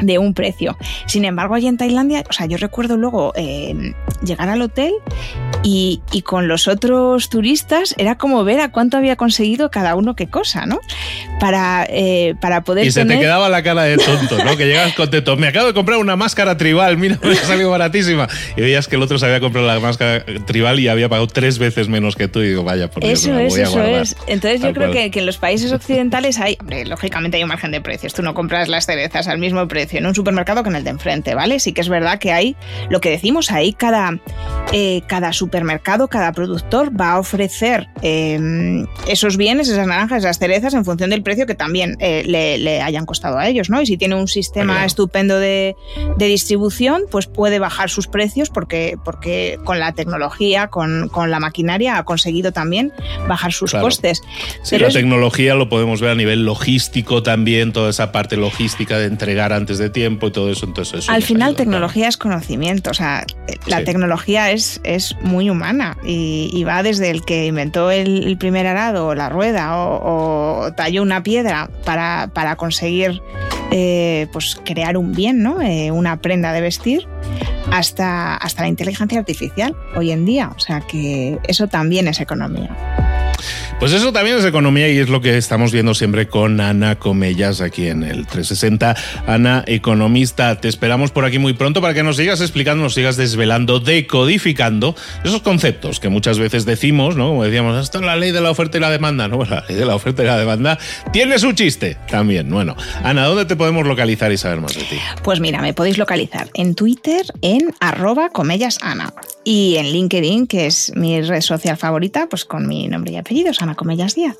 de 0.00 0.18
un 0.18 0.34
precio. 0.34 0.76
Sin 1.06 1.24
embargo, 1.24 1.54
allí 1.54 1.66
en 1.66 1.76
Tailandia, 1.76 2.24
o 2.28 2.32
sea, 2.32 2.46
yo 2.46 2.56
recuerdo 2.56 2.96
luego 2.96 3.32
eh, 3.36 3.94
llegar 4.22 4.48
al 4.48 4.62
hotel 4.62 4.92
y, 5.62 6.00
y, 6.12 6.22
con 6.22 6.46
los 6.46 6.68
otros 6.68 7.28
turistas 7.30 7.94
era 7.98 8.16
como 8.16 8.44
ver 8.44 8.60
a 8.60 8.70
cuánto 8.70 8.96
había 8.96 9.16
conseguido 9.16 9.70
cada 9.70 9.96
uno 9.96 10.14
qué 10.14 10.28
cosa, 10.28 10.66
¿no? 10.66 10.80
Para, 11.40 11.86
eh, 11.88 12.34
para 12.40 12.62
poder. 12.62 12.86
Y 12.86 12.92
se 12.92 13.04
te 13.04 13.18
quedaba 13.18 13.48
la 13.48 13.62
cara 13.62 13.82
de 13.82 13.96
tonto, 13.96 14.42
¿no? 14.44 14.56
que 14.56 14.66
llegas 14.66 14.94
contento. 14.94 15.36
Me 15.36 15.48
acabo 15.48 15.66
de 15.66 15.74
comprar 15.74 15.98
una 15.98 16.16
máscara 16.16 16.56
tribal, 16.56 16.96
mira, 16.96 17.18
me 17.22 17.32
ha 17.32 17.36
salido 17.36 17.70
baratísima. 17.70 18.28
Y 18.56 18.60
veías 18.60 18.88
que 18.88 18.96
el 18.96 19.02
otro 19.02 19.18
se 19.18 19.26
había 19.26 19.40
comprado 19.40 19.66
la 19.66 19.80
máscara 19.80 20.24
tribal 20.46 20.80
y 20.80 20.88
había 20.88 21.08
pagado 21.08 21.26
tres 21.26 21.58
veces 21.58 21.88
menos 21.88 22.16
que 22.16 22.28
tú. 22.28 22.40
Y 22.40 22.48
digo, 22.48 22.64
vaya, 22.64 22.90
por 22.90 23.02
Dios, 23.02 23.20
Eso 23.20 23.32
me 23.32 23.46
es, 23.46 23.52
voy 23.52 23.60
a 23.60 23.64
eso 23.64 23.72
guardar. 23.72 24.02
es. 24.02 24.16
Entonces 24.26 24.60
yo 24.60 24.72
creo 24.72 24.90
que, 24.90 25.10
que 25.10 25.20
en 25.20 25.26
los 25.26 25.38
países 25.38 25.72
occidentales 25.72 26.38
hay, 26.38 26.56
hombre, 26.60 26.84
lógicamente 26.86 27.36
hay 27.36 27.42
un 27.42 27.48
margen 27.48 27.70
de 27.70 27.80
precios. 27.80 28.14
Tú 28.14 28.22
no 28.22 28.34
compras 28.34 28.68
las 28.68 28.86
cerezas 28.86 29.28
al 29.28 29.38
mismo 29.38 29.67
precio 29.68 29.98
en 29.98 30.06
un 30.06 30.14
supermercado 30.14 30.62
que 30.62 30.70
en 30.70 30.76
el 30.76 30.84
de 30.84 30.90
enfrente, 30.90 31.34
¿vale? 31.34 31.60
Sí 31.60 31.72
que 31.72 31.80
es 31.80 31.88
verdad 31.88 32.18
que 32.18 32.32
hay, 32.32 32.56
lo 32.90 33.00
que 33.00 33.10
decimos 33.10 33.50
ahí, 33.50 33.72
cada, 33.72 34.18
eh, 34.72 35.02
cada 35.06 35.32
supermercado, 35.32 36.08
cada 36.08 36.32
productor 36.32 36.90
va 36.98 37.12
a 37.12 37.18
ofrecer 37.18 37.88
eh, 38.02 38.38
esos 39.06 39.36
bienes, 39.36 39.68
esas 39.68 39.86
naranjas, 39.86 40.18
esas 40.24 40.38
cerezas, 40.38 40.74
en 40.74 40.84
función 40.84 41.10
del 41.10 41.22
precio 41.22 41.46
que 41.46 41.54
también 41.54 41.96
eh, 42.00 42.22
le, 42.26 42.58
le, 42.58 42.82
hayan 42.82 43.06
costado 43.06 43.38
a 43.38 43.46
ellos, 43.48 43.70
¿no? 43.70 43.80
Y 43.82 43.86
si 43.86 43.96
tiene 43.96 44.14
un 44.14 44.28
sistema 44.28 44.84
estupendo 44.84 45.38
de, 45.38 45.76
de 46.16 46.26
distribución, 46.26 47.02
pues 47.10 47.26
puede 47.26 47.58
bajar 47.58 47.90
sus 47.90 48.06
precios 48.06 48.50
porque, 48.50 48.96
porque 49.04 49.58
con 49.64 49.78
la 49.78 49.92
tecnología, 49.92 50.68
con, 50.68 51.08
con 51.08 51.30
la 51.30 51.40
maquinaria, 51.40 51.98
ha 51.98 52.04
conseguido 52.04 52.52
también 52.52 52.92
bajar 53.28 53.52
sus 53.52 53.70
Claro. 53.70 53.84
costes. 53.86 54.22
Sí, 54.62 54.70
Pero 54.70 54.82
la 54.82 54.88
es- 54.88 54.94
tecnología 54.94 55.54
lo 55.54 55.68
podemos 55.68 56.00
ver 56.00 56.10
a 56.10 56.14
nivel 56.14 56.44
logístico 56.44 57.22
también, 57.22 57.72
toda 57.72 57.90
esa 57.90 58.12
parte 58.12 58.36
logística 58.36 58.98
de 58.98 59.06
entregar 59.06 59.52
antes 59.58 59.78
de 59.78 59.90
tiempo 59.90 60.28
y 60.28 60.30
todo 60.32 60.50
eso. 60.50 60.64
Entonces, 60.66 61.00
eso 61.00 61.12
Al 61.12 61.22
final, 61.22 61.48
ayuda, 61.48 61.58
tecnología 61.58 62.08
es 62.08 62.16
conocimiento. 62.16 62.90
O 62.90 62.94
sea, 62.94 63.24
la 63.66 63.78
Sí. 63.78 63.84
tecnología 63.84 64.50
es, 64.50 64.80
es 64.84 65.14
muy 65.22 65.50
humana 65.50 65.96
y, 66.04 66.50
y 66.52 66.64
va 66.64 66.82
desde 66.82 67.10
el 67.10 67.24
que 67.24 67.46
inventó 67.46 67.90
el, 67.90 68.26
el 68.26 68.38
primer 68.38 68.66
arado 68.66 69.08
o 69.08 69.14
la 69.14 69.28
rueda 69.28 69.76
o, 69.76 70.64
o 70.66 70.72
talló 70.72 71.02
una 71.02 71.22
piedra 71.22 71.70
para, 71.84 72.30
para 72.32 72.56
conseguir 72.56 73.20
eh, 73.70 74.26
pues 74.32 74.58
crear 74.64 74.96
un 74.96 75.12
bien, 75.12 75.42
¿no? 75.42 75.60
Eh, 75.60 75.90
una 75.90 76.20
prenda 76.22 76.52
de 76.52 76.62
vestir, 76.62 77.06
hasta, 77.70 78.34
hasta 78.36 78.62
la 78.62 78.68
inteligencia 78.68 79.18
artificial 79.18 79.76
hoy 79.94 80.10
en 80.10 80.24
día. 80.24 80.50
O 80.56 80.58
sea 80.58 80.80
que 80.80 81.38
eso 81.46 81.66
también 81.68 82.08
es 82.08 82.20
economía. 82.20 82.70
Pues 83.78 83.92
eso 83.92 84.12
también 84.12 84.36
es 84.36 84.44
economía 84.44 84.88
y 84.88 84.98
es 84.98 85.08
lo 85.08 85.20
que 85.20 85.36
estamos 85.36 85.70
viendo 85.70 85.94
siempre 85.94 86.26
con 86.26 86.60
Ana 86.60 86.98
Comellas 86.98 87.60
aquí 87.60 87.86
en 87.86 88.02
el 88.02 88.26
360. 88.26 88.96
Ana, 89.24 89.62
economista, 89.68 90.60
te 90.60 90.66
esperamos 90.66 91.12
por 91.12 91.24
aquí 91.24 91.38
muy 91.38 91.52
pronto 91.52 91.80
para 91.80 91.94
que 91.94 92.02
nos 92.02 92.16
sigas 92.16 92.40
explicando, 92.40 92.82
nos 92.82 92.94
sigas 92.94 93.16
desvelando, 93.16 93.78
decodificando 93.78 94.96
esos 95.22 95.42
conceptos 95.42 96.00
que 96.00 96.08
muchas 96.08 96.40
veces 96.40 96.64
decimos, 96.64 97.14
¿no? 97.14 97.28
Como 97.28 97.44
decíamos, 97.44 97.80
esto 97.80 97.98
es 97.98 98.04
la 98.04 98.16
ley 98.16 98.32
de 98.32 98.40
la 98.40 98.50
oferta 98.50 98.78
y 98.78 98.80
la 98.80 98.90
demanda, 98.90 99.28
¿no? 99.28 99.44
La 99.48 99.64
ley 99.68 99.76
de 99.76 99.86
la 99.86 99.94
oferta 99.94 100.24
y 100.24 100.26
la 100.26 100.36
demanda 100.36 100.76
tiene 101.12 101.38
su 101.38 101.52
chiste 101.52 101.96
también. 102.10 102.50
Bueno, 102.50 102.76
Ana, 103.04 103.26
¿dónde 103.26 103.44
te 103.44 103.54
podemos 103.54 103.86
localizar 103.86 104.32
y 104.32 104.36
saber 104.36 104.60
más 104.60 104.74
de 104.74 104.82
ti? 104.82 104.98
Pues 105.22 105.38
mira, 105.38 105.62
me 105.62 105.72
podéis 105.72 105.98
localizar 105.98 106.50
en 106.54 106.74
Twitter 106.74 107.24
en 107.42 107.72
arroba 107.78 108.30
comellasana 108.30 109.14
y 109.44 109.76
en 109.76 109.86
LinkedIn, 109.92 110.46
que 110.48 110.66
es 110.66 110.92
mi 110.96 111.22
red 111.22 111.40
social 111.40 111.76
favorita, 111.76 112.28
pues 112.28 112.44
con 112.44 112.66
mi 112.66 112.88
nombre 112.88 113.12
y 113.12 113.16
apellidos, 113.16 113.62
Ana 113.68 113.76
Comellas 113.76 114.14
Díaz. 114.14 114.36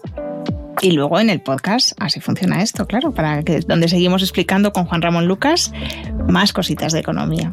Y 0.80 0.92
luego 0.92 1.18
en 1.18 1.28
el 1.28 1.40
podcast, 1.40 1.92
así 1.98 2.20
funciona 2.20 2.62
esto, 2.62 2.86
claro, 2.86 3.12
para 3.12 3.42
que 3.42 3.60
donde 3.60 3.88
seguimos 3.88 4.22
explicando 4.22 4.72
con 4.72 4.86
Juan 4.86 5.02
Ramón 5.02 5.26
Lucas 5.26 5.72
más 6.28 6.52
cositas 6.52 6.92
de 6.92 7.00
economía. 7.00 7.52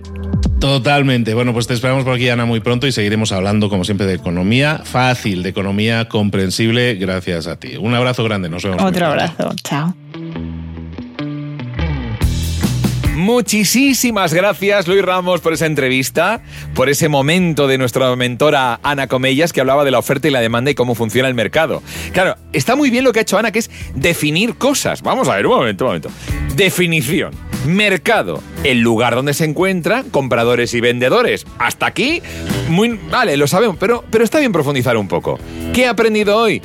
Totalmente. 0.60 1.34
Bueno, 1.34 1.52
pues 1.52 1.68
te 1.68 1.74
esperamos 1.74 2.04
por 2.04 2.14
aquí, 2.14 2.30
Ana, 2.30 2.46
muy 2.46 2.60
pronto 2.60 2.88
y 2.88 2.92
seguiremos 2.92 3.32
hablando, 3.32 3.70
como 3.70 3.84
siempre, 3.84 4.06
de 4.06 4.14
economía 4.14 4.82
fácil, 4.84 5.44
de 5.44 5.50
economía 5.50 6.08
comprensible, 6.08 6.96
gracias 6.96 7.48
a 7.48 7.58
ti. 7.58 7.78
Un 7.78 7.94
abrazo 7.94 8.24
grande, 8.24 8.48
nos 8.48 8.64
vemos. 8.64 8.82
Otro 8.82 9.08
abrazo, 9.08 9.54
chao. 9.64 9.94
Muchísimas 13.16 14.34
gracias, 14.34 14.90
Luis 14.90 15.02
Ramos, 15.02 15.40
por 15.40 15.54
esa 15.54 15.66
entrevista, 15.66 16.42
por 16.74 16.90
ese 16.90 17.08
momento 17.08 17.66
de 17.66 17.78
nuestra 17.78 18.14
mentora 18.18 18.82
Ana 18.84 19.08
Comellas 19.08 19.54
que 19.54 19.62
hablaba 19.62 19.86
de 19.86 19.92
la 19.92 20.00
oferta 20.00 20.28
y 20.28 20.32
la 20.32 20.42
demanda 20.42 20.70
y 20.70 20.76
cómo 20.76 20.96
funciona 20.96 21.30
el 21.30 21.34
mercado. 21.34 21.82
Claro, 22.12 22.36
está 22.52 22.76
muy 22.76 22.90
bien 22.90 23.06
lo 23.06 23.14
que 23.14 23.20
ha 23.20 23.22
hecho 23.22 23.38
Ana, 23.38 23.54
que 23.54 23.60
es 23.60 23.72
definir 23.96 24.56
cosas. 24.56 25.02
Vamos 25.02 25.30
a 25.30 25.38
ver, 25.38 25.48
un 25.48 25.56
momento, 25.56 25.86
un 25.86 25.90
momento. 25.92 26.10
Definición. 26.56 27.32
Mercado, 27.66 28.44
el 28.66 28.82
lugar 28.82 29.16
donde 29.16 29.34
se 29.34 29.46
encuentran 29.46 30.10
compradores 30.10 30.74
y 30.74 30.82
vendedores. 30.82 31.48
Hasta 31.58 31.86
aquí, 31.86 32.22
muy 32.70 33.00
vale, 33.10 33.38
lo 33.38 33.48
sabemos, 33.48 33.78
pero, 33.80 34.04
pero 34.10 34.24
está 34.24 34.40
bien 34.40 34.52
profundizar 34.52 34.98
un 34.98 35.08
poco. 35.08 35.40
¿Qué 35.74 35.84
he 35.84 35.88
aprendido 35.88 36.38
hoy? 36.38 36.62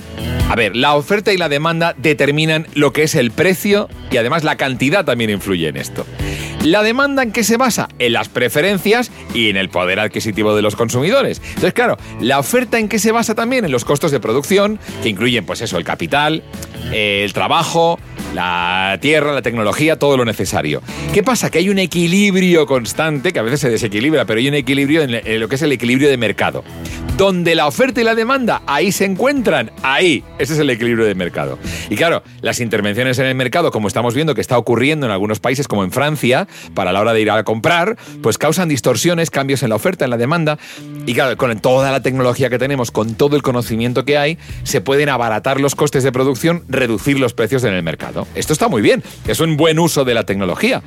A 0.48 0.56
ver, 0.56 0.74
la 0.74 0.94
oferta 0.94 1.32
y 1.32 1.36
la 1.36 1.48
demanda 1.48 1.94
determinan 1.96 2.66
lo 2.74 2.92
que 2.92 3.04
es 3.04 3.14
el 3.14 3.30
precio 3.30 3.88
y 4.10 4.16
además 4.16 4.42
la 4.42 4.56
cantidad 4.56 5.04
también 5.04 5.30
influye 5.30 5.68
en 5.68 5.76
esto. 5.76 6.04
¿La 6.64 6.82
demanda 6.82 7.22
en 7.22 7.32
qué 7.32 7.44
se 7.44 7.56
basa? 7.56 7.88
En 7.98 8.12
las 8.12 8.28
preferencias 8.28 9.10
y 9.32 9.48
en 9.48 9.56
el 9.56 9.70
poder 9.70 9.98
adquisitivo 10.00 10.54
de 10.54 10.60
los 10.60 10.76
consumidores. 10.76 11.40
Entonces, 11.48 11.72
claro, 11.72 11.96
la 12.20 12.38
oferta 12.38 12.78
en 12.78 12.88
qué 12.88 12.98
se 12.98 13.12
basa 13.12 13.34
también 13.34 13.64
en 13.64 13.72
los 13.72 13.84
costos 13.84 14.10
de 14.10 14.20
producción, 14.20 14.78
que 15.02 15.08
incluyen, 15.08 15.46
pues 15.46 15.62
eso, 15.62 15.78
el 15.78 15.84
capital, 15.84 16.42
el 16.92 17.32
trabajo, 17.32 17.98
la 18.34 18.98
tierra, 19.00 19.32
la 19.32 19.42
tecnología, 19.42 19.98
todo 19.98 20.16
lo 20.16 20.24
necesario. 20.24 20.82
¿Qué 21.12 21.22
pasa? 21.22 21.50
Que 21.50 21.58
hay 21.58 21.68
un 21.68 21.78
equilibrio 21.78 22.66
constante, 22.66 23.32
que 23.32 23.38
a 23.38 23.42
veces 23.42 23.60
se 23.60 23.70
desequilibra, 23.70 24.24
pero 24.24 24.38
hay 24.38 24.48
un 24.48 24.54
equilibrio 24.54 25.02
en, 25.02 25.40
lo 25.40 25.48
que 25.48 25.56
es 25.56 25.62
el 25.62 25.72
equilibrio 25.72 26.08
de 26.08 26.16
mercado. 26.16 26.64
Donde 27.16 27.54
la 27.54 27.66
oferta 27.66 28.00
y 28.00 28.04
la 28.04 28.14
demanda 28.14 28.62
ahí 28.66 28.92
se 28.92 29.04
encuentran, 29.04 29.72
ahí. 29.82 30.24
Ese 30.38 30.54
es 30.54 30.58
el 30.58 30.70
equilibrio 30.70 31.04
de 31.04 31.14
mercado. 31.14 31.58
Y 31.90 31.96
claro, 31.96 32.22
las 32.40 32.60
intervenciones 32.60 33.18
en 33.18 33.26
el 33.26 33.34
mercado, 33.34 33.70
como 33.70 33.88
estamos 33.88 34.14
viendo 34.14 34.34
que 34.34 34.40
está 34.40 34.56
ocurriendo 34.56 35.06
en 35.06 35.12
algunos 35.12 35.38
países, 35.38 35.68
como 35.68 35.84
en 35.84 35.92
Francia, 35.92 36.48
para 36.74 36.92
la 36.92 37.00
hora 37.00 37.12
de 37.12 37.20
ir 37.20 37.30
a 37.30 37.44
comprar, 37.44 37.98
pues 38.22 38.38
causan 38.38 38.68
distorsiones, 38.68 39.30
cambios 39.30 39.62
en 39.62 39.68
la 39.68 39.74
oferta, 39.74 40.04
en 40.04 40.10
la 40.10 40.16
demanda. 40.16 40.58
Y 41.06 41.14
claro, 41.14 41.36
con 41.36 41.58
toda 41.60 41.90
la 41.90 42.00
tecnología 42.00 42.48
que 42.48 42.58
tenemos, 42.58 42.90
con 42.90 43.14
todo 43.14 43.36
el 43.36 43.42
conocimiento 43.42 44.04
que 44.04 44.16
hay, 44.16 44.38
se 44.62 44.80
pueden 44.80 45.08
abaratar 45.08 45.60
los 45.60 45.74
costes 45.74 46.04
de 46.04 46.12
producción, 46.12 46.64
reducir 46.68 47.18
los 47.18 47.34
precios 47.34 47.64
en 47.64 47.74
el 47.74 47.82
mercado. 47.82 48.19
Esto 48.34 48.52
está 48.52 48.68
muy 48.68 48.82
bien, 48.82 49.02
es 49.26 49.40
un 49.40 49.56
buen 49.56 49.78
uso 49.78 50.04
de 50.04 50.14
la 50.14 50.24
tecnología. 50.24 50.82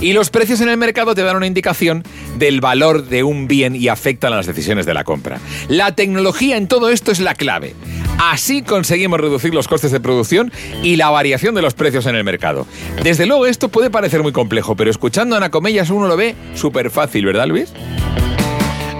Y 0.00 0.12
los 0.12 0.30
precios 0.30 0.60
en 0.60 0.68
el 0.68 0.76
mercado 0.76 1.14
te 1.14 1.22
dan 1.22 1.36
una 1.36 1.46
indicación 1.46 2.04
del 2.36 2.60
valor 2.60 3.06
de 3.06 3.22
un 3.22 3.48
bien 3.48 3.74
y 3.74 3.88
afectan 3.88 4.32
a 4.32 4.36
las 4.36 4.46
decisiones 4.46 4.86
de 4.86 4.94
la 4.94 5.04
compra. 5.04 5.38
La 5.68 5.94
tecnología 5.94 6.56
en 6.56 6.68
todo 6.68 6.90
esto 6.90 7.10
es 7.10 7.20
la 7.20 7.34
clave. 7.34 7.74
Así 8.18 8.62
conseguimos 8.62 9.20
reducir 9.20 9.54
los 9.54 9.66
costes 9.66 9.92
de 9.92 10.00
producción 10.00 10.52
y 10.82 10.96
la 10.96 11.10
variación 11.10 11.54
de 11.54 11.62
los 11.62 11.74
precios 11.74 12.06
en 12.06 12.16
el 12.16 12.24
mercado. 12.24 12.66
Desde 13.02 13.26
luego 13.26 13.46
esto 13.46 13.68
puede 13.68 13.90
parecer 13.90 14.22
muy 14.22 14.32
complejo, 14.32 14.76
pero 14.76 14.90
escuchando 14.90 15.36
a 15.36 15.38
Ana 15.38 15.50
Comellas 15.50 15.90
uno 15.90 16.06
lo 16.06 16.16
ve 16.16 16.34
súper 16.54 16.90
fácil, 16.90 17.24
¿verdad 17.24 17.46
Luis? 17.46 17.72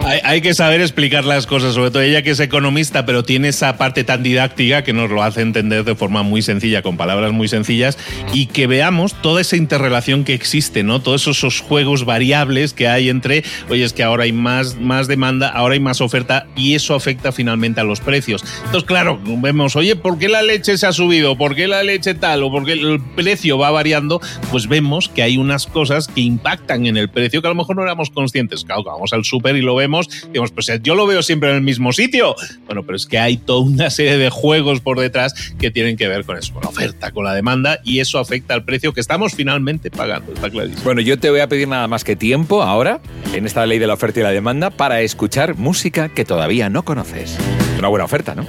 Hay, 0.07 0.43
que 0.43 0.53
saber 0.53 0.83
explicar 0.83 1.25
las 1.25 1.47
cosas, 1.47 1.75
sobre 1.75 1.91
todo 1.91 2.03
ella 2.03 2.21
que 2.21 2.31
es 2.31 2.41
economista, 2.41 3.07
pero 3.07 3.25
tiene 3.25 3.49
esa 3.49 3.79
parte 3.79 4.05
tan 4.05 4.23
didáctica 4.23 4.85
que 4.85 4.93
nos 4.93 5.11
lo 5.11 5.23
hace 5.23 5.41
entender 5.41 5.83
de 5.85 5.95
forma 5.95 6.23
muy 6.23 6.43
sencilla, 6.43 6.83
con 6.83 6.99
palabras 6.99 7.33
muy 7.33 7.49
sencillas, 7.49 7.97
y 8.35 8.47
que 8.47 8.67
veamos 8.67 9.15
toda 9.23 9.41
esa 9.41 9.57
interrelación 9.57 10.25
que 10.25 10.35
existe, 10.35 10.83
¿no? 10.83 11.01
Todos 11.01 11.27
esos, 11.27 11.61
juegos 11.61 12.05
variables 12.05 12.75
que 12.75 12.87
hay 12.87 13.09
entre, 13.09 13.45
oye, 13.71 13.83
es 13.83 13.95
que 13.95 14.03
ahora 14.03 14.25
hay 14.25 14.33
más, 14.33 14.79
más 14.79 15.09
demanda, 15.09 15.49
ahora 15.49 15.73
hay 15.73 15.81
más 15.81 16.03
oferta, 16.03 16.47
y 16.55 16.75
eso 16.75 16.95
afecta 16.95 17.33
finalmente 17.33 17.81
a 17.81 17.85
los 17.85 18.01
precios. 18.01 18.45
Entonces, 18.59 18.85
claro, 18.85 19.19
vemos, 19.25 19.75
oye, 19.75 19.97
¿por 19.97 20.19
qué 20.19 20.29
la 20.29 20.43
leche 20.43 20.77
se 20.77 20.87
ha 20.87 20.93
subido? 20.93 21.39
¿Por 21.39 21.55
qué 21.55 21.67
la 21.67 21.83
leche 21.83 22.15
tal? 22.15 22.43
¿O 22.43 22.51
por 22.51 22.67
qué 22.67 22.73
el 22.73 23.01
precio 23.17 23.57
va 23.57 23.71
variando? 23.71 24.21
Pues 24.51 24.69
vemos 24.69 25.09
que 25.09 25.23
hay 25.23 25.39
unas 25.39 25.67
cosas 25.67 26.09
que 26.09 26.21
impactan 26.21 26.85
en 26.85 26.99
el 26.99 27.09
precio 27.09 27.41
que 27.41 27.47
a 27.47 27.51
lo 27.51 27.57
mejor 27.57 27.77
no 27.77 27.83
éramos 27.83 28.11
conscientes. 28.11 28.65
Claro, 28.65 28.85
vamos 28.85 29.15
al 29.15 29.25
súper 29.25 29.57
y 29.57 29.63
lo 29.63 29.75
vemos, 29.75 29.94
digamos, 30.29 30.51
pues 30.51 30.71
yo 30.83 30.95
lo 30.95 31.07
veo 31.07 31.23
siempre 31.23 31.51
en 31.51 31.57
el 31.57 31.63
mismo 31.63 31.93
sitio. 31.93 32.35
Bueno, 32.67 32.83
pero 32.85 32.97
es 32.97 33.07
que 33.07 33.19
hay 33.19 33.37
toda 33.37 33.61
una 33.61 33.91
serie 33.91 34.17
de 34.17 34.31
juegos 34.31 34.81
por 34.81 34.99
detrás 34.99 35.55
que 35.59 35.71
tienen 35.71 35.97
que 35.97 36.09
ver 36.09 36.25
con 36.25 36.37
eso, 36.37 36.53
con 36.53 36.63
la 36.63 36.69
oferta, 36.69 37.11
con 37.11 37.25
la 37.25 37.35
demanda, 37.35 37.79
y 37.85 38.01
eso 38.01 38.19
afecta 38.19 38.55
al 38.55 38.65
precio 38.65 38.93
que 38.93 39.01
estamos 39.01 39.35
finalmente 39.35 39.91
pagando, 39.91 40.33
está 40.33 40.51
clarísimo. 40.51 40.83
Bueno, 40.85 41.01
yo 41.01 41.19
te 41.19 41.31
voy 41.31 41.41
a 41.41 41.49
pedir 41.49 41.69
nada 41.69 41.89
más 41.89 42.05
que 42.05 42.17
tiempo 42.17 42.63
ahora, 42.63 43.01
en 43.33 43.47
esta 43.47 43.65
ley 43.67 43.79
de 43.79 43.87
la 43.87 43.95
oferta 43.95 44.21
y 44.21 44.23
la 44.23 44.31
demanda, 44.31 44.71
para 44.71 45.01
escuchar 45.03 45.57
música 45.57 46.09
que 46.09 46.25
todavía 46.25 46.69
no 46.69 46.85
conoces. 46.85 47.37
Una 47.79 47.89
buena 47.89 48.05
oferta, 48.05 48.35
¿no? 48.35 48.47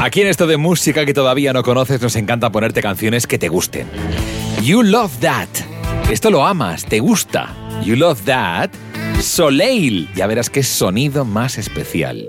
Aquí 0.00 0.20
en 0.20 0.26
esto 0.26 0.48
de 0.48 0.56
música 0.56 1.06
que 1.06 1.14
todavía 1.14 1.52
no 1.52 1.62
conoces 1.62 2.02
nos 2.02 2.16
encanta 2.16 2.50
ponerte 2.50 2.82
canciones 2.82 3.28
que 3.28 3.38
te 3.38 3.48
gusten. 3.48 3.86
You 4.62 4.82
Love 4.82 5.16
That. 5.20 5.48
Esto 6.10 6.30
lo 6.30 6.44
amas, 6.44 6.84
te 6.84 6.98
gusta. 6.98 7.54
You 7.84 7.94
Love 7.94 8.22
That. 8.22 8.70
Soleil. 9.22 10.08
Ya 10.16 10.26
verás 10.26 10.50
qué 10.50 10.62
sonido 10.62 11.24
más 11.24 11.56
especial. 11.56 12.28